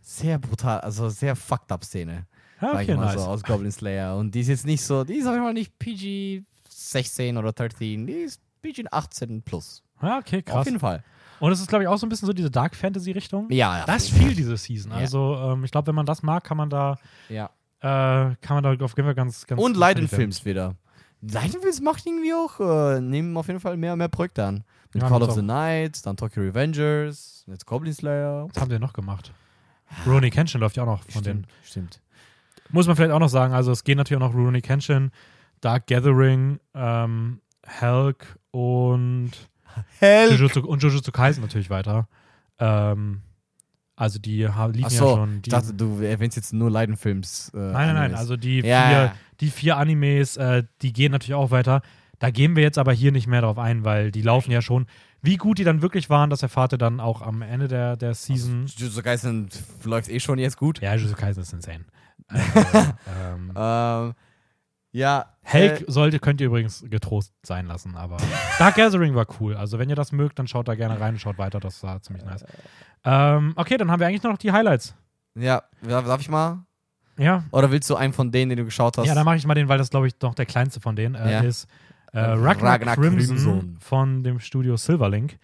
[0.00, 2.26] sehr brutal, also sehr fucked up Szene.
[2.60, 3.14] Ja, sag okay, ich mal nice.
[3.14, 4.16] so, aus Goblin Slayer.
[4.16, 7.52] Und die ist jetzt nicht so, die ist auf jeden Fall nicht PG 16 oder
[7.52, 9.82] 13, die ist PG 18 plus.
[10.02, 10.66] Ja, okay, Auf krass.
[10.66, 11.02] jeden Fall.
[11.40, 13.50] Und es ist, glaube ich, auch so ein bisschen so diese Dark Fantasy-Richtung.
[13.50, 13.84] Ja, ja.
[13.84, 14.92] Das ist viel diese Season.
[14.92, 14.98] Ja.
[14.98, 16.96] Also, ähm, ich glaube, wenn man das mag, kann man da,
[17.28, 17.46] ja.
[17.80, 19.60] äh, kann man da auf jeden Fall ganz, ganz.
[19.60, 20.74] Und Leidenfilms wieder.
[21.20, 24.64] Leidenfilms macht irgendwie auch, äh, nehmen auf jeden Fall mehr und mehr Projekte an.
[24.92, 25.42] Mit Ja, Call of the.
[25.42, 28.46] Night, dann Tokyo Revengers, jetzt Goblin Slayer.
[28.52, 29.32] Was haben die noch gemacht?
[30.06, 31.46] Rooney Kenshin läuft ja auch noch von denen.
[31.62, 32.00] Stimmt, stimmt.
[32.74, 35.10] Muss man vielleicht auch noch sagen, also es gehen natürlich auch noch Rooney Kenshin,
[35.60, 37.40] Dark Gathering, ähm,
[37.80, 39.30] Hulk und
[39.98, 40.30] Hell!
[40.32, 42.08] Jujutsu, und Jujutsu Kaisen natürlich weiter.
[42.58, 43.22] Ähm,
[43.96, 45.42] also die ha- liefen ja schon.
[45.42, 47.52] Die, ich dachte, du erwähnst jetzt nur Leidenfilms.
[47.54, 48.14] Äh, nein, nein, nein.
[48.14, 51.80] Also die Ja, vier, die vier Animes, äh, die gehen natürlich auch weiter.
[52.18, 54.86] Da gehen wir jetzt aber hier nicht mehr drauf ein, weil die laufen ja schon.
[55.22, 58.14] Wie gut die dann wirklich waren, das erfahrt ihr dann auch am Ende der, der
[58.14, 58.66] Season.
[58.66, 59.48] Jujutsu Kaisen
[59.84, 60.80] läuft eh schon jetzt gut.
[60.80, 61.84] Ja, Jujutsu Kaisen ist insane.
[62.28, 62.44] Also,
[63.34, 64.14] ähm, Ähm,
[64.92, 65.26] ja.
[65.42, 68.16] Helk äh, sollte, könnt ihr übrigens getrost sein lassen, aber
[68.58, 69.56] Dark Gathering war cool.
[69.56, 71.60] Also wenn ihr das mögt, dann schaut da gerne rein und schaut weiter.
[71.60, 72.44] Das war ziemlich nice.
[73.04, 74.94] Ähm, okay, dann haben wir eigentlich nur noch die Highlights.
[75.34, 76.64] ja, darf darf ich mal?
[77.16, 79.06] Ja, Oder willst du einen von denen, den du geschaut hast?
[79.06, 81.14] ja dann mache ich mal den, weil das glaube ich noch der kleinste von denen
[81.14, 81.40] äh, Ja.
[81.40, 81.68] ist.
[82.12, 83.76] Äh, Ragnar, Ragnar Crimson, Crimson.
[83.80, 85.38] von dem Studio Silverlink.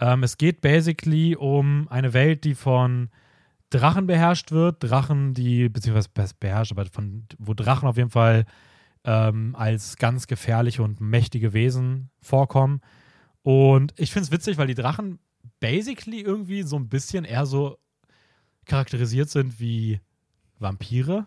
[0.00, 3.08] Ähm, es geht basically um eine Welt, die von
[3.70, 4.82] Drachen beherrscht wird.
[4.82, 8.46] Drachen, die, beziehungsweise beherrscht, aber von, wo Drachen auf jeden Fall
[9.04, 12.80] ähm, als ganz gefährliche und mächtige Wesen vorkommen.
[13.42, 15.18] Und ich finde es witzig, weil die Drachen
[15.60, 17.78] basically irgendwie so ein bisschen eher so
[18.64, 20.00] charakterisiert sind wie
[20.58, 21.26] Vampire.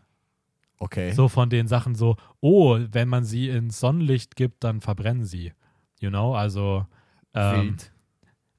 [0.78, 1.12] Okay.
[1.14, 5.54] So von den Sachen so, oh, wenn man sie ins Sonnenlicht gibt, dann verbrennen sie.
[6.00, 6.86] You know, also.
[7.34, 7.92] Ähm, Wild.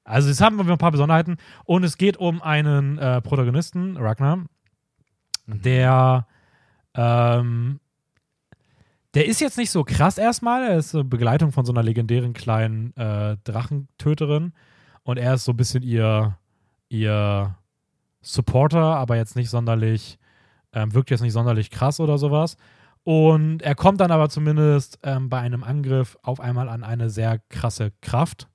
[0.05, 1.37] Also jetzt haben wir ein paar Besonderheiten.
[1.65, 4.45] Und es geht um einen äh, Protagonisten, Ragnar,
[5.47, 5.63] Mhm.
[5.63, 6.27] der
[6.95, 7.81] ähm,
[9.15, 10.63] der ist jetzt nicht so krass erstmal.
[10.65, 14.53] Er ist Begleitung von so einer legendären kleinen äh, Drachentöterin.
[15.03, 16.39] Und er ist so ein bisschen ihr,
[16.89, 17.57] ihr
[18.23, 20.19] Supporter, aber jetzt nicht sonderlich,
[20.73, 22.57] ähm, wirkt jetzt nicht sonderlich krass oder sowas.
[23.05, 27.39] Und er kommt dann aber zumindest ähm, bei einem Angriff auf einmal an eine sehr
[27.51, 28.49] krasse Kraft,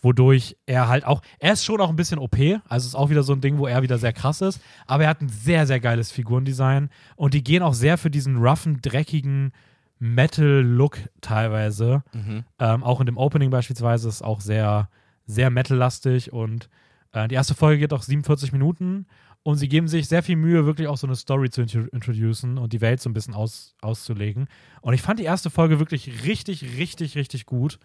[0.00, 2.36] wodurch er halt auch, er ist schon auch ein bisschen OP,
[2.68, 5.10] also ist auch wieder so ein Ding, wo er wieder sehr krass ist, aber er
[5.10, 9.52] hat ein sehr, sehr geiles Figurendesign und die gehen auch sehr für diesen roughen, dreckigen
[9.98, 12.02] Metal-Look teilweise.
[12.12, 12.44] Mhm.
[12.58, 14.88] Ähm, auch in dem Opening beispielsweise ist auch sehr,
[15.26, 16.68] sehr Metal-lastig und
[17.12, 19.06] äh, die erste Folge geht auch 47 Minuten
[19.42, 22.58] und sie geben sich sehr viel Mühe, wirklich auch so eine Story zu intro introducen
[22.58, 24.48] und die Welt so ein bisschen aus auszulegen.
[24.80, 27.78] Und ich fand die erste Folge wirklich richtig, richtig, richtig gut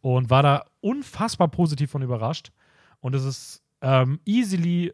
[0.00, 2.52] und war da unfassbar positiv von überrascht.
[3.00, 4.92] Und es ist ähm, easily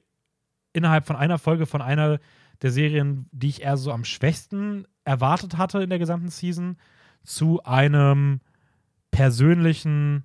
[0.72, 2.18] innerhalb von einer Folge von einer
[2.62, 6.76] der Serien, die ich eher so am schwächsten erwartet hatte in der gesamten Season,
[7.22, 8.40] zu einem
[9.10, 10.24] persönlichen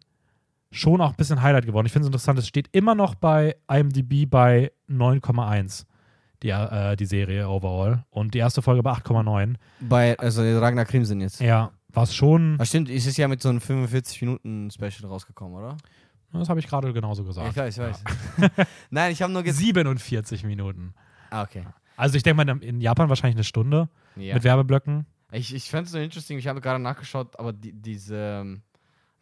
[0.72, 1.86] schon auch ein bisschen Highlight geworden.
[1.86, 5.86] Ich finde es interessant, es steht immer noch bei IMDb bei 9,1
[6.44, 9.56] die, äh, die Serie overall und die erste Folge bei 8,9.
[9.82, 11.40] Bei, also Ragnar Crimson jetzt.
[11.42, 15.78] Ja, was schon, Ah, stimmt, es ist ja mit so einem 45-Minuten-Special rausgekommen, oder?
[16.34, 17.50] das habe ich gerade genauso Ja, gesagt.
[17.50, 18.68] ich weiß, ich weiß.
[18.90, 19.66] Nein, ich habe nur gesehen.
[19.76, 20.94] 47 Minuten.
[21.30, 21.66] Ah, okay.
[21.98, 24.34] Also ich denke mal in Japan wahrscheinlich eine Stunde Ja.
[24.36, 25.06] mit Werbeblöcken.
[25.34, 28.62] Ich, ich fand es so interesting, ich habe gerade nachgeschaut, aber die, diese, ähm,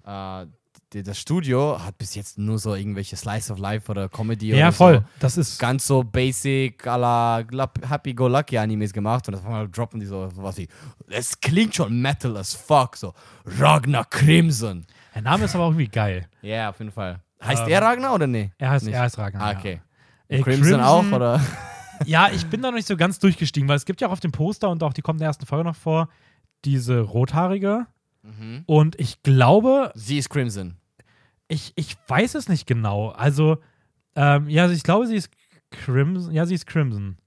[0.06, 0.46] äh,
[0.92, 4.72] das Studio hat bis jetzt nur so irgendwelche Slice of Life oder Comedy Ja, oder
[4.72, 4.96] voll.
[4.98, 5.04] so.
[5.20, 10.06] Das ist Ganz so basic, à la Glap- Happy-Go-Lucky-Animes gemacht und auf einmal droppen die
[10.06, 10.68] so was wie,
[11.10, 13.14] es klingt schon Metal as fuck, so
[13.46, 14.86] Ragnar Crimson.
[15.14, 16.28] der Name ist aber auch irgendwie geil.
[16.42, 17.20] Ja, auf jeden Fall.
[17.44, 18.52] Heißt Ähm, er Ragnar oder nee?
[18.58, 18.96] Er heißt, Nicht.
[18.96, 19.44] er heißt Ragnar.
[19.44, 19.58] Ah, ja.
[19.60, 19.82] okay.
[20.28, 21.40] Äh, Crimson, auch, oder?
[22.06, 24.22] Ja, ich bin da noch nicht so ganz durchgestiegen, weil es gibt ja auch auf
[24.22, 26.08] dem Poster und auch die kommt in der ersten Folge noch vor,
[26.64, 27.88] diese rothaarige.
[28.24, 28.64] Mhm.
[28.66, 30.76] Und ich glaube, Sie ist Crimson.
[31.50, 33.10] Ich, ich weiß es nicht genau.
[33.10, 33.58] Also,
[34.16, 35.30] ähm, ja, also ich glaube, sie ist
[35.72, 36.32] Crimson.
[36.34, 37.18] Ja, sie ist Crimson.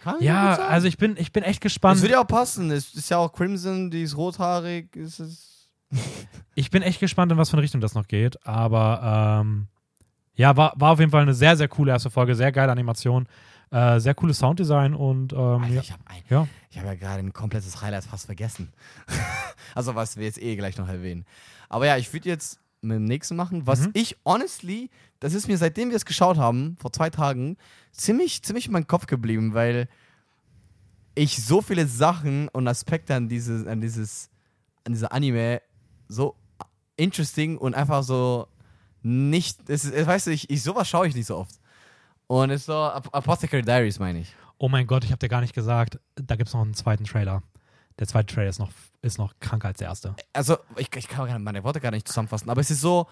[0.00, 2.00] Kann Ja, also ich bin, ich bin echt Das gespannt.
[2.00, 2.70] würde ja auch passen.
[2.70, 4.96] Es ist ja auch Crimson, die ist rothaarig.
[4.96, 5.68] Ist es
[6.54, 8.44] Ich bin echt gespannt, in was für eine Richtung das noch geht.
[8.46, 9.66] Aber ähm,
[10.34, 12.34] ja, war, war auf jeden Fall eine sehr, sehr coole erste Folge.
[12.34, 13.26] Sehr geile Animation.
[13.70, 15.80] Äh, sehr cooles Sounddesign und ähm, Alter, ja.
[15.80, 16.48] ich habe ja.
[16.70, 18.72] Ich habe ja gerade ein komplettes Highlight fast vergessen.
[19.76, 21.24] also, was wir jetzt eh gleich noch erwähnen.
[21.70, 23.66] Aber ja, ich würde jetzt mit dem nächsten machen.
[23.66, 23.90] Was Mhm.
[23.94, 24.90] ich honestly,
[25.20, 27.56] das ist mir seitdem wir es geschaut haben, vor zwei Tagen,
[27.92, 29.88] ziemlich, ziemlich in meinem Kopf geblieben, weil
[31.14, 34.30] ich so viele Sachen und Aspekte an dieses, an dieses,
[34.84, 35.60] an dieser Anime
[36.08, 36.36] so
[36.96, 38.46] interesting und einfach so
[39.02, 41.54] nicht, es ist, weißt du, ich, ich sowas schaue ich nicht so oft.
[42.26, 44.34] Und es ist so Ap Apothecary Diaries, meine ich.
[44.58, 47.04] Oh mein Gott, ich habe dir gar nicht gesagt, da gibt es noch einen zweiten
[47.04, 47.42] Trailer.
[48.00, 48.72] Der zweite Trailer ist noch,
[49.02, 50.16] ist noch kranker als der erste.
[50.32, 53.06] also ich, ich kann meine Worte gar nicht zusammenfassen, aber es ist so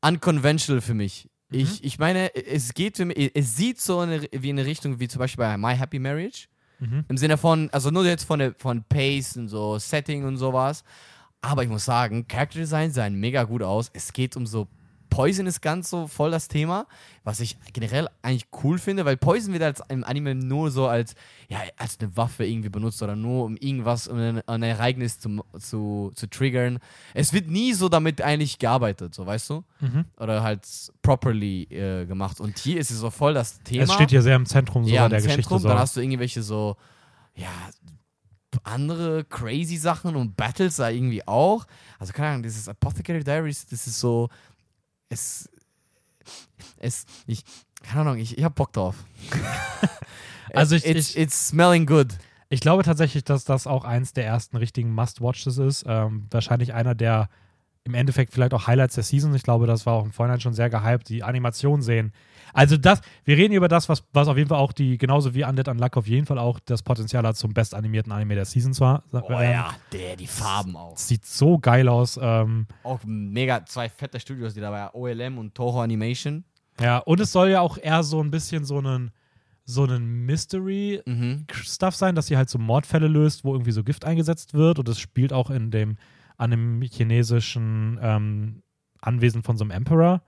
[0.00, 1.28] unconventional für mich.
[1.52, 5.08] Ich, ich meine, es geht für mich, es sieht so eine, wie eine Richtung wie
[5.08, 6.46] zum Beispiel bei My Happy Marriage.
[6.78, 7.04] Mhm.
[7.08, 10.84] Im Sinne von, also nur jetzt von, der, von Pace und so, Setting und sowas.
[11.42, 13.90] Aber ich muss sagen, Character Design sehen mega gut aus.
[13.92, 14.68] Es geht um so,
[15.10, 16.86] Poison ist ganz so voll das Thema,
[17.24, 21.14] was ich generell eigentlich cool finde, weil Poison wird als im Anime nur so als,
[21.48, 25.44] ja, als eine Waffe irgendwie benutzt oder nur um irgendwas, um ein, ein Ereignis zu,
[25.58, 26.78] zu, zu triggern.
[27.12, 29.64] Es wird nie so damit eigentlich gearbeitet, so weißt du?
[29.80, 30.06] Mhm.
[30.16, 30.66] Oder halt
[31.02, 32.40] properly äh, gemacht.
[32.40, 34.94] Und hier ist es so voll das Thema Es steht hier sehr im Zentrum sogar
[34.94, 35.58] ja, im der Zentrum, Geschichte.
[35.58, 35.68] So.
[35.68, 36.76] dann hast du irgendwelche so,
[37.34, 37.50] ja,
[38.64, 41.66] andere crazy Sachen und Battles da irgendwie auch.
[41.98, 44.28] Also keine Ahnung, dieses Apothecary Diaries, das ist so,
[45.10, 45.48] es,
[46.78, 47.44] es, ich,
[47.82, 48.96] keine Ahnung, ich, ich hab Bock drauf.
[50.52, 52.08] Also ich- it's, ich- it's smelling good.
[52.48, 55.84] Ich glaube tatsächlich, dass das auch eins der ersten richtigen Must-Watches ist.
[55.86, 57.28] Ähm, wahrscheinlich einer der
[57.84, 59.32] im Endeffekt vielleicht auch Highlights der Season.
[59.36, 62.12] Ich glaube, das war auch im Vorhinein schon sehr gehypt, die Animation sehen.
[62.52, 65.44] Also das, wir reden über das, was, was auf jeden Fall auch die, genauso wie
[65.44, 69.02] Undead Unluck auf jeden Fall auch das Potenzial hat, zum bestanimierten Anime der Season haben.
[69.12, 70.96] Oh ja, der, die Farben auch.
[70.96, 72.18] Sieht so geil aus.
[72.20, 76.44] Ähm, Auch mega, zwei fette Studios, die dabei OLM und Toho Animation.
[76.80, 79.10] ja, und es soll ja auch eher so ein bisschen so einen,
[79.64, 81.46] so einen Mystery Mhm.
[81.52, 84.78] Stuff sein, dass sie halt so Mordfälle löst, wo irgendwie so Gift eingesetzt wird.
[84.78, 85.96] Und das spielt auch in dem,
[86.36, 88.62] an dem chinesischen ähm,
[89.00, 90.22] Anwesen von so einem Emperor,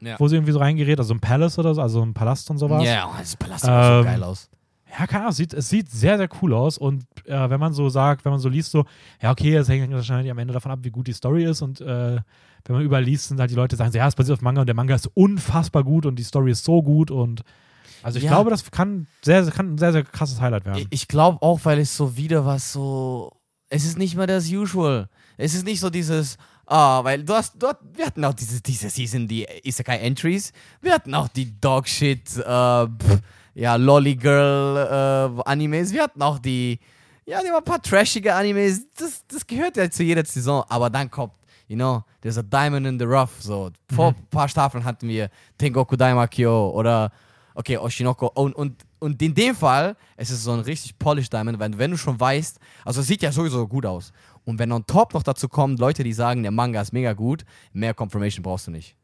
[0.00, 0.16] Ja.
[0.18, 2.84] wo sie irgendwie so reingerät, also ein Palace oder so, also ein Palast und sowas.
[2.84, 4.50] Ja, oh, das Palast sieht Ähm, so geil aus.
[4.98, 6.78] Ja, keine Ahnung, es sieht, es sieht sehr, sehr cool aus.
[6.78, 8.84] Und äh, wenn man so sagt, wenn man so liest, so,
[9.20, 11.60] ja, okay, es hängt wahrscheinlich am Ende davon ab, wie gut die Story ist.
[11.60, 12.16] Und äh,
[12.64, 14.60] wenn man überall liest, sind halt die Leute, sagen so, ja, es basiert auf Manga
[14.60, 17.42] und der Manga ist unfassbar gut und die Story ist so gut und
[18.02, 18.30] Also ich Ja.
[18.30, 20.78] glaube, das kann, sehr, kann ein sehr, sehr krasses Highlight werden.
[20.78, 23.32] Ich, ich glaube auch, weil es so wieder was so.
[23.68, 25.08] Es ist nicht mehr das Usual.
[25.36, 26.36] Es ist nicht so dieses.
[26.66, 30.52] Ah, weil du hast dort, wir hatten auch diese, diese Season, die Isekai Entries.
[30.80, 33.20] Wir hatten auch die Dogshit, äh, pff,
[33.54, 35.92] ja, Lolly Girl äh, Animes.
[35.92, 36.80] Wir hatten auch die,
[37.24, 38.82] ja, die waren ein paar trashige Animes.
[38.98, 40.64] Das, das gehört ja zu jeder Saison.
[40.68, 41.34] Aber dann kommt,
[41.68, 43.30] you know, there's a diamond in the rough.
[43.40, 47.12] So, vor ein paar Staffeln hatten wir Tengoku Daimakyo oder,
[47.54, 48.26] okay, Oshinoko.
[48.34, 51.92] Und, und, und in dem Fall, es ist so ein richtig polished Diamond, weil wenn
[51.92, 54.12] du schon weißt, also es sieht ja sowieso gut aus.
[54.46, 57.44] Und wenn on top noch dazu kommen, Leute, die sagen, der Manga ist mega gut,
[57.72, 58.96] mehr Confirmation brauchst du nicht.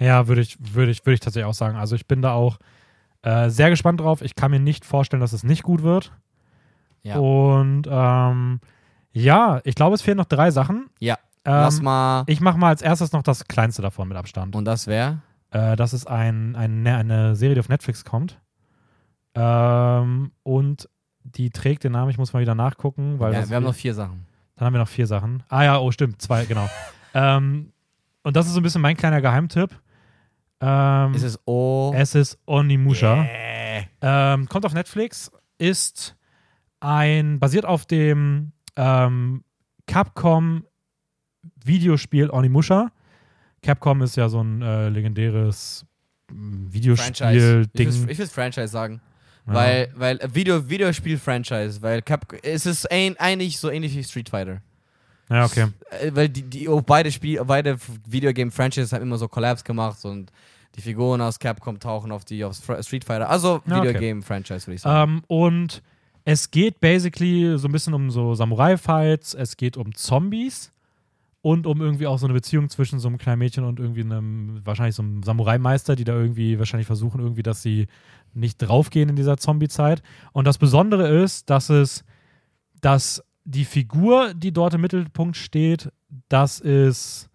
[0.00, 1.76] Ja, würde ich, würde ich, würde ich tatsächlich auch sagen.
[1.76, 2.58] Also ich bin da auch
[3.22, 4.22] äh, sehr gespannt drauf.
[4.22, 6.12] Ich kann mir nicht vorstellen, dass es nicht gut wird.
[7.02, 7.18] Ja.
[7.18, 8.60] Und ähm,
[9.12, 10.88] ja, ich glaube, es fehlen noch drei Sachen.
[10.98, 11.18] Ja.
[11.44, 12.24] Ähm, Lass mal.
[12.26, 14.56] ich mache mal als erstes noch das kleinste davon mit Abstand.
[14.56, 15.20] Und das wäre?
[15.50, 18.40] Äh, dass es ein, ein, eine Serie, die auf Netflix kommt.
[19.34, 20.88] Ähm, und
[21.22, 23.74] die trägt den Namen, ich muss mal wieder nachgucken, weil Ja, das wir haben noch
[23.74, 24.25] vier Sachen.
[24.56, 25.42] Dann haben wir noch vier Sachen.
[25.48, 26.68] Ah ja, oh stimmt, zwei, genau.
[27.14, 27.72] ähm,
[28.22, 29.70] und das ist so ein bisschen mein kleiner Geheimtipp.
[30.60, 31.92] Ähm, Ist es O?
[31.94, 33.24] es ist Onimusha.
[33.24, 33.84] Yeah.
[34.00, 36.16] Ähm, kommt auf Netflix, ist
[36.80, 39.44] ein, basiert auf dem ähm,
[39.86, 40.64] Capcom
[41.64, 42.90] Videospiel Onimusha.
[43.62, 45.84] Capcom ist ja so ein äh, legendäres
[46.32, 46.68] mm.
[46.68, 48.08] Ich will Videospiel-Ding.
[48.08, 49.00] ich will's Franchise sagen.
[49.46, 49.54] Ja.
[49.54, 54.28] Weil, weil äh, Video, Videospiel-Franchise, weil Cap es ist ein, eigentlich so ähnlich wie Street
[54.28, 54.60] Fighter.
[55.28, 55.68] Ja, okay.
[55.90, 60.32] Äh, weil die, die oh, beide Spiel, beide Videogame-Franchises haben immer so Collabs gemacht und
[60.74, 63.30] die Figuren aus Capcom tauchen auf die auf Street Fighter.
[63.30, 63.82] Also okay.
[63.82, 65.12] Videogame-Franchise, würde ich sagen.
[65.12, 65.82] Ähm, und
[66.24, 70.72] es geht basically so ein bisschen um so Samurai-Fights, es geht um Zombies
[71.46, 74.62] und um irgendwie auch so eine Beziehung zwischen so einem kleinen Mädchen und irgendwie einem,
[74.64, 77.86] wahrscheinlich so einem Samurai-Meister, die da irgendwie wahrscheinlich versuchen, irgendwie, dass sie
[78.34, 80.02] nicht draufgehen in dieser Zombie-Zeit.
[80.32, 82.04] Und das Besondere ist, dass es,
[82.80, 85.92] dass die Figur, die dort im Mittelpunkt steht,
[86.28, 87.30] das ist,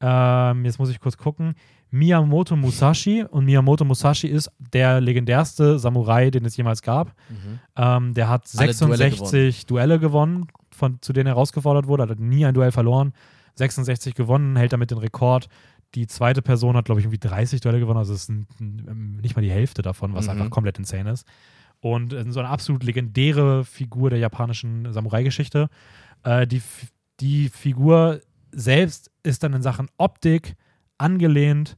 [0.00, 1.56] ähm, jetzt muss ich kurz gucken,
[1.90, 3.24] Miyamoto Musashi.
[3.24, 7.08] Und Miyamoto Musashi ist der legendärste Samurai, den es jemals gab.
[7.28, 7.58] Mhm.
[7.74, 12.04] Ähm, der hat Alle Duelle 66 Duelle gewonnen, von, zu denen er herausgefordert wurde.
[12.04, 13.12] Hat nie ein Duell verloren.
[13.58, 15.48] 66 gewonnen, hält damit den Rekord.
[15.94, 17.98] Die zweite Person hat, glaube ich, irgendwie 30 Duelle gewonnen.
[17.98, 20.32] Also es ist ein, nicht mal die Hälfte davon, was Mhm.
[20.32, 21.26] einfach komplett insane ist.
[21.80, 25.68] Und äh, so eine absolut legendäre Figur der japanischen Samurai-Geschichte.
[26.24, 26.60] Äh, die,
[27.20, 28.20] die Figur
[28.52, 30.56] selbst ist dann in Sachen Optik
[30.98, 31.76] angelehnt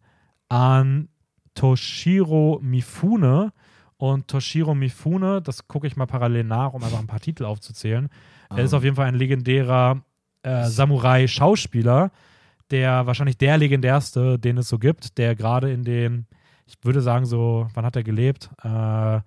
[0.48, 1.09] an
[1.55, 3.52] Toshiro Mifune.
[3.97, 8.09] Und Toshiro Mifune, das gucke ich mal parallel nach, um einfach ein paar Titel aufzuzählen.
[8.48, 8.78] Er ist Ah.
[8.78, 10.01] auf jeden Fall ein legendärer
[10.43, 12.11] äh, Samurai-Schauspieler,
[12.71, 16.27] der wahrscheinlich der legendärste, den es so gibt, der gerade in den,
[16.67, 18.51] ich würde sagen, so, wann hat er gelebt?
[18.62, 19.21] Äh,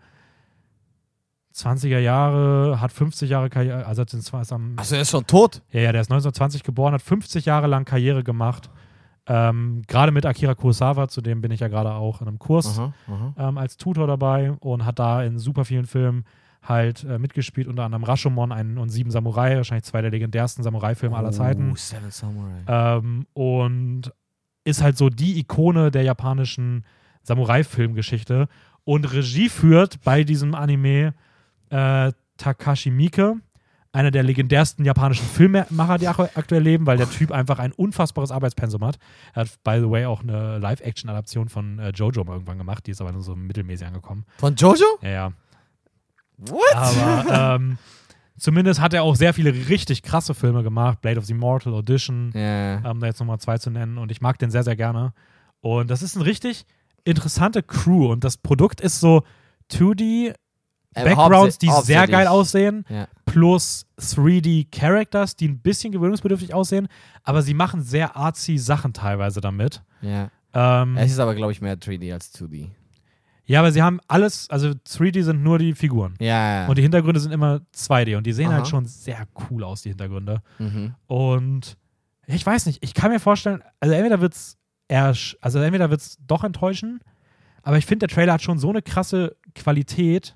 [1.53, 5.61] 20er Jahre, hat 50 Jahre Karriere, also hat ist am, Achso, er ist schon tot.
[5.71, 8.69] ja, ja, der ist 1920 geboren, hat 50 Jahre lang Karriere gemacht.
[9.25, 12.77] Ähm, gerade mit Akira Kurosawa, zu dem bin ich ja gerade auch in einem Kurs
[12.77, 13.33] Aha, aha.
[13.37, 16.25] ähm, als Tutor dabei und hat da in super vielen Filmen
[16.63, 21.15] halt äh, mitgespielt, unter anderem Rashomon ein, und Sieben Samurai, wahrscheinlich zwei der legendärsten Samurai-Filme
[21.15, 21.71] aller Zeiten.
[21.71, 22.63] Oh, Seven Samurai.
[22.67, 24.11] Ähm, und
[24.63, 26.85] ist halt so die Ikone der japanischen
[27.23, 28.47] Samurai-Filmgeschichte.
[28.85, 31.13] Und Regie führt bei diesem Anime
[31.69, 33.35] äh, Takashi Miike,
[33.91, 38.31] einer der legendärsten japanischen Filmemacher, die ak- aktuell leben, weil der Typ einfach ein unfassbares
[38.31, 38.97] Arbeitspensum hat.
[39.33, 42.91] Er hat, by the way, auch eine Live-Action-Adaption von äh, Jojo mal irgendwann gemacht, die
[42.91, 44.25] ist aber nur so mittelmäßig angekommen.
[44.37, 44.85] Von Jojo?
[45.01, 45.33] Ja, ja.
[46.37, 46.75] What?
[46.75, 47.77] Aber ähm,
[48.37, 51.01] zumindest hat er auch sehr viele richtig krasse Filme gemacht.
[51.01, 52.75] Blade of the Immortal, Audition, Ja.
[52.89, 53.97] ähm, da jetzt nochmal zwei zu nennen.
[53.97, 55.13] Und ich mag den sehr, sehr gerne.
[55.61, 56.65] Und das ist eine richtig
[57.05, 58.11] interessante Crew.
[58.11, 59.23] Und das Produkt ist so
[59.71, 60.33] 2D
[60.95, 63.07] Äh, Backgrounds, die sehr geil aussehen, Ja.
[63.25, 66.87] plus 3D Characters, die ein bisschen gewöhnungsbedürftig aussehen.
[67.23, 69.81] Aber sie machen sehr artsy Sachen teilweise damit.
[70.01, 70.29] ja.
[70.55, 72.69] Ähm, Es ist aber, glaube ich, mehr 3D als 2D.
[73.45, 76.13] Ja, aber sie haben alles, also 3D sind nur die Figuren.
[76.19, 76.67] Ja, ja.
[76.67, 78.55] Und die Hintergründe sind immer 2D und die sehen Aha.
[78.57, 80.41] halt schon sehr cool aus, die Hintergründe.
[80.59, 80.95] mhm.
[81.07, 81.77] Und
[82.25, 84.57] ich weiß nicht, ich kann mir vorstellen, also entweder wird's
[84.87, 87.01] eher, sch- also entweder wird's doch enttäuschen,
[87.63, 90.35] aber ich finde, der Trailer hat schon so eine krasse Qualität,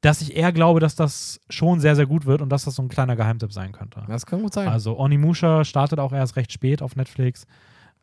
[0.00, 2.82] dass ich eher glaube, dass das schon sehr, sehr gut wird und dass das so
[2.82, 4.04] ein kleiner Geheimtipp sein könnte.
[4.06, 4.68] Das kann gut sein.
[4.68, 7.46] Also Onimusha startet auch erst recht spät auf Netflix.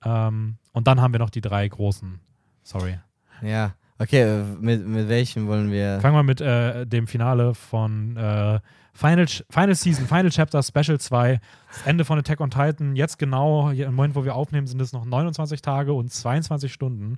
[0.03, 2.19] Ähm, und dann haben wir noch die drei großen.
[2.63, 2.99] Sorry.
[3.41, 3.73] ja.
[3.97, 5.99] Okay, äh, mit, mit welchem wollen wir.
[6.01, 8.59] Fangen wir mit äh, dem Finale von äh,
[8.93, 11.39] Final, Final Season, Final Chapter Special 2.
[11.69, 12.95] Das Ende von Attack on Titan.
[12.95, 17.17] Jetzt genau, im Moment, wo wir aufnehmen, sind es noch 29 Tage und 22 Stunden,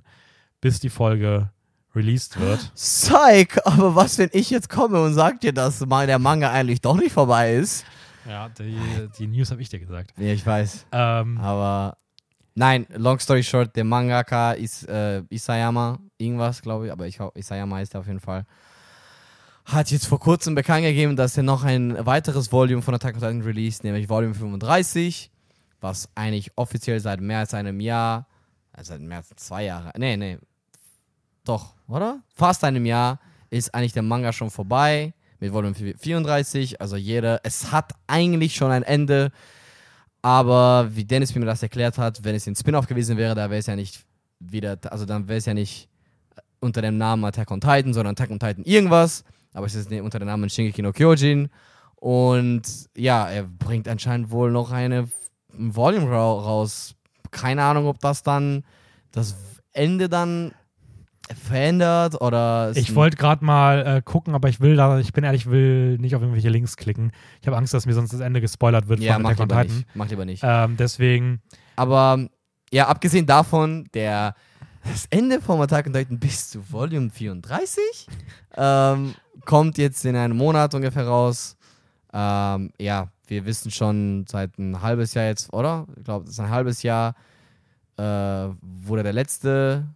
[0.60, 1.50] bis die Folge
[1.94, 2.72] released wird.
[2.74, 6.96] Psych, aber was, wenn ich jetzt komme und sag dir, dass der Manga eigentlich doch
[6.96, 7.84] nicht vorbei ist?
[8.28, 8.78] Ja, die,
[9.18, 10.12] die News habe ich dir gesagt.
[10.18, 10.86] Ja, ich weiß.
[10.92, 11.96] Ähm, Aber
[12.58, 17.76] nein, long story short, der Mangaka ist äh, Isayama, irgendwas, glaube ich, aber ich, Isayama
[17.76, 18.44] heißt er auf jeden Fall.
[19.64, 23.20] Hat jetzt vor kurzem bekannt gegeben, dass er noch ein weiteres Volume von Attack on
[23.20, 25.30] Titan released, nämlich Volume 35,
[25.80, 28.26] was eigentlich offiziell seit mehr als einem Jahr,
[28.72, 30.38] also seit mehr als zwei Jahren, nee, nee,
[31.44, 32.22] doch, oder?
[32.34, 33.20] Fast einem Jahr
[33.50, 38.72] ist eigentlich der Manga schon vorbei mit Volume 34, also jeder, es hat eigentlich schon
[38.72, 39.30] ein Ende,
[40.22, 43.60] aber wie Dennis mir das erklärt hat, wenn es ein Spin-off gewesen wäre, da wäre
[43.60, 44.04] es ja nicht
[44.40, 45.88] wieder, also dann wäre es ja nicht
[46.60, 49.24] unter dem Namen Attack on Titan, sondern Attack on Titan irgendwas.
[49.52, 51.48] Aber es ist unter dem Namen Shingeki no Kyojin.
[51.96, 52.62] Und
[52.96, 55.08] ja, er bringt anscheinend wohl noch eine
[55.52, 56.94] ein Volume ra raus.
[57.30, 58.64] Keine Ahnung, ob das dann
[59.12, 59.36] das
[59.72, 60.52] Ende dann
[61.34, 62.72] verändert oder.
[62.74, 65.98] ich wollte gerade mal äh, gucken, aber ich will da, ich bin ehrlich, ich will
[65.98, 67.12] nicht auf irgendwelche Links klicken.
[67.40, 69.66] Ich habe Angst, dass mir sonst das Ende gespoilert wird Ja, von Attack on Titan.
[69.66, 69.86] nicht.
[69.94, 70.42] Mach lieber nicht.
[70.44, 71.40] Ähm, deswegen,
[71.76, 72.28] Aber
[72.72, 74.34] ja, abgesehen davon, der
[74.84, 78.06] das Ende vom Attack on Titan bis zu Volume 34
[78.56, 79.14] ähm,
[79.44, 81.56] kommt jetzt in einem Monat ungefähr raus.
[82.12, 85.86] Ähm, ja, wir wissen schon seit ein halbes Jahr jetzt, oder?
[85.96, 87.14] Ich glaube, es ist ein halbes Jahr,
[87.98, 89.86] äh, wurde der letzte,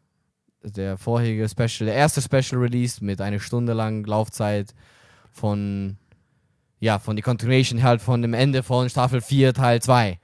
[0.64, 4.74] der vorherige Special, der erste Special released mit einer Stunde lang Laufzeit
[5.32, 5.97] von,
[6.80, 10.18] ja, von die Continuation halt von dem Ende von Staffel 4 Teil 2.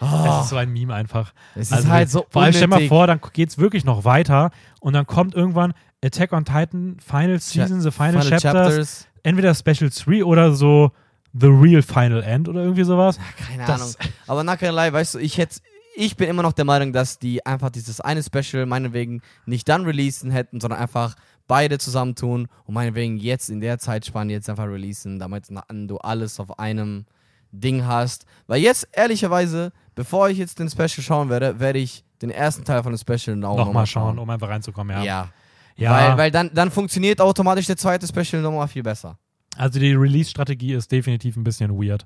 [0.00, 1.32] es ist so ein Meme einfach.
[1.54, 2.88] Es ist Also, halt so Vor allem stell mal unnötig.
[2.88, 5.74] vor, dann geht es wirklich noch weiter und dann kommt irgendwann
[6.04, 10.92] Attack on Titan Final Season, The Final, Chapters, entweder Special 3 oder so
[11.38, 13.18] The Real Final End oder irgendwie sowas.
[13.48, 14.12] Keine Das- Ahnung.
[14.28, 15.60] Aber nach keinerlei, weißt du, ich hätte,
[15.98, 19.84] ich bin immer noch der Meinung, dass die einfach dieses eine Special meinetwegen nicht dann
[19.84, 21.16] releasen hätten, sondern einfach
[21.48, 26.58] beide zusammentun und meinetwegen jetzt in der Zeitspanne jetzt einfach releasen, damit du alles auf
[26.58, 27.04] einem
[27.50, 28.26] Ding hast.
[28.46, 32.82] Weil jetzt, ehrlicherweise, bevor ich jetzt den Special schauen werde, werde ich den ersten Teil
[32.82, 35.02] von dem Special auch Nochmal nochmal schauen, um einfach reinzukommen, ja.
[35.02, 35.28] Ja.
[35.76, 39.16] Ja, Weil, weil dann, dann funktioniert automatisch der zweite Special nochmal viel besser.
[39.56, 42.04] also die Release-Strategie ist definitiv ein bisschen weird.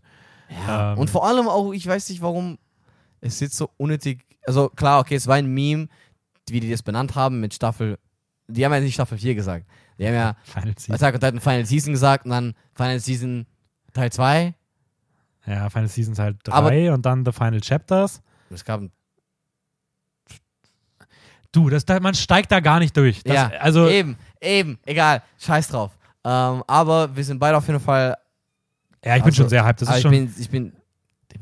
[0.67, 0.93] Ja.
[0.93, 2.59] Ähm, und vor allem auch, ich weiß nicht warum,
[3.23, 4.25] es ist so unnötig.
[4.47, 5.89] Also klar, okay, es war ein Meme,
[6.49, 7.99] wie die das benannt haben mit Staffel.
[8.49, 9.67] Die haben ja nicht Staffel 4 gesagt.
[9.99, 10.95] Die haben ja Final Season.
[10.95, 13.47] Attack on Titan Final Season gesagt und dann Final Season
[13.95, 14.55] Teil 2.
[15.47, 18.21] Ja, Final Season halt Aber- 3 und dann The Final Chapters.
[18.51, 18.83] Es gab
[21.53, 23.23] Du, das, da, man steigt da gar nicht durch.
[23.23, 25.91] Das, ja, also, eben, eben, egal, scheiß drauf.
[26.25, 28.17] Ähm, aber wir sind beide auf jeden Fall.
[29.05, 29.83] ja, ich bin also- schon sehr hyped.
[29.83, 30.11] Das ist ich schon.
[30.13, 30.73] bin, ich bin.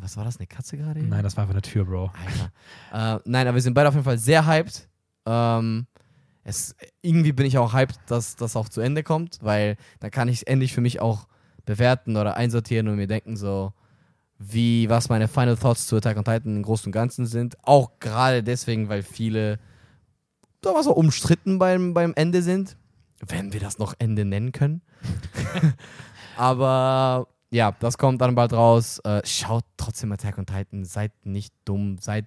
[0.01, 1.01] Was war das, eine Katze gerade?
[1.01, 2.10] Nein, das war einfach eine Tür, Bro.
[2.90, 3.16] Alter.
[3.16, 4.89] äh, nein, aber wir sind beide auf jeden Fall sehr hyped.
[5.27, 5.86] Ähm,
[6.43, 10.28] es, irgendwie bin ich auch hyped, dass das auch zu Ende kommt, weil dann kann
[10.28, 11.27] ich es endlich für mich auch
[11.66, 13.72] bewerten oder einsortieren und mir denken so,
[14.39, 17.59] wie, was meine Final Thoughts zu Attack on Titan im Großen und Ganzen sind.
[17.62, 19.59] Auch gerade deswegen, weil viele
[20.62, 22.77] da was so umstritten beim, beim Ende sind.
[23.27, 24.81] Wenn wir das noch Ende nennen können.
[26.36, 28.98] Aber ja, das kommt dann bald raus.
[29.05, 30.85] Äh, schaut trotzdem Attack on Titan.
[30.85, 31.98] Seid nicht dumm.
[31.98, 32.27] Seid.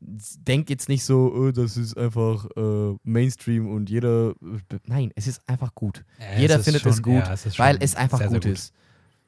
[0.00, 4.30] Denkt jetzt nicht so, oh, das ist einfach äh, Mainstream und jeder.
[4.42, 6.04] äh, Nein, es ist einfach gut.
[6.20, 8.50] Ja, Jeder findet schon- es gut, ja, es ist weil es einfach sehr, sehr gut,
[8.50, 8.74] ist.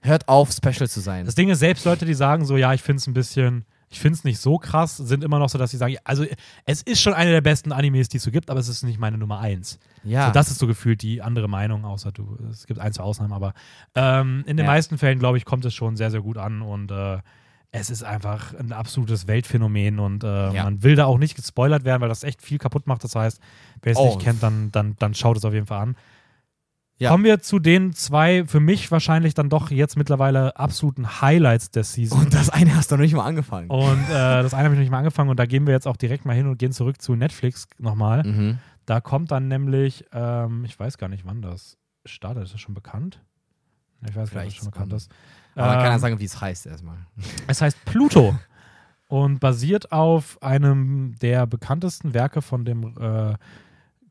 [0.01, 1.25] Hört auf, special zu sein.
[1.25, 4.01] Das Ding ist, selbst Leute, die sagen so, ja, ich finde es ein bisschen, ich
[4.01, 6.25] finde es nicht so krass, sind immer noch so, dass sie sagen, also
[6.65, 8.99] es ist schon einer der besten Animes, die es so gibt, aber es ist nicht
[8.99, 9.79] meine Nummer eins.
[10.03, 10.27] ja.
[10.27, 13.33] So, das ist so gefühlt die andere Meinung, außer du, es gibt ein, zwei Ausnahmen,
[13.33, 13.55] aber
[13.95, 14.73] ähm, in den Ja.
[14.73, 17.19] meisten Fällen, glaube ich, kommt es schon sehr, sehr gut an und äh,
[17.73, 20.63] es ist einfach ein absolutes Weltphänomen und äh, Ja.
[20.65, 23.05] man will da auch nicht gespoilert werden, weil das echt viel kaputt macht.
[23.05, 23.41] Das heißt,
[23.83, 24.07] wer es Oh.
[24.07, 25.97] nicht kennt, dann, dann, dann schaut es auf jeden Fall an.
[26.99, 27.11] Ja.
[27.11, 31.85] Kommen wir zu den zwei für mich wahrscheinlich dann doch jetzt mittlerweile absoluten Highlights der
[31.85, 32.19] Season.
[32.21, 33.69] und das eine hast du noch nicht mal angefangen.
[33.69, 35.87] Und äh, das eine habe ich noch nicht mal angefangen und da gehen wir jetzt
[35.87, 38.23] auch direkt mal hin und gehen zurück zu Netflix nochmal.
[38.25, 38.59] Mhm.
[38.87, 42.45] Da kommt dann nämlich, ähm, ich weiß gar nicht, wann das startet.
[42.45, 43.21] Ist das schon bekannt?
[44.09, 45.11] Ich weiß gar nicht, ob das schon bekannt ähm, ist.
[45.55, 46.97] Aber man kann ja Ähm, sagen, wie es heißt erstmal.
[47.47, 48.39] es heißt Pluto
[49.09, 53.35] und basiert auf einem der bekanntesten Werke von dem äh,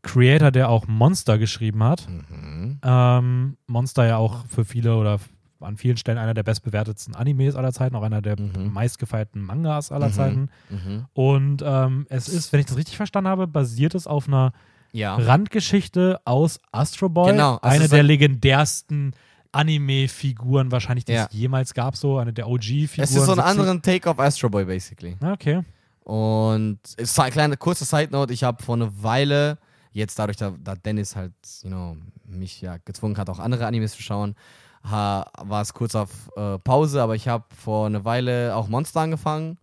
[0.05, 2.07] Creator, der auch Monster geschrieben hat.
[2.09, 2.79] Mhm.
[2.83, 5.19] Ähm, Monster ja auch für viele oder
[5.61, 8.71] an vielen Stellen einer der bestbewertetsten Animes aller Zeiten, auch einer der Mhm.
[8.71, 10.13] meistgefeierten Mangas aller Mhm.
[10.13, 10.49] Zeiten.
[10.69, 11.05] Mhm.
[11.13, 14.51] Und ähm, es ist, wenn ich das richtig verstanden habe, basiert es auf einer
[14.91, 15.15] Ja.
[15.15, 17.31] Randgeschichte aus Astro Boy.
[17.31, 19.13] Genau, also eine der legendärsten
[19.51, 21.25] Anime-Figuren wahrscheinlich, die Ja.
[21.29, 23.03] es jemals gab, so eine der OG-Figuren.
[23.03, 23.45] Es ist so ein 70.
[23.45, 25.15] anderen Take of Astro Boy, basically.
[25.21, 25.61] Okay.
[26.03, 29.57] Und es ist eine kleine kurze Side Note, ich habe vor einer Weile
[29.95, 33.93] jetzt dadurch, da, da Dennis halt, you know, mich ja gezwungen hat, auch andere Animes
[33.93, 34.35] zu schauen,
[34.83, 39.01] ha, war es kurz auf äh, Pause, aber ich habe vor einer Weile auch Monster
[39.01, 39.57] angefangen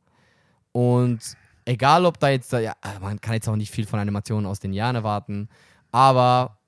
[0.72, 1.20] und
[1.66, 4.72] egal ob da jetzt, ja, man kann jetzt auch nicht viel von Animationen aus den
[4.72, 5.48] Jahren erwarten,
[5.90, 6.58] aber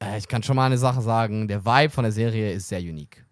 [0.00, 2.80] äh, ich kann schon mal eine Sache sagen, der Vibe von der Serie ist sehr
[2.80, 3.24] unique.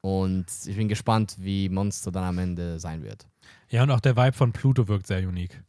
[0.00, 3.26] Und ich bin gespannt, wie Monster dann am Ende sein wird.
[3.70, 5.62] Ja, und auch der Vibe von Pluto wirkt sehr unique.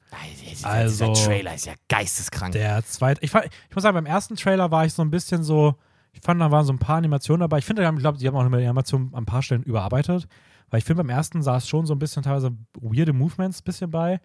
[0.63, 2.53] Also, dieser Trailer ist ja geisteskrank.
[2.53, 5.75] Der zweite, ich, ich muss sagen, beim ersten Trailer war ich so ein bisschen so,
[6.13, 7.59] ich fand, da waren so ein paar Animationen dabei.
[7.59, 10.27] Ich finde, ich glaube, die haben auch eine Animation an ein paar Stellen überarbeitet.
[10.69, 13.63] Weil ich finde, beim ersten sah es schon so ein bisschen teilweise weirde Movements ein
[13.63, 14.19] bisschen bei.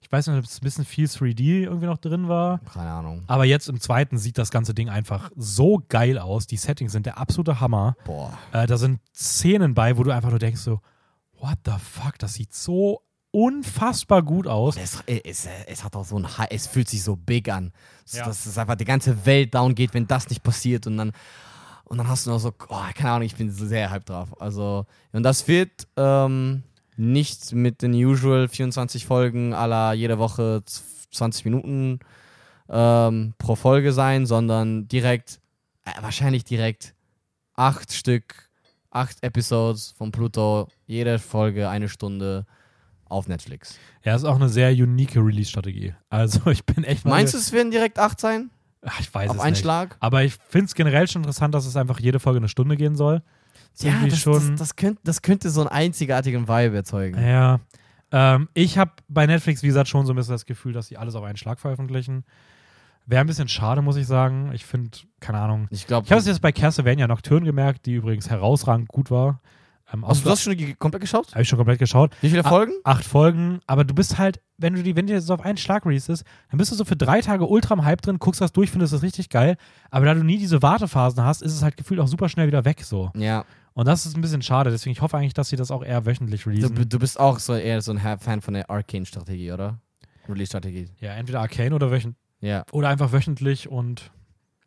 [0.00, 2.58] Ich weiß nicht, ob es ein bisschen viel 3D irgendwie noch drin war.
[2.72, 3.22] Keine Ahnung.
[3.26, 6.46] Aber jetzt im zweiten sieht das ganze Ding einfach so geil aus.
[6.46, 7.96] Die Settings sind der absolute Hammer.
[8.04, 8.36] Boah.
[8.52, 10.80] Äh, da sind Szenen bei, wo du einfach nur denkst so,
[11.40, 13.00] what the fuck, das sieht so
[13.34, 14.76] unfassbar gut aus.
[14.76, 17.72] Es, es, es, hat auch so ein es fühlt sich so big an.
[18.12, 18.26] Ja.
[18.26, 21.12] Dass es einfach die ganze Welt down geht, wenn das nicht passiert und dann
[21.86, 24.40] und dann hast du noch so, oh, keine Ahnung, ich bin sehr hyped drauf.
[24.40, 26.62] Also, und das wird ähm,
[26.96, 30.62] nicht mit den usual 24 Folgen aller jede Woche
[31.10, 31.98] 20 Minuten
[32.70, 35.40] ähm, pro Folge sein, sondern direkt,
[35.84, 36.94] äh, wahrscheinlich direkt
[37.54, 38.48] acht Stück,
[38.90, 42.46] acht Episodes von Pluto, jede Folge eine Stunde
[43.14, 43.78] auf Netflix.
[44.04, 45.94] Ja, ist auch eine sehr unique Release-Strategie.
[46.10, 47.04] Also ich bin echt.
[47.04, 48.50] Meinst du, es werden direkt acht sein?
[48.82, 49.62] Ach, ich weiß auf es einen nicht.
[49.62, 49.96] Schlag?
[50.00, 52.96] Aber ich finde es generell schon interessant, dass es einfach jede Folge eine Stunde gehen
[52.96, 53.22] soll.
[53.72, 57.20] Das ja, das, schon, das, das, könnte, das könnte so einen einzigartigen Vibe erzeugen.
[57.20, 57.60] Ja.
[58.12, 60.96] Ähm, ich habe bei Netflix, wie gesagt, schon so ein bisschen das Gefühl, dass sie
[60.96, 62.24] alles auf einen Schlag veröffentlichen.
[63.06, 64.52] Wäre ein bisschen schade, muss ich sagen.
[64.54, 65.66] Ich finde, keine Ahnung.
[65.70, 69.40] Ich, glaub, ich habe es jetzt bei Castlevania Nocturne gemerkt, die übrigens herausragend gut war.
[69.92, 71.32] Ähm, also, du hast schon komplett geschaut?
[71.32, 72.14] Habe ich schon komplett geschaut.
[72.20, 72.72] Wie viele Folgen?
[72.84, 73.60] A acht Folgen.
[73.66, 76.58] Aber du bist halt, wenn du die, wenn dir so auf einen Schlag releasest, dann
[76.58, 79.02] bist du so für drei Tage ultra im Hype drin, guckst das durch, findest das
[79.02, 79.56] richtig geil.
[79.90, 82.64] Aber da du nie diese Wartephasen hast, ist es halt gefühlt auch super schnell wieder
[82.64, 83.10] weg so.
[83.16, 83.44] Ja.
[83.74, 84.70] Und das ist ein bisschen schade.
[84.70, 86.74] Deswegen, ich hoffe eigentlich, dass sie das auch eher wöchentlich releasen.
[86.74, 89.78] Du, du bist auch so eher so ein Fan von der Arcane-Strategie, oder?
[90.28, 90.88] Release-Strategie.
[91.00, 92.22] Ja, entweder Arcane oder wöchentlich.
[92.40, 92.64] Ja.
[92.72, 94.12] Oder einfach wöchentlich und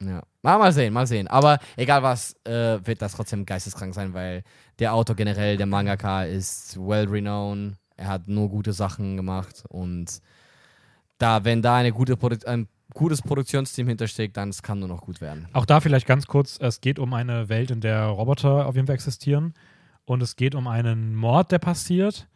[0.01, 0.23] ja.
[0.41, 1.27] Mal, mal sehen, mal sehen.
[1.27, 4.43] Aber egal was, äh, wird das trotzdem geisteskrank sein, weil
[4.79, 7.75] der Autor generell, der Mangaka, ist well renowned.
[7.95, 10.21] Er hat nur gute Sachen gemacht und
[11.17, 15.01] da, wenn da eine gute Produ ein gutes Produktionsteam hintersteckt, dann es kann nur noch
[15.01, 15.47] gut werden.
[15.53, 18.87] Auch da vielleicht ganz kurz: Es geht um eine Welt, in der Roboter auf jeden
[18.87, 19.53] Fall existieren
[20.05, 22.27] und es geht um einen Mord, der passiert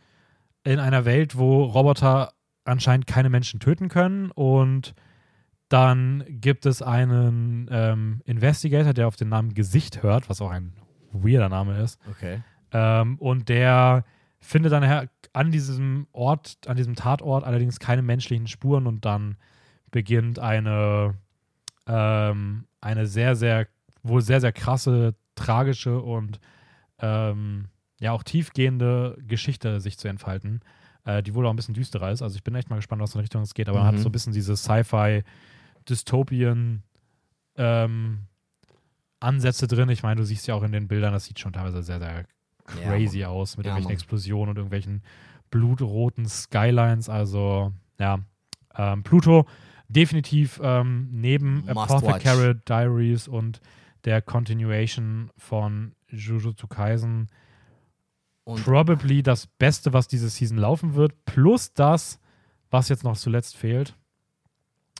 [0.63, 2.33] in einer Welt, wo Roboter
[2.65, 4.93] anscheinend keine Menschen töten können und
[5.71, 10.73] dann gibt es einen ähm, Investigator, der auf den Namen Gesicht hört, was auch ein
[11.13, 11.97] weirder Name ist.
[12.09, 12.41] Okay.
[12.73, 14.03] Ähm, und der
[14.41, 19.37] findet dann an diesem Ort, an diesem Tatort allerdings keine menschlichen Spuren und dann
[19.91, 21.15] beginnt eine,
[21.87, 23.67] ähm, eine sehr, sehr,
[24.03, 26.41] wohl sehr, sehr krasse, tragische und
[26.99, 27.69] ähm,
[28.01, 30.59] ja auch tiefgehende Geschichte sich zu entfalten,
[31.05, 32.21] äh, die wohl auch ein bisschen düsterer ist.
[32.21, 33.85] Also ich bin echt mal gespannt, was in Richtung es geht, aber mhm.
[33.85, 35.23] man hat so ein bisschen diese Sci-Fi-
[35.91, 36.83] Dystopien
[37.55, 38.19] ähm,
[39.19, 39.89] Ansätze drin.
[39.89, 42.25] Ich meine, du siehst ja auch in den Bildern, das sieht schon teilweise sehr, sehr
[42.65, 43.93] crazy ja, aus mit ja, irgendwelchen Mann.
[43.93, 45.03] Explosionen und irgendwelchen
[45.51, 47.09] blutroten Skylines.
[47.09, 48.19] Also, ja,
[48.75, 49.45] ähm, Pluto
[49.87, 53.59] definitiv ähm, neben Apothecary Diaries und
[54.05, 57.27] der Continuation von Jujutsu Kaisen
[58.43, 62.19] und probably das Beste, was diese Season laufen wird, plus das,
[62.69, 63.95] was jetzt noch zuletzt fehlt.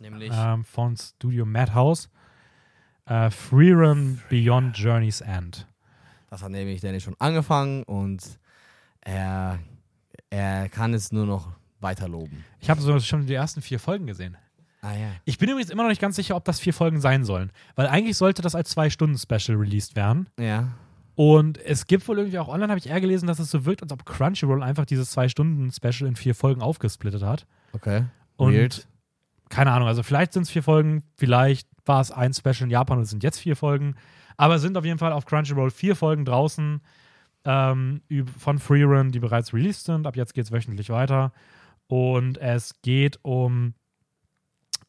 [0.01, 0.31] Nämlich?
[0.33, 2.09] Ähm, von Studio Madhouse.
[3.05, 5.67] Äh, Freerun Beyond Journey's End.
[6.29, 8.39] Das hat nämlich Danny schon angefangen und
[9.01, 9.59] er,
[10.29, 11.49] er kann es nur noch
[11.81, 12.45] weiter loben.
[12.59, 14.37] Ich habe so schon die ersten vier Folgen gesehen.
[14.81, 15.11] Ah, ja.
[15.25, 17.51] Ich bin übrigens immer noch nicht ganz sicher, ob das vier Folgen sein sollen.
[17.75, 20.27] Weil eigentlich sollte das als Zwei-Stunden-Special released werden.
[20.39, 20.69] Ja.
[21.15, 23.83] Und es gibt wohl irgendwie auch online, habe ich eher gelesen, dass es so wirkt,
[23.83, 27.45] als ob Crunchyroll einfach dieses Zwei-Stunden-Special in vier Folgen aufgesplittet hat.
[27.73, 28.05] Okay.
[28.37, 28.87] Und Weird
[29.51, 32.97] keine Ahnung, also vielleicht sind es vier Folgen, vielleicht war es ein Special in Japan
[32.97, 33.95] und es sind jetzt vier Folgen.
[34.37, 36.81] Aber es sind auf jeden Fall auf Crunchyroll vier Folgen draußen
[37.45, 38.01] ähm,
[38.37, 40.07] von Freerun, die bereits released sind.
[40.07, 41.31] Ab jetzt geht es wöchentlich weiter.
[41.87, 43.73] Und es geht um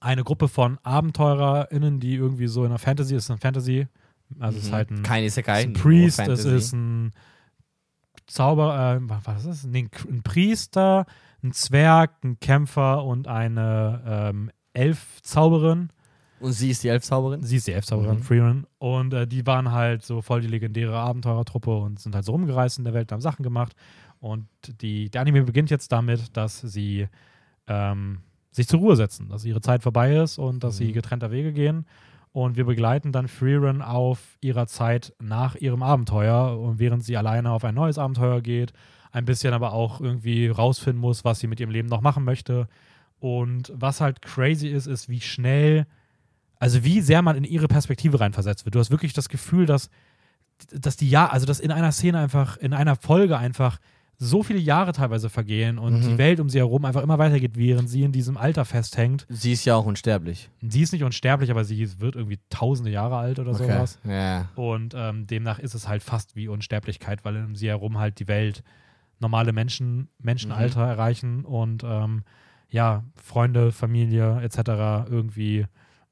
[0.00, 3.88] eine Gruppe von AbenteurerInnen, die irgendwie so in einer Fantasy, es ist ein Fantasy,
[4.38, 4.58] also mhm.
[4.58, 4.74] es ist mhm.
[4.74, 7.12] halt ein, Kein Isekai, ist ein Priest, es ist ein
[8.26, 9.64] Zauber, äh, was ist das?
[9.64, 11.06] Nee, ein Priester,
[11.42, 15.90] ein Zwerg, ein Kämpfer und eine ähm, Elfzauberin.
[16.40, 17.42] Und sie ist die Elfzauberin?
[17.42, 18.22] Sie ist die Elfzauberin, mhm.
[18.22, 18.66] Freeman.
[18.78, 22.78] Und äh, die waren halt so voll die legendäre Abenteurertruppe und sind halt so rumgereist
[22.78, 23.74] in der Welt und haben Sachen gemacht.
[24.18, 24.46] Und
[24.80, 27.08] die, der Anime beginnt jetzt damit, dass sie
[27.68, 28.18] ähm,
[28.50, 30.92] sich zur Ruhe setzen, dass ihre Zeit vorbei ist und dass sie Mhm.
[30.94, 31.86] getrennter Wege gehen.
[32.32, 37.50] Und wir begleiten dann Freerun auf ihrer Zeit nach ihrem Abenteuer und während sie alleine
[37.50, 38.72] auf ein neues Abenteuer geht,
[39.12, 42.66] ein bisschen aber auch irgendwie rausfinden muss, was sie mit ihrem Leben noch machen möchte.
[43.20, 45.86] Und was halt crazy ist, ist, wie schnell,
[46.58, 48.74] also wie sehr man in ihre Perspektive reinversetzt wird.
[48.74, 49.90] Du hast wirklich das Gefühl, dass,
[50.72, 53.78] dass die ja, also dass in einer Szene einfach, in einer Folge einfach
[54.18, 56.02] so viele Jahre teilweise vergehen und Mhm.
[56.10, 59.26] die Welt um sie herum einfach immer weitergeht, während sie in diesem Alter festhängt.
[59.28, 60.48] Sie ist ja auch unsterblich.
[60.60, 63.98] Sie ist nicht unsterblich, aber sie wird irgendwie tausende Jahre alt oder sowas.
[64.04, 64.48] Ja.
[64.54, 68.28] Und ähm, demnach ist es halt fast wie Unsterblichkeit, weil um sie herum halt die
[68.28, 68.62] Welt
[69.22, 72.24] normale Menschen, Menschenalter erreichen und ähm,
[72.68, 75.08] ja, Freunde, Familie etc.
[75.10, 75.64] irgendwie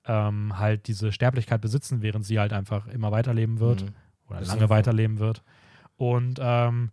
[0.06, 3.88] ähm, halt diese Sterblichkeit besitzen, während sie halt einfach immer weiterleben wird Mhm.
[4.28, 5.42] oder lange weiterleben wird.
[5.96, 6.90] Und ähm,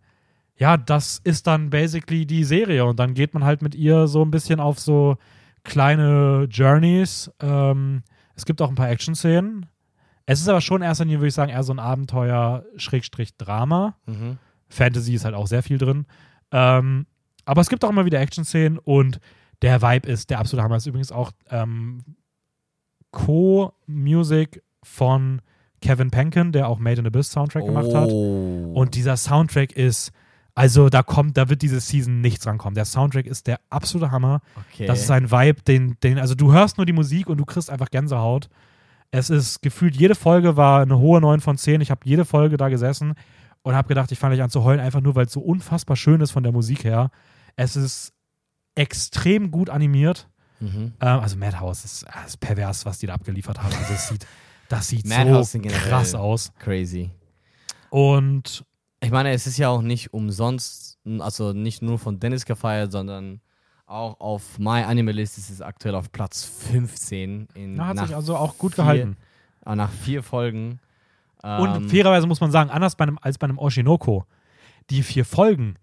[0.56, 2.84] ja, das ist dann basically die Serie.
[2.84, 5.16] Und dann geht man halt mit ihr so ein bisschen auf so
[5.64, 7.30] kleine Journeys.
[7.40, 8.02] Ähm,
[8.34, 9.66] es gibt auch ein paar Action-Szenen.
[10.26, 13.94] Es ist aber schon in erster Linie, würde ich sagen, eher so ein Abenteuer-Drama.
[14.06, 14.38] Mhm.
[14.68, 16.06] Fantasy ist halt auch sehr viel drin.
[16.52, 17.06] Ähm,
[17.44, 19.20] aber es gibt auch immer wieder Action-Szenen und
[19.62, 20.76] der Vibe ist der absolute Hammer.
[20.76, 22.02] Ist übrigens auch ähm,
[23.10, 25.40] Co-Music von
[25.80, 28.10] Kevin Penkin, der auch Made in Abyss Soundtrack gemacht hat.
[28.10, 28.72] Oh.
[28.74, 30.12] Und dieser Soundtrack ist,
[30.54, 32.74] also da kommt, da wird diese Season nichts rankommen.
[32.74, 34.40] Der Soundtrack ist der absolute Hammer.
[34.72, 34.86] okay.
[34.86, 37.70] Das ist ein Vibe, den, den, also du hörst nur die Musik und du kriegst
[37.70, 38.48] einfach Gänsehaut.
[39.10, 41.80] Es ist gefühlt, jede Folge war eine hohe 9 von 10.
[41.80, 43.14] Ich habe jede Folge da gesessen
[43.68, 45.94] und habe gedacht, ich fange gleich an zu heulen, einfach nur, weil es so unfassbar
[45.94, 47.10] schön ist von der Musik her.
[47.54, 48.12] Es ist
[48.74, 50.28] extrem gut animiert.
[50.60, 50.94] mhm.
[51.00, 53.74] Ähm, also Madhouse ist, äh, ist pervers, was die da abgeliefert haben.
[53.74, 54.26] Also es sieht,
[54.70, 56.52] das sieht Madhouse so krass aus.
[56.58, 57.10] crazy.
[57.90, 58.64] Und
[59.00, 63.40] Ich meine, es ist ja auch nicht umsonst, also nicht nur von Dennis gefeiert, sondern
[63.86, 67.48] auch auf My Anime List ist es aktuell auf Platz 15.
[67.54, 69.16] In, na, hat sich also auch gut vier- gehalten.
[69.64, 70.80] äh, Nach vier Folgen.
[71.42, 74.24] Und Ähm, fairerweise muss man sagen, anders bei einem, als bei einem Oshinoko,
[74.90, 75.76] die vier Folgen,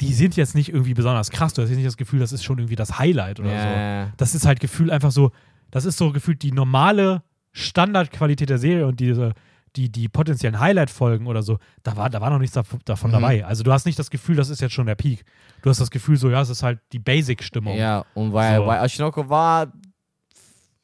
[0.00, 1.52] die sind jetzt nicht irgendwie besonders krass.
[1.54, 3.68] Du hast jetzt nicht das Gefühl, das ist schon irgendwie das Highlight oder so.
[3.68, 5.30] ja, Das ist halt gefühlt einfach so,
[5.70, 7.22] das ist so gefühlt die normale
[7.52, 9.34] Standardqualität der Serie und diese,
[9.76, 13.14] die, die potenziellen Highlight-Folgen oder so, da war, da war noch nichts dav- davon Mhm.
[13.14, 13.44] dabei.
[13.44, 15.24] Also du hast nicht das Gefühl, das ist jetzt schon der Peak.
[15.62, 17.76] Du hast das Gefühl so, ja, es ist halt die Basic-Stimmung.
[17.76, 18.66] ja, und weil, So.
[18.66, 19.66] weil Oshinoko war.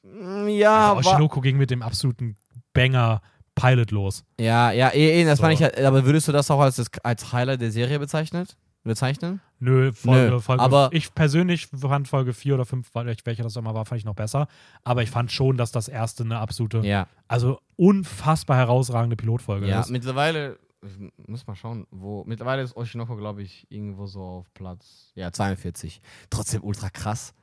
[0.03, 2.37] mm, Ja, also war, Oshinoko ging mit dem absoluten
[2.73, 3.21] Banger
[3.61, 4.25] Pilot los.
[4.41, 5.43] ja, ja, eh, eh, das So.
[5.43, 8.57] meine ich, ja, aber würdest du das auch als, das, als Highlight der Serie bezeichnet?
[8.85, 9.41] Bezeichnen?
[9.59, 13.75] Nö, Folge, Nö, Folge aber- ich persönlich fand Folge 4 oder 5, welcher das immer
[13.75, 14.47] war, fand ich noch besser.
[14.85, 17.07] Aber ich fand schon, dass das erste eine absolute, Ja.
[17.27, 19.91] also unfassbar herausragende Pilotfolge Ja, ist.
[19.91, 25.11] mittlerweile, ich muss mal schauen, wo, mittlerweile ist Oshinoko, glaube ich, irgendwo so auf Platz,
[25.17, 26.01] ja, 42.
[26.31, 27.35] Trotzdem ultra krass,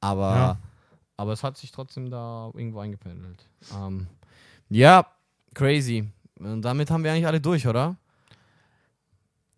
[0.00, 0.58] aber, Ja.
[1.16, 3.46] aber es hat sich trotzdem da irgendwo eingependelt.
[3.76, 4.06] Ähm,
[4.70, 5.06] ja,
[5.58, 6.08] crazy.
[6.38, 7.96] Und damit haben wir eigentlich alle durch, oder?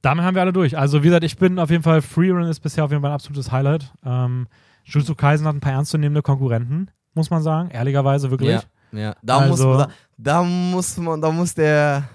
[0.02, 0.76] Damit haben wir alle durch.
[0.78, 3.14] Also, wie gesagt, ich bin auf jeden Fall, Freerun ist bisher auf jeden Fall ein
[3.14, 3.92] absolutes Highlight.
[4.04, 4.46] Ähm,
[4.84, 7.70] Jujutsu Kaisen hat ein paar ernstzunehmende Konkurrenten, muss man sagen.
[7.70, 8.50] Ehrlicherweise, wirklich.
[8.50, 8.62] Ja.
[8.98, 12.08] Ja, da, Also- muss, da, da muss man, da muss der,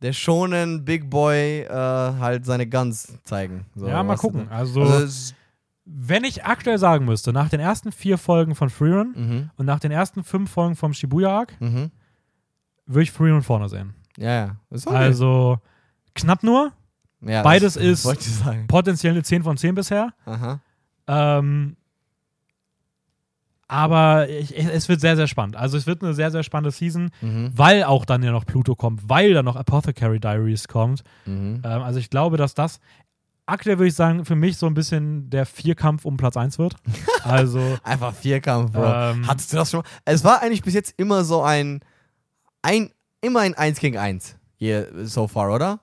[0.00, 3.66] der schonen Big Boy äh, halt seine Guns zeigen.
[3.74, 4.48] So, Ja, mal gucken.
[4.48, 5.34] Also, Also,
[5.84, 9.80] wenn ich aktuell sagen müsste, nach den ersten vier Folgen von Freerun mhm, und nach
[9.80, 11.90] den ersten fünf Folgen vom Shibuya Arc, mhm.
[12.86, 13.94] Würde ich Freerun vorne sehen.
[14.16, 14.56] Ja, ja.
[14.70, 14.96] Ist okay.
[14.96, 15.58] Also,
[16.14, 16.72] knapp nur.
[17.20, 18.06] ja, beides ist-.
[18.68, 20.12] Potenziell eine 10 von 10 bisher.
[20.26, 20.60] Aha.
[21.06, 21.76] Ähm,
[23.66, 25.56] aber ich, es wird sehr, sehr spannend.
[25.56, 27.50] Also es wird eine sehr, sehr spannende Season, Mhm.
[27.54, 31.02] weil auch dann ja noch Pluto kommt, weil dann noch Apothecary Diaries kommt.
[31.24, 31.62] Mhm.
[31.64, 32.78] Ähm, also ich glaube, dass das
[33.46, 36.76] aktuell würde ich sagen, für mich so ein bisschen der Vierkampf um Platz 1 wird.
[37.24, 38.84] Also Einfach Vierkampf, Bro.
[38.84, 39.82] Ähm, Hattest du das schon?
[40.04, 41.80] Es war eigentlich bis jetzt immer so ein,
[42.64, 45.80] ein immer ein 1 gegen 1 hier so far, oder?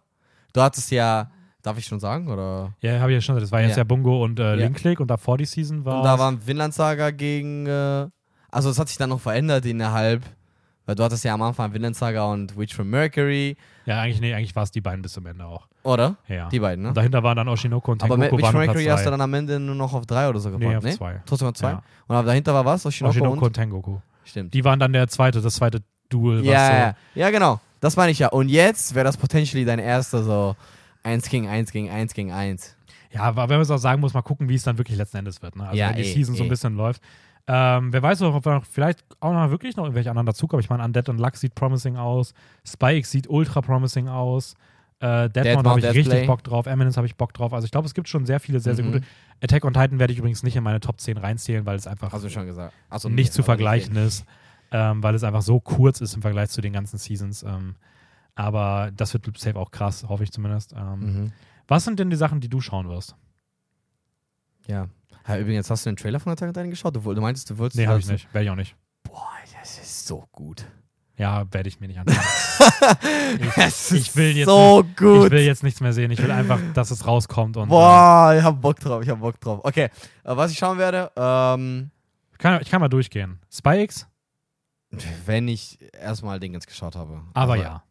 [0.53, 1.29] Du hattest ja,
[1.61, 2.73] darf ich schon sagen, oder?
[2.81, 3.77] ja, habe ich ja schon gesagt, das war jetzt Ja.
[3.77, 4.53] ja, Bungo und äh, Ja.
[4.55, 8.07] Link Click und davor die Season war Und da war Vinland Saga gegen, äh,
[8.49, 10.23] also es hat sich dann noch verändert innerhalb,
[10.85, 13.55] weil du hattest ja am Anfang Vinland Saga und Witch from Mercury,
[13.85, 15.67] ja eigentlich nee, eigentlich war es die beiden bis zum Ende auch.
[15.83, 16.17] oder?
[16.27, 16.49] Ja.
[16.49, 16.89] Die beiden, ne?
[16.89, 19.21] Und dahinter waren dann Oshinoko und Aber Tengoku Witch waren from Mercury hast du dann
[19.21, 20.91] am Ende nur noch auf drei oder so gebracht, Nee, auf ne?
[20.91, 21.21] zwei.
[21.25, 21.71] Trotzdem auf zwei.
[21.71, 21.83] Ja.
[22.07, 22.85] Und aber dahinter war was?
[22.85, 23.43] Oshinoko, Oshinoko und?
[23.43, 23.97] und Tengoku.
[24.23, 24.53] Stimmt.
[24.53, 25.81] Die waren dann der zweite, das zweite
[26.11, 27.59] Duel, was Ja, so ja, ja, genau.
[27.79, 28.27] Das meine ich ja.
[28.29, 30.55] Und jetzt wäre das potentially dein erster so
[31.03, 32.75] 1 gegen 1 gegen 1 gegen 1.
[33.11, 35.17] Ja, aber wenn man es auch sagen muss, mal gucken, wie es dann wirklich letzten
[35.17, 35.55] Endes wird.
[35.55, 35.63] Ne?
[35.65, 36.49] Also Ja, wenn die eh, Season so ein eh.
[36.49, 37.01] bisschen läuft.
[37.47, 40.63] Ähm, wer weiß ob wir noch vielleicht auch noch wirklich noch irgendwelche anderen dazukommen.
[40.63, 42.33] Ich meine, Undead und Lux sieht promising aus.
[42.65, 44.53] Spike sieht ultra promising aus.
[44.99, 46.27] Äh, Dead, Dead Mount habe ich Mount richtig Deathplay.
[46.27, 46.67] Bock drauf.
[46.67, 47.51] Eminence habe ich Bock drauf.
[47.53, 48.91] Also ich glaube, es gibt schon sehr viele, sehr, sehr Mhm.
[48.93, 49.05] gute.
[49.41, 52.13] Attack on Titan werde ich übrigens nicht in meine Top 10 reinzählen, weil es einfach
[52.13, 52.73] Hast du schon gesagt.
[52.91, 54.23] Achso, nicht nee, zu vergleichen ist,
[54.71, 57.43] ähm, weil es einfach so kurz ist im Vergleich zu den ganzen Seasons.
[57.43, 57.75] Ähm,
[58.35, 60.73] aber das wird safe auch krass, hoffe ich zumindest.
[60.73, 61.31] Ähm, Mhm.
[61.67, 63.15] Was sind denn die Sachen, die du schauen wirst?
[64.67, 64.87] Ja.
[65.27, 65.37] ja.
[65.37, 66.95] Übrigens, hast du den Trailer von Attack on geschaut?
[66.95, 67.77] Du, du meintest, du wolltest.
[67.77, 68.33] Nee, habe ich nicht.
[68.33, 68.75] Werde ich auch nicht.
[69.03, 69.29] Boah,
[69.59, 70.65] das ist so gut.
[71.17, 72.25] Ja, werde ich mir nicht anschauen.
[73.55, 75.25] Es ich will jetzt so gut.
[75.27, 76.11] Ich will jetzt nichts mehr sehen.
[76.11, 77.57] Ich will einfach, dass es rauskommt.
[77.57, 79.61] Und, Boah, ich hab Bock drauf, ich hab Bock drauf.
[79.63, 79.89] Okay, äh,
[80.23, 81.91] was ich schauen werde, ähm,
[82.33, 83.39] äh, kann, ich kann mal durchgehen.
[83.63, 84.07] X?
[85.25, 87.21] Wenn ich erstmal Dingens geschaut habe.
[87.33, 87.83] Aber Also, ja.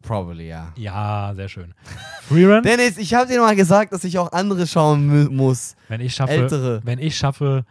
[0.00, 0.72] Probably, ja.
[0.76, 1.74] Ja, sehr schön.
[2.22, 2.62] Freerun?
[2.62, 5.76] Dennis, ich habe dir mal gesagt, dass ich auch andere schauen muss.
[5.88, 6.80] wenn ich schaffe, Ältere.
[6.84, 7.64] wenn ich schaffe,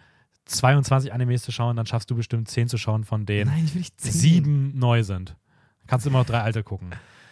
[0.46, 3.68] 22 Animes zu schauen, dann schaffst du bestimmt 10 zu schauen, von denen Nein,
[3.98, 5.36] sieben neu sind.
[5.88, 6.92] Kannst du immer noch drei alte gucken.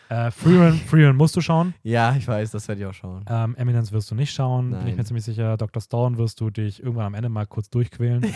[0.09, 1.73] Äh, Freerun, Freerun musst du schauen.
[1.84, 3.25] Ja, ich weiß, das werde ich auch schauen.
[3.30, 4.95] Ähm, Eminence wirst du nicht schauen, bin ich Nein.
[4.97, 5.55] mir ziemlich sicher.
[5.57, 5.81] Dr.
[5.81, 8.21] Stone wirst du dich irgendwann am Ende mal kurz durchquälen.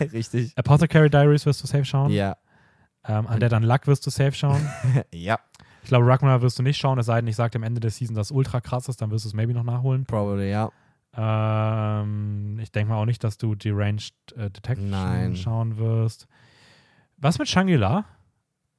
[0.12, 0.52] Richtig.
[0.56, 2.10] Apothecary Diaries wirst du safe schauen.
[2.10, 2.36] Ja.
[3.06, 4.60] Ähm, Undead Unluck wirst du safe schauen.
[5.14, 5.38] ja,
[5.82, 7.90] Ich glaube, Ragnar wirst du nicht schauen, es sei denn, ich sage am Ende der
[7.90, 10.04] Season, dass ultra krass ist, dann wirst du es maybe noch nachholen.
[10.04, 10.70] probably, ja.
[11.16, 15.36] Ähm, ich denke mal auch nicht, dass du Deranged äh, Detection Nein.
[15.36, 16.26] schauen wirst.
[17.16, 18.04] Was mit Shangri-La?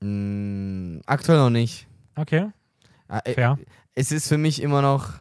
[0.01, 1.87] Mm, aktuell noch nicht.
[2.15, 2.49] Okay,
[3.07, 3.57] Äh, fair.
[3.95, 5.13] Es ist für mich immer noch,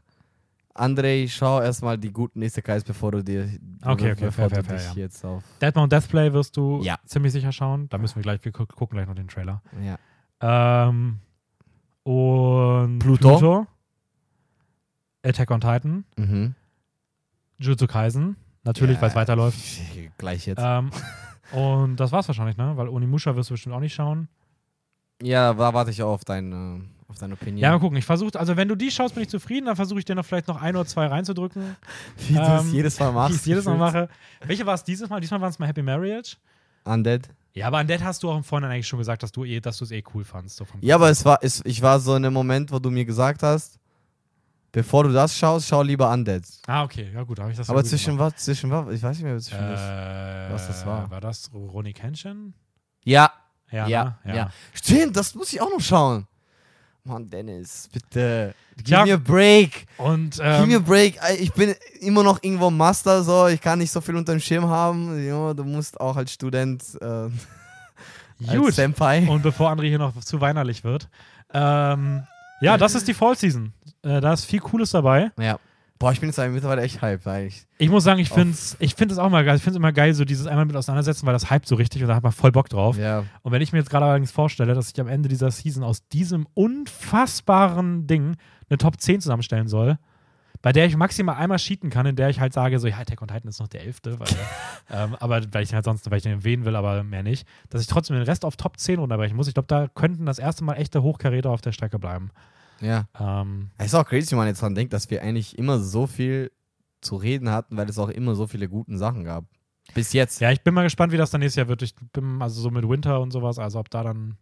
[0.79, 3.49] André, schau erstmal die guten Isekais, bevor du dir
[3.83, 5.03] Okay, okay, bevor fair, fair, fair, dich ja.
[5.03, 5.43] jetzt auf.
[5.61, 6.99] Dead Mount Deathplay wirst du Ja.
[7.05, 7.89] ziemlich sicher schauen.
[7.89, 9.61] Da müssen wir gleich, wir gu- gucken gleich noch den Trailer.
[9.83, 9.99] Ja.
[10.89, 11.19] Ähm,
[12.05, 13.29] und Pluto.
[13.39, 13.67] Pluto.
[15.25, 16.05] Attack on Titan.
[16.17, 16.55] Mhm.
[17.59, 18.37] Jujutsu Kaisen.
[18.65, 19.59] Natürlich, Ja, weil es weiterläuft.
[20.19, 20.63] Gleich jetzt.
[20.65, 20.91] Ähm,
[21.53, 22.77] und das war's wahrscheinlich, ne?
[22.77, 24.29] Weil Onimusha wirst du bestimmt auch nicht schauen.
[25.23, 27.59] ja, da warte ich auch auf, dein, äh, auf deine Opinion.
[27.59, 27.97] Ja, mal gucken.
[27.99, 29.67] Ich versuche, also wenn du die schaust, bin ich zufrieden.
[29.67, 31.77] Dann versuche ich dir noch vielleicht noch ein oder zwei reinzudrücken,
[32.29, 33.35] Wie du es ähm, jedes Mal machst.
[33.35, 34.09] die ich jedes Mal mache.
[34.45, 35.21] Welche war es dieses Mal?
[35.21, 36.37] Diesmal waren es mal Happy Marriage.
[36.85, 37.29] Undead.
[37.55, 39.59] Ja, aber an Dead hast du auch im Vorhinein eigentlich schon gesagt, dass du eh,
[39.61, 40.57] dass du es eh cool fandst.
[40.57, 42.91] So vom Ja, aber es war, es, ich war so in einem Moment, wo du
[42.91, 43.79] mir gesagt hast,
[44.71, 46.45] bevor du das schaust, schau lieber Undead.
[46.67, 49.03] Ah, okay, ja gut, habe ich das ja Aber gut zwischen was, zwischen was, ich
[49.03, 49.81] weiß nicht mehr, zwischen was.
[49.81, 51.11] äh, was das war.
[51.11, 52.55] War das Ronnie Kenshin?
[53.05, 53.33] Ja,
[53.73, 54.37] Ja, ja, ne?
[54.37, 56.27] ja, Stimmt, das muss ich auch noch schauen.
[57.09, 58.55] Mann, Dennis, bitte.
[58.77, 59.05] Gib Ja.
[59.05, 59.87] mir a Break.
[59.97, 61.19] Und Gib mir a ähm, Break.
[61.41, 63.47] Ich bin immer noch irgendwo Master, so.
[63.49, 65.27] Ich kann nicht so viel unter dem Schirm haben.
[65.27, 67.05] Ja, du musst auch als Student, äh,
[68.47, 68.75] als gut.
[68.75, 69.27] Senpai.
[69.29, 71.09] Und bevor André hier noch zu weinerlich wird.
[71.53, 72.23] Ähm,
[72.61, 73.73] ja, das ist die Fall Season.
[74.03, 75.31] Äh, da ist viel Cooles dabei.
[75.39, 75.59] ja.
[75.99, 77.67] Boah, ich bin jetzt mittlerweile echt hyped, eigentlich.
[77.79, 79.57] Ich muss sagen, ich finde es ich find auch mal geil.
[79.57, 82.03] Ich finde es immer geil, so dieses einmal mit auseinandersetzen, weil das hype so richtig
[82.03, 82.97] und da hat man voll Bock drauf.
[82.97, 83.25] Ja.
[83.43, 86.07] Und wenn ich mir jetzt gerade allerdings vorstelle, dass ich am Ende dieser Season aus
[86.09, 88.37] diesem unfassbaren Ding
[88.69, 89.99] eine Top 10 zusammenstellen soll,
[90.63, 93.23] bei der ich maximal einmal cheaten kann, in der ich halt sage, so, ja, Attack
[93.23, 94.29] on Titan ist noch der elfte, weil,
[94.91, 97.47] ähm, aber weil ich den halt sonst, weil ich den erwähnen will, aber mehr nicht,
[97.71, 99.49] dass ich trotzdem den Rest auf Top 10 runterbrechen muss.
[99.49, 102.31] Ich glaube, da könnten das erste Mal echte Hochkaräter auf der Strecke bleiben.
[102.81, 103.07] Ja.
[103.19, 106.07] Ähm, Es ist auch crazy, wenn man jetzt dran denkt, dass wir eigentlich immer so
[106.07, 106.51] viel
[107.01, 109.45] zu reden hatten, weil es auch immer so viele guten Sachen gab.
[109.95, 110.41] Bis jetzt.
[110.41, 111.83] ja, ich bin mal gespannt, wie das dann nächstes Jahr wird.
[111.83, 114.37] Ich bin also so mit Winter und sowas, also ob da dann,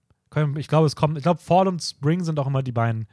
[0.57, 3.07] ich glaube, es kommt, ich glaube, Fall und Spring sind auch immer die beiden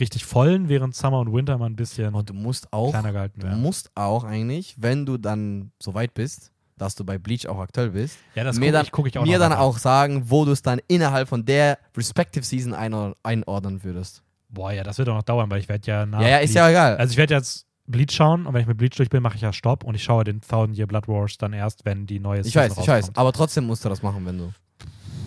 [0.00, 3.40] richtig vollen, während Summer und Winter mal ein bisschen Und du musst auch, kleiner gehalten
[3.40, 3.62] du werden.
[3.62, 7.90] musst auch eigentlich, wenn du dann so weit bist, dass du bei Bleach auch aktuell
[7.90, 10.44] bist, Ja, das mir gucke dann, ich, guck ich auch mir dann auch sagen, wo
[10.44, 14.22] du es dann innerhalb von der respective Season einor einordnen würdest.
[14.48, 16.54] Boah, ja, das wird auch noch dauern, weil ich werde ja nach ja, ja, ist
[16.54, 16.96] ja egal.
[16.96, 19.42] Also ich werde jetzt Bleach schauen und wenn ich mit Bleach durch bin, mache ich
[19.42, 22.40] ja Stopp und ich schaue den Thousand Year Blood Wars dann erst, wenn die neue
[22.40, 22.88] ich Season weiß, ich weiß.
[22.88, 23.18] rauskommt.
[23.18, 24.52] Aber trotzdem musst du das machen, wenn du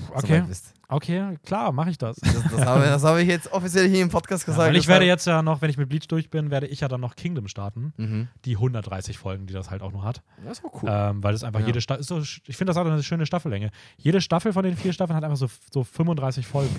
[0.07, 0.73] so Okay, weit bist.
[0.87, 2.15] okay, klar, mache ich das.
[2.17, 4.67] Das, das habe das habe ich jetzt offiziell hier im Podcast Ja, gesagt.
[4.69, 6.87] weil ich werde jetzt ja noch, wenn ich mit Bleach durch bin, werde ich ja
[6.87, 7.93] dann noch Kingdom starten.
[7.97, 8.27] Mhm.
[8.45, 10.21] Die 130 Folgen, die das halt auch noch hat.
[10.43, 10.89] Das ist auch cool.
[10.91, 11.67] Ähm, weil es einfach Ja.
[11.67, 13.69] jede Staffel, so, ich finde das auch eine schöne Staffellänge.
[13.97, 16.75] Jede Staffel von den vier Staffeln hat einfach so, so 35 Folgen.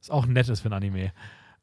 [0.00, 1.12] Was auch nett ist für ein Anime.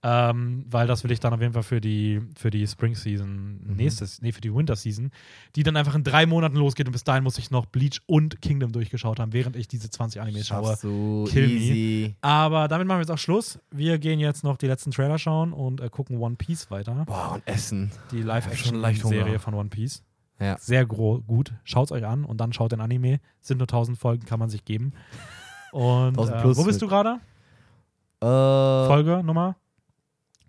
[0.01, 3.59] Ähm, weil das will ich dann auf jeden Fall für die, für die Spring Season,
[3.67, 3.75] Mhm.
[3.75, 5.11] nächstes, nee, für die Winter Season,
[5.57, 8.41] die dann einfach in drei Monaten losgeht und bis dahin muss ich noch Bleach und
[8.41, 10.77] Kingdom durchgeschaut haben, während ich diese 20 Animes schaue.
[10.81, 11.53] Du Kill me.
[11.53, 12.15] easy.
[12.21, 13.59] Aber damit machen wir jetzt auch Schluss.
[13.71, 17.03] Wir gehen jetzt noch die letzten Trailer schauen und äh, gucken One Piece weiter.
[17.05, 17.91] Boah, und Essen.
[18.11, 20.01] Die Live-Action-Serie von One Piece.
[20.39, 20.57] Ja.
[20.57, 21.51] Sehr gut.
[21.65, 23.19] Schaut euch an und dann schaut den Anime.
[23.41, 24.93] Sind nur 1000 Folgen, kann man sich geben.
[25.73, 27.19] Und 1000 äh, plus wo bist du gerade?
[28.21, 29.55] Äh, Folge Nummer?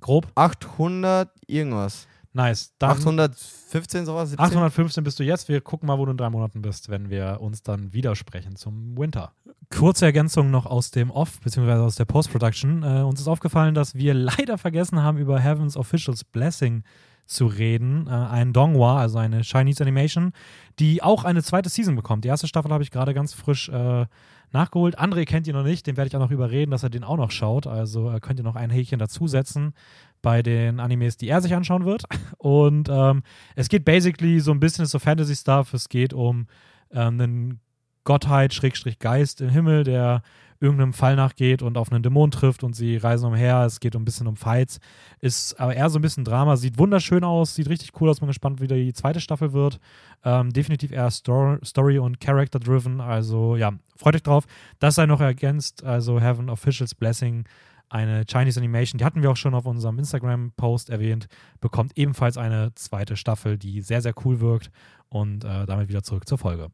[0.00, 0.26] Grob?
[0.34, 2.06] 800 irgendwas.
[2.32, 2.72] Nice.
[2.78, 4.30] Dann 815 sowas?
[4.30, 4.44] 17?
[4.44, 5.48] 815 bist du jetzt.
[5.48, 8.96] Wir gucken mal, wo du in drei Monaten bist, wenn wir uns dann widersprechen zum
[8.96, 9.32] Winter.
[9.68, 12.82] Kurze Ergänzung noch aus dem Off, beziehungsweise aus der Post-Production.
[12.82, 16.84] Äh, uns ist aufgefallen, dass wir leider vergessen haben, über Heaven's Officials Blessing
[17.30, 18.06] zu reden.
[18.08, 20.32] Äh, ein Donghua, also eine Chinese Animation,
[20.78, 22.24] die auch eine zweite Season bekommt.
[22.24, 24.06] Die erste Staffel habe ich gerade ganz frisch äh,
[24.52, 24.98] nachgeholt.
[24.98, 27.16] André kennt ihn noch nicht, den werde ich auch noch überreden, dass er den auch
[27.16, 27.66] noch schaut.
[27.66, 29.74] Also äh, könnt ihr noch ein Häkchen dazusetzen
[30.22, 32.02] bei den Animes, die er sich anschauen wird.
[32.38, 33.22] Und ähm,
[33.54, 35.72] es geht basically so ein bisschen so Fantasy-Stuff.
[35.72, 36.48] Es geht um
[36.90, 37.60] ähm, einen
[38.02, 40.22] Gottheit, Schrägstrich Geist im Himmel, der
[40.60, 43.64] irgendeinem Fall nachgeht und auf einen Dämon trifft und sie reisen umher.
[43.64, 44.78] Es geht ein bisschen um Fights.
[45.20, 46.56] Ist aber eher so ein bisschen Drama.
[46.56, 48.20] Sieht wunderschön aus, sieht richtig cool aus.
[48.20, 49.80] Bin gespannt, wie die zweite Staffel wird.
[50.22, 53.00] Ähm, definitiv eher Stor Story- und Character-driven.
[53.00, 54.44] Also ja, freut euch drauf.
[54.78, 55.82] Das sei noch ergänzt.
[55.82, 57.44] Also Heaven Officials Blessing
[57.90, 61.26] eine Chinese Animation, die hatten wir auch schon auf unserem Instagram-Post erwähnt,
[61.60, 64.70] bekommt ebenfalls eine zweite Staffel, die sehr, sehr cool wirkt.
[65.08, 66.68] Und äh, damit wieder zurück zur Folge.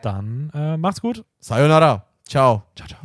[0.00, 1.24] Dann äh, macht's gut.
[1.40, 2.09] Sayonara.
[2.30, 2.62] Ciao.
[2.76, 3.00] Ciao, ciao.